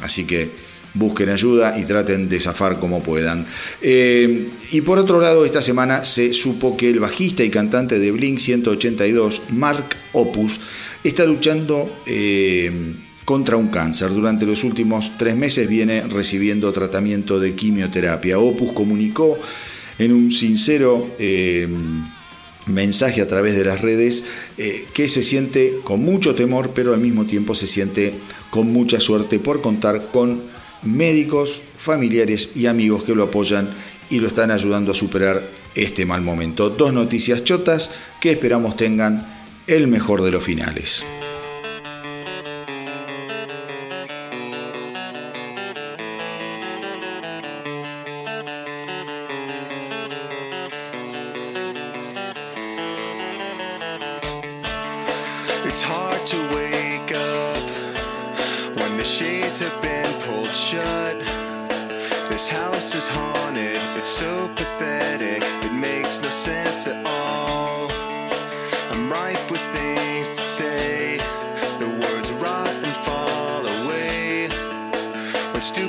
Así 0.00 0.24
que 0.24 0.65
busquen 0.96 1.28
ayuda 1.28 1.78
y 1.78 1.84
traten 1.84 2.28
de 2.28 2.40
zafar 2.40 2.78
como 2.78 3.02
puedan. 3.02 3.46
Eh, 3.80 4.48
y 4.72 4.80
por 4.80 4.98
otro 4.98 5.20
lado, 5.20 5.44
esta 5.44 5.62
semana 5.62 6.04
se 6.04 6.32
supo 6.32 6.76
que 6.76 6.90
el 6.90 7.00
bajista 7.00 7.44
y 7.44 7.50
cantante 7.50 7.98
de 7.98 8.10
Blink 8.10 8.38
182, 8.38 9.42
Mark 9.50 9.96
Opus, 10.12 10.58
está 11.04 11.24
luchando 11.24 11.94
eh, 12.06 12.70
contra 13.24 13.56
un 13.56 13.68
cáncer. 13.68 14.10
Durante 14.10 14.46
los 14.46 14.64
últimos 14.64 15.12
tres 15.18 15.36
meses 15.36 15.68
viene 15.68 16.02
recibiendo 16.02 16.72
tratamiento 16.72 17.38
de 17.38 17.54
quimioterapia. 17.54 18.38
Opus 18.38 18.72
comunicó 18.72 19.38
en 19.98 20.12
un 20.12 20.30
sincero... 20.30 21.10
Eh, 21.18 21.68
mensaje 22.66 23.20
a 23.20 23.28
través 23.28 23.54
de 23.56 23.64
las 23.64 23.80
redes 23.80 24.24
que 24.56 25.06
se 25.06 25.22
siente 25.22 25.74
con 25.84 26.00
mucho 26.00 26.34
temor, 26.34 26.72
pero 26.74 26.94
al 26.94 27.00
mismo 27.00 27.24
tiempo 27.24 27.54
se 27.54 27.68
siente 27.68 28.14
con 28.50 28.72
mucha 28.72 28.98
suerte 28.98 29.38
por 29.38 29.60
contar 29.60 30.10
con 30.10 30.42
médicos, 30.86 31.62
familiares 31.78 32.52
y 32.56 32.66
amigos 32.66 33.04
que 33.04 33.14
lo 33.14 33.24
apoyan 33.24 33.70
y 34.10 34.20
lo 34.20 34.28
están 34.28 34.50
ayudando 34.50 34.92
a 34.92 34.94
superar 34.94 35.42
este 35.74 36.06
mal 36.06 36.22
momento. 36.22 36.70
Dos 36.70 36.92
noticias 36.92 37.44
chotas 37.44 37.94
que 38.20 38.32
esperamos 38.32 38.76
tengan 38.76 39.44
el 39.66 39.88
mejor 39.88 40.22
de 40.22 40.30
los 40.30 40.44
finales. 40.44 41.04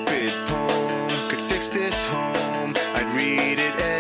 stupid 0.08 0.48
poem. 0.48 1.10
Could 1.30 1.42
fix 1.42 1.70
this 1.70 2.04
home, 2.04 2.76
I'd 2.94 3.12
read 3.16 3.60
it 3.60 3.97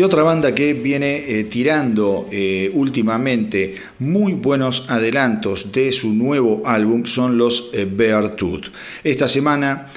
Y 0.00 0.02
otra 0.02 0.22
banda 0.22 0.54
que 0.54 0.72
viene 0.72 1.16
eh, 1.28 1.44
tirando 1.44 2.26
eh, 2.32 2.70
últimamente 2.72 3.74
muy 3.98 4.32
buenos 4.32 4.88
adelantos 4.88 5.72
de 5.72 5.92
su 5.92 6.14
nuevo 6.14 6.62
álbum 6.64 7.04
son 7.04 7.36
los 7.36 7.68
eh, 7.74 7.84
Bear 7.84 8.30
Tooth. 8.30 8.68
Esta 9.04 9.28
semana 9.28 9.88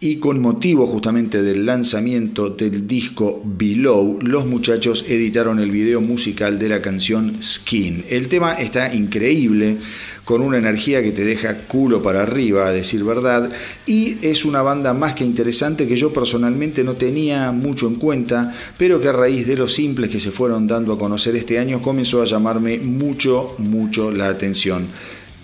y 0.00 0.16
con 0.16 0.40
motivo 0.40 0.86
justamente 0.86 1.42
del 1.42 1.66
lanzamiento 1.66 2.50
del 2.50 2.86
disco 2.86 3.42
Below, 3.44 4.20
los 4.22 4.46
muchachos 4.46 5.04
editaron 5.08 5.58
el 5.58 5.72
video 5.72 6.00
musical 6.00 6.58
de 6.58 6.68
la 6.68 6.80
canción 6.80 7.42
Skin. 7.42 8.04
El 8.08 8.28
tema 8.28 8.54
está 8.54 8.94
increíble, 8.94 9.76
con 10.24 10.42
una 10.42 10.58
energía 10.58 11.02
que 11.02 11.10
te 11.10 11.24
deja 11.24 11.56
culo 11.56 12.00
para 12.00 12.22
arriba, 12.22 12.68
a 12.68 12.72
decir 12.72 13.02
verdad, 13.02 13.50
y 13.86 14.18
es 14.22 14.44
una 14.44 14.62
banda 14.62 14.94
más 14.94 15.14
que 15.14 15.24
interesante 15.24 15.88
que 15.88 15.96
yo 15.96 16.12
personalmente 16.12 16.84
no 16.84 16.94
tenía 16.94 17.50
mucho 17.50 17.88
en 17.88 17.96
cuenta, 17.96 18.54
pero 18.76 19.00
que 19.00 19.08
a 19.08 19.12
raíz 19.12 19.46
de 19.48 19.56
los 19.56 19.72
simples 19.72 20.10
que 20.10 20.20
se 20.20 20.30
fueron 20.30 20.68
dando 20.68 20.92
a 20.92 20.98
conocer 20.98 21.34
este 21.34 21.58
año 21.58 21.82
comenzó 21.82 22.22
a 22.22 22.26
llamarme 22.26 22.78
mucho, 22.78 23.54
mucho 23.58 24.12
la 24.12 24.28
atención. 24.28 24.86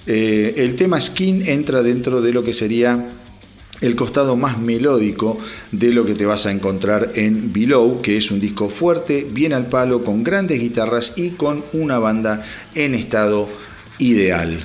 Eh, 0.06 0.54
el 0.58 0.76
tema 0.76 1.00
Skin 1.00 1.48
entra 1.48 1.82
dentro 1.82 2.20
de 2.20 2.32
lo 2.32 2.44
que 2.44 2.52
sería 2.52 3.08
el 3.80 3.96
costado 3.96 4.36
más 4.36 4.58
melódico 4.58 5.38
de 5.72 5.92
lo 5.92 6.04
que 6.04 6.14
te 6.14 6.26
vas 6.26 6.46
a 6.46 6.52
encontrar 6.52 7.12
en 7.14 7.52
Below, 7.52 8.00
que 8.00 8.16
es 8.16 8.30
un 8.30 8.40
disco 8.40 8.68
fuerte, 8.68 9.26
bien 9.30 9.52
al 9.52 9.66
palo, 9.66 10.02
con 10.02 10.24
grandes 10.24 10.60
guitarras 10.60 11.14
y 11.16 11.30
con 11.30 11.64
una 11.72 11.98
banda 11.98 12.44
en 12.74 12.94
estado 12.94 13.48
ideal. 13.98 14.64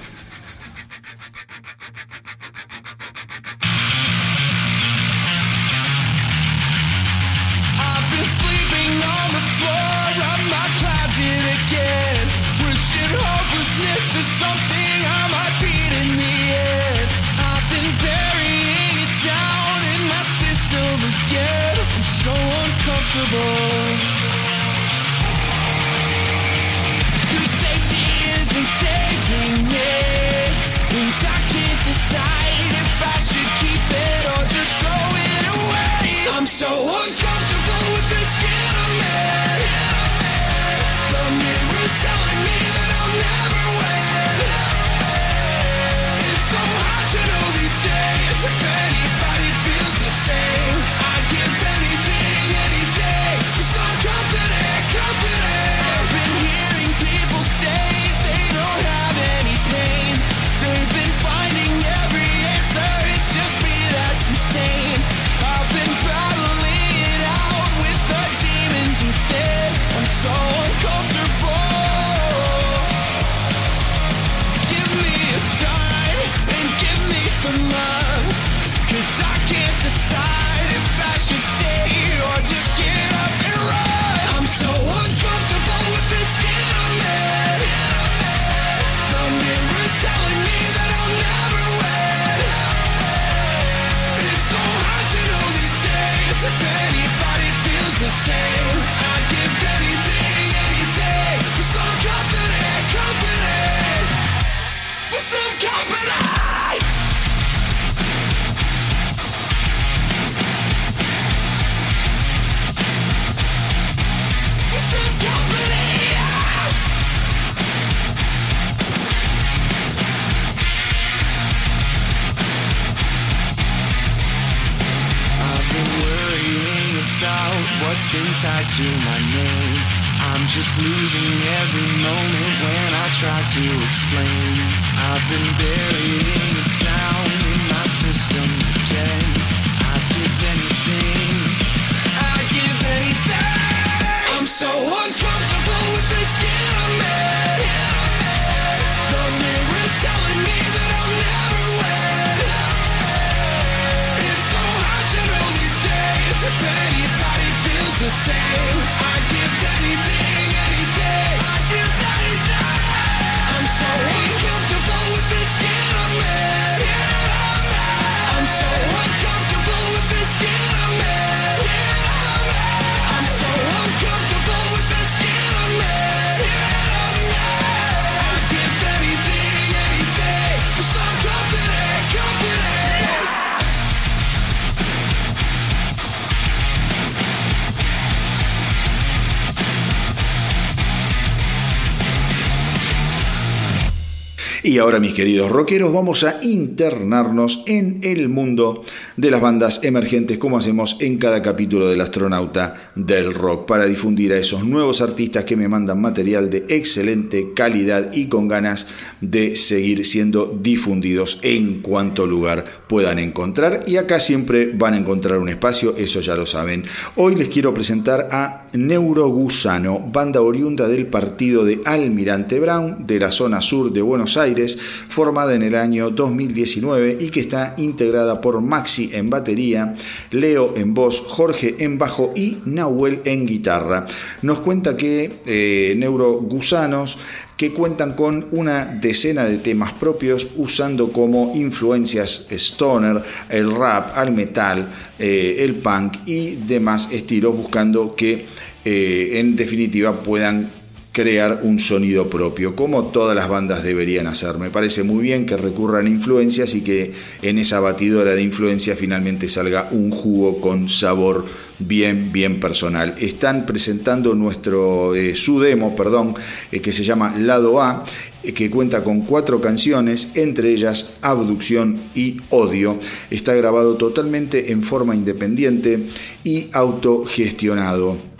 Ahora, 194.90 195.00
mis 195.00 195.14
queridos 195.14 195.52
rockeros, 195.52 195.94
vamos 195.94 196.24
a 196.24 196.40
internarnos 196.42 197.62
en 197.68 198.00
el 198.02 198.28
mundo 198.28 198.84
de 199.20 199.32
las 199.32 199.42
bandas 199.42 199.82
emergentes, 199.84 200.38
como 200.38 200.58
hacemos 200.58 200.96
en 201.02 201.18
cada 201.18 201.42
capítulo 201.42 201.90
del 201.90 202.00
astronauta 202.00 202.92
del 202.96 203.34
rock, 203.34 203.66
para 203.66 203.86
difundir 203.86 204.32
a 204.32 204.38
esos 204.38 204.64
nuevos 204.64 205.02
artistas 205.02 205.44
que 205.44 205.58
me 205.58 205.68
mandan 205.68 206.00
material 206.00 206.50
de 206.50 206.66
excelente 206.70 207.52
calidad 207.54 208.14
y 208.14 208.28
con 208.28 208.48
ganas 208.48 208.88
de 209.20 209.58
seguir 209.58 210.06
siendo 210.06 210.58
difundidos 210.62 211.40
en 211.42 211.82
cuanto 211.82 212.26
lugar 212.26 212.64
puedan 212.88 213.20
encontrar. 213.20 213.84
Y 213.88 213.98
acá 213.98 214.22
siempre 214.22 214.72
van 214.74 214.94
a 214.94 215.00
encontrar 215.00 215.40
un 215.40 215.50
espacio, 215.50 215.96
eso 215.98 216.22
ya 216.22 216.36
lo 216.36 216.46
saben. 216.46 216.86
Hoy 217.18 217.36
les 217.36 217.50
quiero 217.50 217.74
presentar 217.74 218.30
a 218.32 218.68
Neurogusano, 218.72 220.00
banda 220.00 220.42
oriunda 220.42 220.88
del 220.88 221.08
partido 221.08 221.66
de 221.66 221.82
Almirante 221.84 222.58
Brown, 222.60 223.06
de 223.06 223.20
la 223.20 223.32
zona 223.32 223.62
sur 223.62 223.92
de 223.92 224.02
Buenos 224.02 224.38
Aires 224.38 224.78
formada 225.10 225.56
en 225.56 225.64
el 225.64 225.76
año 225.76 226.10
2019 226.10 227.18
y 227.20 227.30
que 227.32 227.42
está 227.42 227.74
integrada 227.78 228.40
por 228.40 228.62
Maxi 228.62 229.09
en 229.14 229.30
batería, 229.30 229.96
Leo 230.32 230.76
en 230.76 230.94
voz, 230.94 231.22
Jorge 231.22 231.76
en 231.80 231.98
bajo 231.98 232.34
y 232.36 232.58
Nahuel 232.66 233.22
en 233.26 233.46
guitarra. 233.46 234.06
Nos 234.42 234.60
cuenta 234.60 234.96
que 234.98 235.32
eh, 235.46 235.94
Neurogusanos 235.98 237.18
que 237.60 237.72
cuentan 237.72 238.14
con 238.14 238.48
una 238.52 238.86
decena 238.86 239.44
de 239.44 239.58
temas 239.58 239.92
propios 239.92 240.48
usando 240.56 241.12
como 241.12 241.52
influencias 241.56 242.48
stoner, 242.52 243.22
el 243.50 243.76
rap, 243.76 244.12
al 244.16 244.32
metal, 244.32 244.90
eh, 245.20 245.58
el 245.60 245.76
punk 245.76 246.20
y 246.26 246.56
demás 246.56 247.10
estilos 247.12 247.58
buscando 247.58 248.16
que 248.16 248.46
eh, 248.86 249.32
en 249.40 249.58
definitiva 249.58 250.24
puedan 250.24 250.79
crear 251.20 251.60
un 251.64 251.80
sonido 251.80 252.30
propio, 252.30 252.78
como 252.78 253.08
todas 253.08 253.36
las 253.36 253.50
bandas 253.50 253.84
deberían 253.84 254.26
hacer. 254.26 254.58
Me 254.58 254.70
parece 254.70 255.04
muy 255.04 255.22
bien 255.22 255.46
que 255.46 255.58
recurran 255.58 256.06
a 256.06 256.10
influencias 256.10 256.74
y 256.76 256.82
que 256.82 257.12
en 257.42 257.58
esa 257.58 257.82
batidora 257.82 258.32
de 258.32 258.42
influencias 258.42 258.98
finalmente 258.98 259.50
salga 259.50 259.90
un 259.92 260.12
jugo 260.12 260.62
con 260.62 260.88
sabor 260.88 261.44
bien, 261.78 262.32
bien 262.32 262.62
personal. 262.62 263.16
Están 263.18 263.66
presentando 263.66 264.34
nuestro, 264.34 265.14
eh, 265.14 265.36
su 265.36 265.60
demo, 265.60 265.94
perdón, 265.94 266.36
eh, 266.72 266.80
que 266.80 266.94
se 266.94 267.04
llama 267.04 267.36
Lado 267.38 267.82
A, 267.82 268.06
eh, 268.42 268.54
que 268.54 268.70
cuenta 268.70 269.04
con 269.04 269.24
cuatro 269.24 269.60
canciones, 269.60 270.32
entre 270.36 270.72
ellas 270.72 271.18
Abducción 271.22 272.00
y 272.16 272.40
Odio. 272.50 272.98
Está 273.30 273.54
grabado 273.56 273.96
totalmente 273.96 274.72
en 274.72 274.84
forma 274.84 275.14
independiente 275.16 276.00
y 276.46 276.70
autogestionado. 276.72 278.39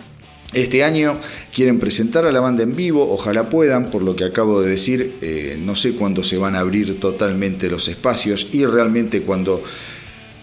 Este 0.52 0.82
año 0.82 1.20
quieren 1.54 1.78
presentar 1.78 2.26
a 2.26 2.32
la 2.32 2.40
banda 2.40 2.64
en 2.64 2.74
vivo, 2.74 3.08
ojalá 3.12 3.48
puedan, 3.48 3.88
por 3.88 4.02
lo 4.02 4.16
que 4.16 4.24
acabo 4.24 4.60
de 4.60 4.70
decir, 4.70 5.18
eh, 5.20 5.56
no 5.64 5.76
sé 5.76 5.92
cuándo 5.92 6.24
se 6.24 6.38
van 6.38 6.56
a 6.56 6.60
abrir 6.60 6.98
totalmente 6.98 7.70
los 7.70 7.86
espacios 7.86 8.48
y 8.52 8.66
realmente 8.66 9.22
cuando 9.22 9.62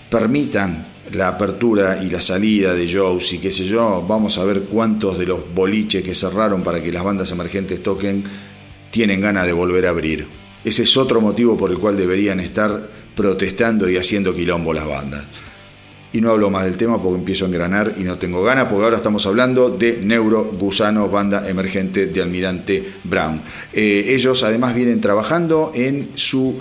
permitan 0.09 0.87
la 1.11 1.27
apertura 1.27 2.01
y 2.01 2.09
la 2.09 2.21
salida 2.21 2.73
de 2.73 2.87
shows 2.87 3.33
y 3.33 3.39
qué 3.39 3.51
sé 3.51 3.65
yo, 3.65 4.05
vamos 4.07 4.37
a 4.37 4.45
ver 4.45 4.61
cuántos 4.61 5.19
de 5.19 5.25
los 5.25 5.53
boliches 5.53 6.03
que 6.03 6.15
cerraron 6.15 6.63
para 6.63 6.81
que 6.81 6.91
las 6.91 7.03
bandas 7.03 7.31
emergentes 7.31 7.83
toquen 7.83 8.23
tienen 8.91 9.19
ganas 9.19 9.45
de 9.45 9.51
volver 9.51 9.87
a 9.87 9.89
abrir. 9.89 10.25
Ese 10.63 10.83
es 10.83 10.95
otro 10.95 11.19
motivo 11.19 11.57
por 11.57 11.69
el 11.69 11.79
cual 11.79 11.97
deberían 11.97 12.39
estar 12.39 12.89
protestando 13.13 13.89
y 13.89 13.97
haciendo 13.97 14.33
quilombo 14.33 14.73
las 14.73 14.87
bandas 14.87 15.25
y 16.13 16.21
no 16.21 16.31
hablo 16.31 16.49
más 16.49 16.65
del 16.65 16.77
tema 16.77 17.01
porque 17.01 17.19
empiezo 17.19 17.45
a 17.45 17.47
engranar 17.49 17.95
y 17.97 18.03
no 18.03 18.17
tengo 18.17 18.43
ganas, 18.43 18.67
porque 18.67 18.85
ahora 18.85 18.97
estamos 18.97 19.25
hablando 19.25 19.69
de 19.69 19.99
Neuro 20.03 20.45
Gusano, 20.45 21.09
banda 21.09 21.47
emergente 21.49 22.07
de 22.07 22.21
Almirante 22.21 22.83
Brown. 23.03 23.41
Eh, 23.73 24.05
ellos 24.07 24.43
además 24.43 24.73
vienen 24.73 25.01
trabajando 25.01 25.71
en 25.75 26.09
su 26.15 26.59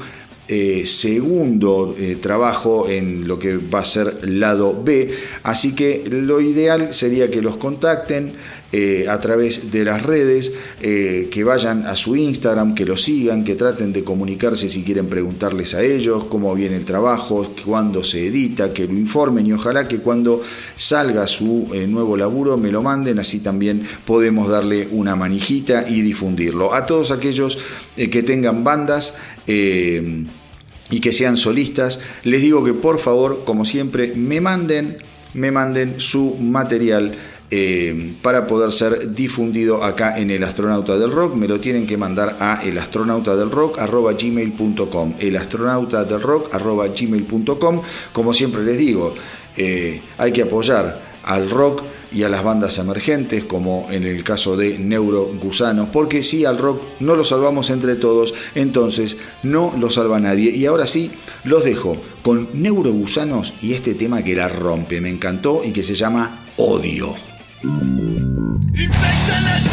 eh, 0.49 0.84
segundo 0.86 1.97
eh, 1.99 2.18
trabajo 2.20 2.88
en 2.88 3.26
lo 3.26 3.36
que 3.38 3.57
va 3.57 3.80
a 3.80 3.84
ser 3.84 4.28
lado 4.28 4.80
B, 4.80 5.12
así 5.42 5.74
que 5.74 6.05
lo 6.09 6.40
ideal 6.40 6.94
sería 6.94 7.30
que 7.30 7.42
los 7.42 7.57
contacten 7.57 8.34
eh, 8.73 9.07
a 9.09 9.21
través 9.21 9.71
de 9.71 9.85
las 9.85 10.03
redes, 10.03 10.53
eh, 10.83 11.29
que 11.31 11.45
vayan 11.45 11.87
a 11.87 11.95
su 11.95 12.17
Instagram, 12.17 12.75
que 12.75 12.85
lo 12.85 12.97
sigan, 12.97 13.45
que 13.45 13.55
traten 13.55 13.93
de 13.93 14.03
comunicarse 14.03 14.69
si 14.69 14.83
quieren 14.83 15.07
preguntarles 15.07 15.75
a 15.75 15.83
ellos 15.83 16.25
cómo 16.25 16.53
viene 16.55 16.77
el 16.77 16.85
trabajo, 16.85 17.53
cuándo 17.64 18.03
se 18.03 18.27
edita, 18.27 18.71
que 18.71 18.89
lo 18.89 18.95
informen 18.95 19.47
y 19.47 19.53
ojalá 19.53 19.87
que 19.87 19.99
cuando 19.99 20.43
salga 20.75 21.29
su 21.29 21.68
eh, 21.72 21.87
nuevo 21.87 22.17
laburo 22.17 22.57
me 22.57 22.72
lo 22.72 22.83
manden, 22.83 23.21
así 23.21 23.38
también 23.38 23.87
podemos 24.05 24.51
darle 24.51 24.88
una 24.91 25.14
manijita 25.14 25.88
y 25.88 26.01
difundirlo. 26.01 26.75
A 26.75 26.87
todos 26.87 27.13
aquellos 27.13 27.59
que 27.97 28.22
tengan 28.22 28.64
bandas, 28.64 29.14
y 29.47 31.01
que 31.01 31.13
sean 31.13 31.37
solistas, 31.37 32.01
les 32.25 32.43
digo 32.43 32.64
que 32.64 32.75
por 32.75 32.99
favor, 32.99 33.43
como 33.45 33.64
siempre, 33.64 34.13
me 34.14 34.41
manden, 34.41 34.99
me 35.34 35.51
manden 35.51 36.01
su 36.01 36.37
material 36.37 37.13
eh, 37.51 38.14
para 38.23 38.47
poder 38.47 38.71
ser 38.73 39.14
difundido 39.14 39.85
acá 39.85 40.18
en 40.18 40.31
El 40.31 40.43
Astronauta 40.43 40.97
del 40.99 41.13
Rock. 41.13 41.37
Me 41.37 41.47
lo 41.47 41.61
tienen 41.61 41.87
que 41.87 41.97
mandar 41.97 42.37
a 42.41 42.61
elastronauta.del-rock@gmail.com 42.63 45.14
elastronauta.del-rock@gmail.com 45.18 47.83
Como 48.13 48.33
siempre 48.33 48.64
les 48.64 48.79
digo, 48.79 49.14
eh, 49.57 50.01
hay 50.18 50.33
que 50.33 50.43
apoyar 50.43 51.07
al 51.23 51.49
rock 51.51 51.83
y 52.13 52.23
a 52.23 52.29
las 52.29 52.43
bandas 52.43 52.79
emergentes, 52.79 53.45
como 53.45 53.89
en 53.91 54.05
el 54.05 54.25
caso 54.25 54.57
de 54.57 54.79
Neuro 54.79 55.31
Gusanos, 55.43 55.89
porque 55.93 56.23
si 56.23 56.45
al 56.45 56.57
rock 56.57 56.81
no 57.01 57.17
lo 57.17 57.25
salvamos 57.25 57.71
entre 57.71 57.97
todos, 57.97 58.33
entonces 58.55 59.17
no 59.43 59.75
lo 59.79 59.91
salva 59.91 60.21
nadie. 60.21 60.51
Y 60.51 60.67
ahora 60.67 60.87
sí, 60.87 61.11
los 61.45 61.64
dejo 61.64 61.97
con 62.23 62.49
Neuro 62.55 62.93
Gusanos 62.93 63.55
y 63.61 63.75
este 63.75 63.95
tema 63.95 64.23
que 64.23 64.37
la 64.37 64.49
rompe, 64.49 65.01
me 65.01 65.11
encantó 65.11 65.63
y 65.64 65.73
que 65.73 65.83
se 65.83 65.95
llama 65.95 66.47
Odio. 66.57 67.36
Infected 67.67 69.66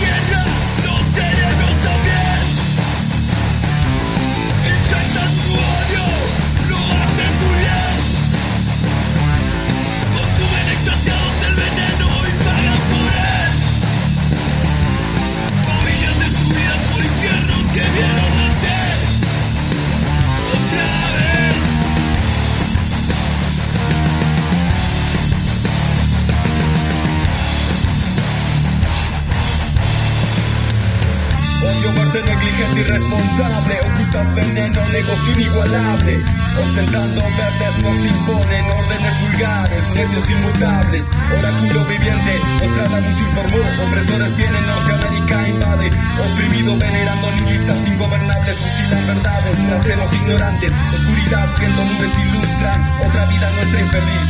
negocio 34.93 35.33
inigualable. 35.33 36.23
Ostentando 36.61 37.21
verdes 37.21 37.83
nos 37.83 37.97
imponen 38.05 38.65
órdenes 38.69 39.21
vulgares, 39.21 39.83
necios 39.95 40.29
inmutables. 40.29 41.05
Oráculo 41.35 41.85
viviente, 41.85 42.33
Nostradamus 42.61 43.19
informó, 43.19 43.65
opresores 43.87 44.37
vienen, 44.37 44.67
Norteamérica 44.67 45.47
invade. 45.49 45.89
Oprimido 46.21 46.77
venerando 46.77 47.31
nihilistas 47.31 47.87
ingobernables, 47.87 48.57
fusilan 48.57 49.07
verdades, 49.07 49.59
nacemos 49.59 50.13
ignorantes. 50.13 50.71
Oscuridad, 50.93 51.49
viendo 51.59 51.83
nubes 51.83 52.13
ilustran, 52.19 52.79
otra 52.99 53.25
vida 53.25 53.49
nuestra 53.51 53.81
infeliz. 53.81 54.27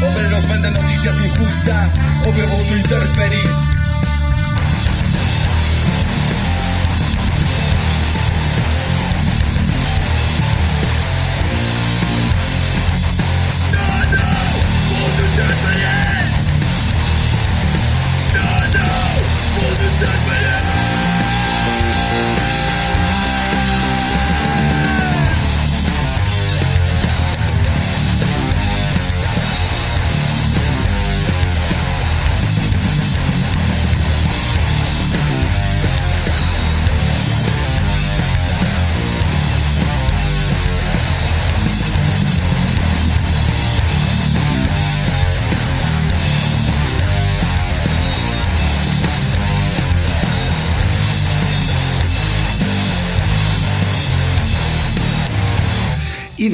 Obreros 0.00 0.48
venden 0.48 0.72
noticias 0.72 1.20
injustas, 1.20 1.92
obvio 2.26 2.48
vos 2.48 2.66
no 2.70 2.76
interferís. 2.76 3.83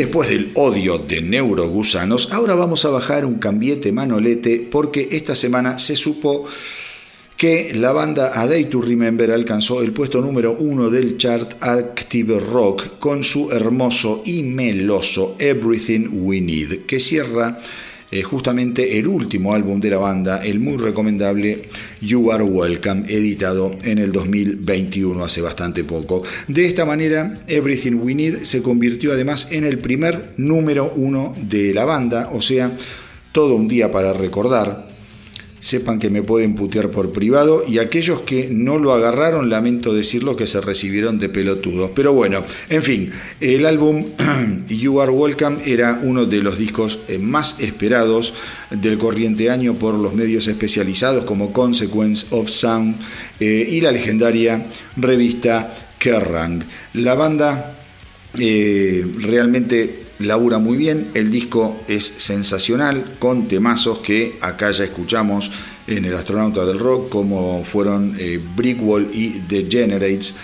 Después 0.01 0.31
del 0.31 0.53
odio 0.55 0.97
de 0.97 1.21
neurogusanos, 1.21 2.33
ahora 2.33 2.55
vamos 2.55 2.87
a 2.87 2.89
bajar 2.89 3.27
un 3.27 3.35
cambiete 3.35 3.93
manolete 3.93 4.67
porque 4.71 5.09
esta 5.11 5.35
semana 5.35 5.79
se 5.79 5.95
supo 5.95 6.47
que 7.37 7.75
la 7.75 7.93
banda 7.93 8.41
A 8.41 8.47
Day 8.47 8.65
to 8.65 8.81
Remember 8.81 9.31
alcanzó 9.31 9.83
el 9.83 9.93
puesto 9.93 10.23
número 10.23 10.57
uno 10.59 10.89
del 10.89 11.19
chart 11.19 11.63
Active 11.63 12.41
Rock 12.41 12.99
con 12.99 13.23
su 13.23 13.51
hermoso 13.51 14.23
y 14.25 14.43
meloso 14.43 15.37
Everything 15.39 16.09
We 16.23 16.41
Need, 16.41 16.87
que 16.87 16.99
cierra 16.99 17.61
eh, 18.11 18.23
justamente 18.23 18.99
el 18.99 19.07
último 19.07 19.55
álbum 19.55 19.81
de 19.81 19.91
la 19.91 19.99
banda, 19.99 20.45
el 20.45 20.61
muy 20.61 20.77
recomendable 20.77 21.69
You 22.01 22.33
Are 22.33 22.45
Welcome, 22.45 23.05
editado 23.09 23.77
en 23.83 23.99
el 23.99 24.13
2021, 24.13 25.25
hace 25.25 25.41
bastante 25.41 25.85
poco. 25.85 26.23
De 26.49 26.67
esta 26.67 26.85
manera, 26.85 27.41
Everything 27.47 27.95
We 27.95 28.15
Need 28.15 28.43
se 28.43 28.63
convirtió 28.63 29.13
además 29.13 29.49
en 29.53 29.65
el 29.65 29.79
primer 29.79 30.35
número 30.37 30.93
uno 30.97 31.35
de 31.41 31.73
la 31.73 31.85
banda, 31.85 32.31
o 32.33 32.43
sea, 32.43 32.71
todo 33.33 33.55
un 33.55 33.69
día 33.69 33.91
para 33.91 34.13
recordar 34.13 34.90
sepan 35.61 35.99
que 35.99 36.11
me 36.11 36.23
pueden 36.23 36.55
putear 36.55 36.91
por 36.91 37.13
privado 37.13 37.65
y 37.67 37.79
aquellos 37.79 38.23
que 38.23 38.49
no 38.51 38.79
lo 38.79 38.93
agarraron, 38.93 39.51
lamento 39.51 39.95
decirlo, 39.95 40.37
que 40.37 40.47
se 40.47 40.61
recibieron 40.61 41.19
de 41.19 41.29
pelotudos. 41.29 41.91
Pero 41.95 42.13
bueno, 42.13 42.45
en 42.69 42.83
fin, 42.83 43.13
el 43.41 43.67
álbum 43.67 44.07
You 44.69 45.01
Are 45.01 45.13
Welcome 45.13 45.59
era 45.67 46.01
uno 46.03 46.25
de 46.25 46.39
los 46.39 46.59
discos 46.59 46.99
eh, 47.09 47.19
más 47.19 47.61
esperados 47.61 48.35
del 48.71 48.99
corriente 48.99 49.51
año 49.51 49.75
por 49.75 49.95
los 49.95 50.15
medios 50.15 50.47
especializados 50.47 51.25
como 51.25 51.53
Consequence 51.53 52.27
of 52.31 52.49
Sound 52.49 52.97
eh, 53.39 53.69
y 53.71 53.81
la 53.81 53.93
legendaria 53.93 54.67
revista 54.97 55.75
Kerrang. 55.99 56.65
La 56.95 57.15
banda 57.15 57.77
eh, 58.39 59.05
realmente 59.19 60.00
labura 60.21 60.59
muy 60.59 60.77
bien, 60.77 61.11
el 61.15 61.31
disco 61.31 61.81
es 61.89 62.05
sensacional, 62.05 63.17
con 63.19 63.49
temazos 63.49 63.99
que 63.99 64.39
acá 64.41 64.71
ya 64.71 64.85
escuchamos 64.85 65.51
en 65.87 66.05
El 66.05 66.15
Astronauta 66.15 66.65
del 66.65 66.79
Rock, 66.79 67.09
como 67.09 67.65
fueron 67.65 68.15
eh, 68.19 68.41
Brickwall 68.57 69.09
y 69.13 69.41
The 69.49 69.67
Generates, 69.69 70.35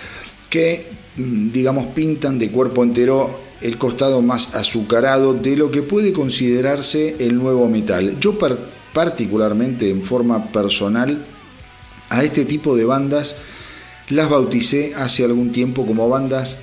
que 0.49 0.87
mm, 1.15 1.51
digamos 1.51 1.87
pintan 1.87 2.39
de 2.39 2.49
cuerpo 2.49 2.83
entero 2.83 3.47
el 3.61 3.77
costado 3.77 4.21
más 4.21 4.55
azucarado 4.55 5.33
de 5.33 5.55
lo 5.55 5.71
que 5.71 5.81
puede 5.81 6.13
considerarse 6.13 7.15
el 7.19 7.37
nuevo 7.37 7.67
metal. 7.67 8.17
Yo 8.19 8.37
particularmente 8.93 9.89
en 9.89 10.03
forma 10.03 10.51
personal 10.51 11.25
a 12.09 12.23
este 12.23 12.45
tipo 12.45 12.75
de 12.75 12.85
bandas 12.85 13.35
las 14.09 14.29
bauticé 14.29 14.93
hace 14.95 15.25
algún 15.25 15.51
tiempo 15.51 15.85
como 15.85 16.07
bandas 16.07 16.57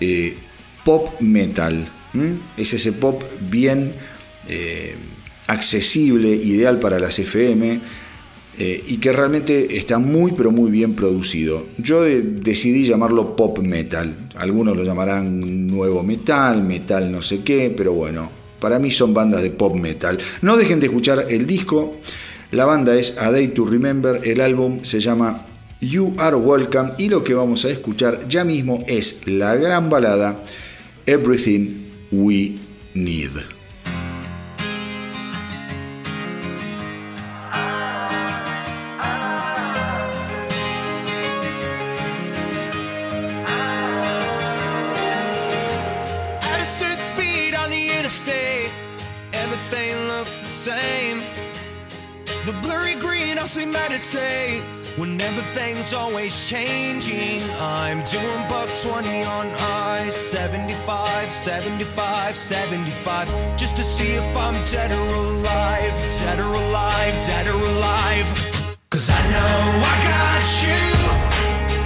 eh, 0.00 0.36
pop 0.84 1.20
metal. 1.20 1.88
Es 2.56 2.74
ese 2.74 2.92
pop 2.92 3.22
bien 3.50 3.94
eh, 4.48 4.94
accesible, 5.46 6.28
ideal 6.28 6.78
para 6.78 6.98
las 6.98 7.18
FM 7.18 7.80
eh, 8.58 8.84
y 8.86 8.98
que 8.98 9.12
realmente 9.12 9.78
está 9.78 9.98
muy 9.98 10.32
pero 10.32 10.50
muy 10.50 10.70
bien 10.70 10.94
producido. 10.94 11.66
Yo 11.78 12.02
decidí 12.02 12.84
llamarlo 12.86 13.34
pop 13.34 13.58
metal. 13.60 14.28
Algunos 14.36 14.76
lo 14.76 14.84
llamarán 14.84 15.66
nuevo 15.66 16.02
metal, 16.02 16.62
metal 16.62 17.10
no 17.10 17.22
sé 17.22 17.42
qué, 17.42 17.72
pero 17.74 17.92
bueno, 17.92 18.30
para 18.60 18.78
mí 18.78 18.90
son 18.90 19.14
bandas 19.14 19.42
de 19.42 19.50
pop 19.50 19.74
metal. 19.74 20.18
No 20.42 20.56
dejen 20.56 20.80
de 20.80 20.86
escuchar 20.86 21.26
el 21.30 21.46
disco. 21.46 21.98
La 22.50 22.66
banda 22.66 22.94
es 22.94 23.16
A 23.16 23.30
Day 23.30 23.48
to 23.48 23.64
Remember, 23.64 24.20
el 24.22 24.42
álbum 24.42 24.84
se 24.84 25.00
llama 25.00 25.46
You 25.80 26.14
Are 26.18 26.36
Welcome 26.36 26.92
y 26.98 27.08
lo 27.08 27.24
que 27.24 27.32
vamos 27.32 27.64
a 27.64 27.70
escuchar 27.70 28.28
ya 28.28 28.44
mismo 28.44 28.84
es 28.86 29.26
la 29.26 29.56
gran 29.56 29.88
balada 29.88 30.44
Everything 31.06 31.81
We 32.12 32.60
Need. 32.94 33.30
At 33.30 33.46
a 46.60 46.64
certain 46.64 46.98
speed 46.98 47.54
on 47.54 47.70
the 47.70 47.96
interstate, 47.96 48.70
everything 49.32 49.96
looks 50.08 50.42
the 50.42 50.48
same. 50.48 51.22
The 52.44 52.52
blurry 52.60 52.94
green 52.96 53.38
helps 53.38 53.56
me 53.56 53.64
meditate 53.64 54.62
when 54.96 55.20
everything's 55.20 55.94
always 55.94 56.48
changing. 56.48 57.42
I'm 57.58 58.04
doing 58.04 58.42
buck 58.48 58.68
20 58.82 59.24
on 59.24 59.46
I 59.58 60.04
75, 60.08 61.30
75, 61.30 62.36
75, 62.36 63.56
just 63.56 63.76
to 63.76 63.82
see 63.82 64.12
if 64.14 64.36
I'm 64.36 64.54
dead 64.66 64.90
or 64.92 65.14
alive, 65.14 65.94
dead 66.20 66.38
or 66.40 66.52
alive, 66.52 67.14
dead 67.26 67.46
or 67.48 67.60
alive. 67.60 68.28
Cause 68.90 69.08
I 69.08 69.20
know 69.32 69.54
I 69.80 69.96
got 70.12 70.44
you, 70.64 70.84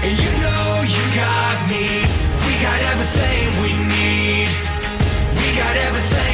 and 0.02 0.14
you 0.22 0.32
know 0.42 0.66
you 0.96 1.04
got 1.14 1.56
me. 1.70 1.86
We 2.44 2.52
got 2.62 2.80
everything 2.92 3.62
we 3.62 3.72
need. 3.94 4.48
We 5.38 5.56
got 5.56 5.76
everything 5.76 6.25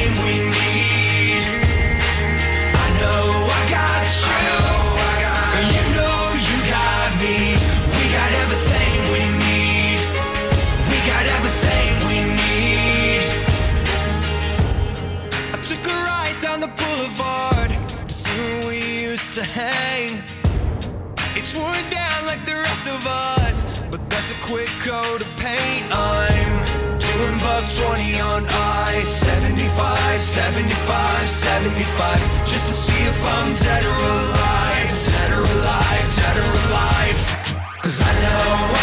75, 30.32 31.28
75, 31.28 31.28
75, 31.28 32.46
just 32.46 32.64
to 32.64 32.72
see 32.72 33.02
if 33.04 33.22
I'm 33.26 33.52
dead 33.52 33.84
or 33.84 33.98
alive, 34.00 34.88
dead 34.88 35.30
or 35.30 35.42
alive, 35.42 36.16
dead 36.16 36.38
or 36.38 36.50
alive. 36.64 37.18
Cause 37.82 38.00
I 38.00 38.12
know 38.22 38.81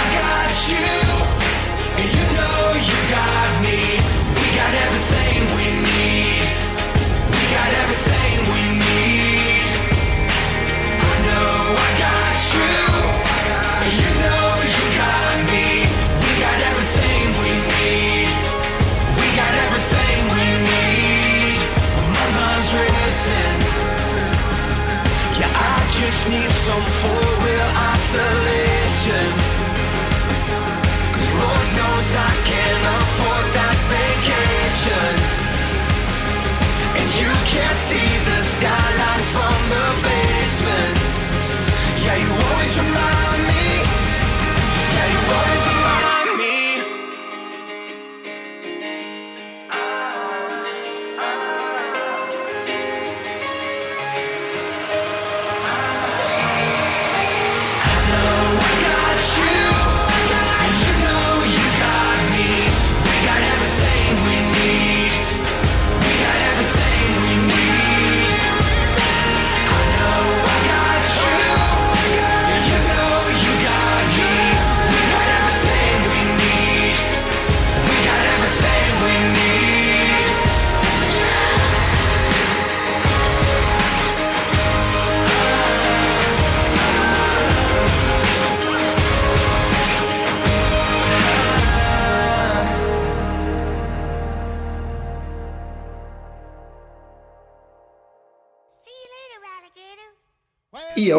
some 26.70 26.86
for 27.02 27.22
real 27.46 27.70
isolation. 27.94 29.30
Cause 31.14 31.32
Lord 31.42 31.68
knows 31.78 32.10
I 32.30 32.34
can't 32.52 32.84
afford 32.98 33.46
that 33.58 33.78
vacation. 33.96 35.14
And 37.00 37.10
you 37.22 37.32
can't 37.54 37.80
see 37.90 38.19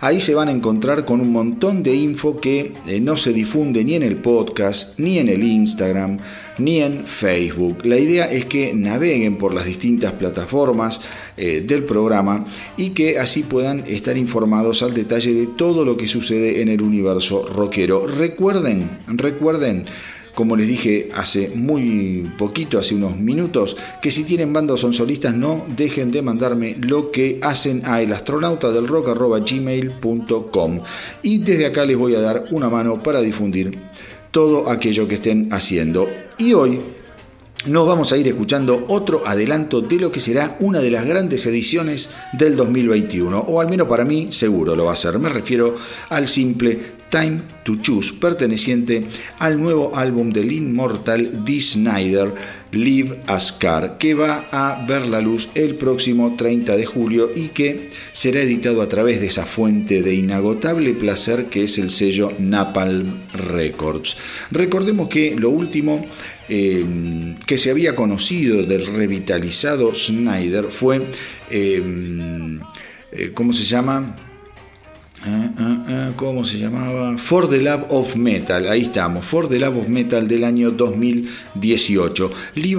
ahí 0.00 0.20
se 0.20 0.34
van 0.34 0.48
a 0.48 0.52
encontrar 0.52 1.04
con 1.04 1.20
un 1.20 1.32
montón 1.32 1.82
de 1.82 1.94
info 1.94 2.36
que 2.36 2.72
eh, 2.86 3.00
no 3.00 3.16
se 3.16 3.32
difunde 3.32 3.84
ni 3.84 3.94
en 3.94 4.02
el 4.02 4.16
podcast 4.16 4.98
ni 4.98 5.18
en 5.18 5.28
el 5.28 5.42
Instagram 5.42 6.18
ni 6.58 6.80
en 6.80 7.04
Facebook. 7.04 7.84
La 7.84 7.98
idea 7.98 8.30
es 8.30 8.44
que 8.44 8.72
naveguen 8.74 9.38
por 9.38 9.52
las 9.52 9.64
distintas 9.64 10.12
plataformas 10.12 11.00
eh, 11.36 11.64
del 11.66 11.82
programa 11.82 12.46
y 12.76 12.90
que 12.90 13.18
así 13.18 13.42
puedan 13.42 13.80
estar 13.88 14.16
informados 14.16 14.82
al 14.82 14.94
detalle 14.94 15.34
de 15.34 15.48
todo 15.48 15.84
lo 15.84 15.96
que 15.96 16.06
sucede 16.06 16.62
en 16.62 16.68
el 16.68 16.82
universo 16.82 17.48
rockero. 17.48 18.06
Recuerden 18.06 18.88
recuerden 19.08 19.86
como 20.34 20.56
les 20.56 20.66
dije 20.66 21.08
hace 21.14 21.50
muy 21.54 22.30
poquito, 22.36 22.78
hace 22.78 22.94
unos 22.94 23.16
minutos, 23.16 23.78
que 24.02 24.10
si 24.10 24.24
tienen 24.24 24.52
bandas 24.52 24.74
o 24.74 24.78
son 24.78 24.92
solistas, 24.92 25.34
no 25.34 25.64
dejen 25.76 26.10
de 26.10 26.20
mandarme 26.22 26.76
lo 26.80 27.10
que 27.10 27.38
hacen 27.40 27.82
a 27.84 28.02
elastronautadelrock.gmail.com 28.02 30.80
y 31.22 31.38
desde 31.38 31.66
acá 31.66 31.86
les 31.86 31.96
voy 31.96 32.16
a 32.16 32.20
dar 32.20 32.46
una 32.50 32.68
mano 32.68 33.00
para 33.02 33.20
difundir 33.20 33.78
todo 34.30 34.68
aquello 34.68 35.06
que 35.06 35.14
estén 35.14 35.52
haciendo. 35.52 36.08
Y 36.38 36.54
hoy 36.54 36.80
nos 37.66 37.86
vamos 37.86 38.12
a 38.12 38.16
ir 38.16 38.28
escuchando 38.28 38.84
otro 38.88 39.26
adelanto 39.26 39.80
de 39.80 39.96
lo 39.96 40.10
que 40.10 40.20
será 40.20 40.56
una 40.60 40.80
de 40.80 40.90
las 40.90 41.06
grandes 41.06 41.46
ediciones 41.46 42.10
del 42.32 42.56
2021, 42.56 43.38
o 43.38 43.60
al 43.60 43.70
menos 43.70 43.88
para 43.88 44.04
mí 44.04 44.28
seguro 44.32 44.76
lo 44.76 44.86
va 44.86 44.92
a 44.92 44.96
ser. 44.96 45.18
Me 45.18 45.28
refiero 45.28 45.76
al 46.10 46.28
simple 46.28 46.78
Time 47.14 47.42
to 47.62 47.76
Choose, 47.80 48.14
perteneciente 48.14 49.02
al 49.38 49.56
nuevo 49.60 49.94
álbum 49.94 50.32
del 50.32 50.50
inmortal 50.50 51.44
Dee 51.44 51.60
Snyder, 51.60 52.34
Live 52.72 53.20
a 53.28 53.38
Scar, 53.38 53.98
que 53.98 54.14
va 54.14 54.48
a 54.50 54.84
ver 54.84 55.06
la 55.06 55.20
luz 55.20 55.48
el 55.54 55.76
próximo 55.76 56.34
30 56.36 56.76
de 56.76 56.84
julio 56.84 57.30
y 57.32 57.50
que 57.50 57.90
será 58.12 58.40
editado 58.40 58.82
a 58.82 58.88
través 58.88 59.20
de 59.20 59.28
esa 59.28 59.46
fuente 59.46 60.02
de 60.02 60.12
inagotable 60.12 60.92
placer 60.92 61.44
que 61.44 61.62
es 61.62 61.78
el 61.78 61.90
sello 61.90 62.32
Napalm 62.40 63.06
Records. 63.32 64.16
Recordemos 64.50 65.08
que 65.08 65.36
lo 65.36 65.50
último 65.50 66.04
eh, 66.48 66.84
que 67.46 67.58
se 67.58 67.70
había 67.70 67.94
conocido 67.94 68.64
del 68.64 68.86
revitalizado 68.86 69.94
Snyder 69.94 70.64
fue, 70.64 71.00
eh, 71.48 71.80
eh, 73.12 73.30
¿cómo 73.32 73.52
se 73.52 73.62
llama? 73.62 74.16
Ah, 75.26 75.50
ah, 75.58 75.84
ah, 75.88 76.10
¿Cómo 76.16 76.44
se 76.44 76.58
llamaba? 76.58 77.16
For 77.16 77.48
the 77.48 77.56
Love 77.58 77.86
of 77.88 78.14
Metal, 78.14 78.68
ahí 78.68 78.82
estamos, 78.82 79.24
For 79.24 79.48
the 79.48 79.58
Love 79.58 79.78
of 79.78 79.88
Metal 79.88 80.28
del 80.28 80.44
año 80.44 80.70
2018. 80.70 82.30
Lee 82.56 82.74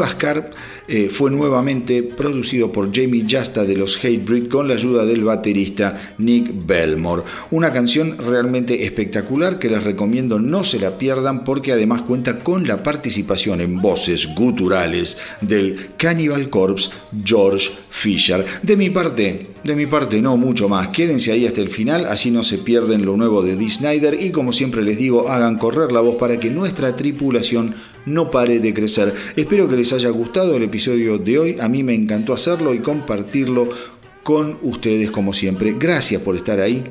eh, 0.88 1.10
fue 1.10 1.32
nuevamente 1.32 2.03
producido 2.03 2.72
por 2.72 2.94
Jamie 2.94 3.26
Justa 3.28 3.64
de 3.64 3.76
los 3.76 3.98
Hatebreed 3.98 4.48
con 4.48 4.68
la 4.68 4.76
ayuda 4.76 5.06
del 5.06 5.24
baterista 5.24 6.16
Nick 6.20 6.66
Belmore. 6.66 7.24
Una 7.52 7.74
canción 7.74 8.18
realmente 8.18 8.86
espectacular 8.86 9.57
que 9.57 9.70
les 9.70 9.84
recomiendo 9.84 10.40
no 10.40 10.64
se 10.64 10.80
la 10.80 10.98
pierdan 10.98 11.44
porque 11.44 11.72
además 11.72 12.02
cuenta 12.02 12.38
con 12.38 12.68
la 12.68 12.84
participación 12.84 13.62
en 13.62 13.82
voces 13.82 14.36
guturales 14.36 15.18
del 15.41 15.90
Cannibal 15.98 16.49
Corpse 16.49 16.91
George 17.24 17.72
Fisher. 17.90 18.45
De 18.62 18.78
mi 18.78 18.90
parte, 18.90 19.48
de 19.64 19.76
mi 19.76 19.88
parte 19.88 20.22
no 20.22 20.38
mucho 20.38 20.70
más. 20.70 20.90
Quédense 20.90 21.32
ahí 21.32 21.48
hasta 21.48 21.62
el 21.62 21.72
final, 21.72 22.06
así 22.06 22.30
no 22.30 22.44
se 22.44 22.60
pierden 22.60 23.06
lo 23.06 23.18
nuevo 23.18 23.41
de 23.41 23.56
Dee 23.56 23.70
Snyder 23.70 24.22
y 24.22 24.32
como 24.32 24.53
siempre 24.53 24.84
les 24.84 24.98
digo, 24.98 25.30
hagan 25.30 25.57
correr 25.57 25.91
la 25.91 26.02
voz 26.02 26.16
para 26.16 26.40
que 26.40 26.52
nuestra 26.52 26.95
tripulación 26.95 27.74
no 28.06 28.30
pare 28.30 28.60
de 28.60 28.73
crecer. 28.73 29.14
Espero 29.36 29.68
que 29.68 29.76
les 29.76 29.94
haya 29.94 30.10
gustado 30.10 30.56
el 30.56 30.64
episodio 30.64 31.18
de 31.18 31.40
hoy. 31.40 31.57
A 31.60 31.68
mí 31.68 31.84
me 31.84 31.94
encantó 31.94 32.34
hacerlo 32.34 32.73
y 32.73 32.80
compartirlo 32.80 33.69
con 34.23 34.57
ustedes 34.64 35.11
como 35.11 35.34
siempre. 35.34 35.76
Gracias 35.77 36.22
por 36.22 36.36
estar 36.36 36.60
ahí. 36.60 36.84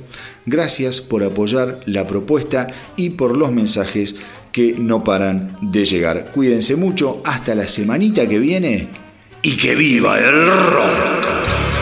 Gracias 0.47 1.01
por 1.01 1.25
apoyar 1.25 1.81
la 1.87 2.07
propuesta 2.07 2.69
y 2.97 3.11
por 3.11 3.37
los 3.37 3.51
mensajes 3.51 4.15
que 4.53 4.77
no 4.79 5.03
paran 5.03 5.59
de 5.61 5.85
llegar. 5.85 6.31
Cuídense 6.33 6.77
mucho. 6.77 7.21
Hasta 7.25 7.57
la 7.57 7.67
semanita 7.67 8.29
que 8.29 8.39
viene. 8.39 8.89
Y 9.43 9.57
que 9.57 9.75
viva 9.75 10.19
el 10.19 10.47
rock. 10.47 11.74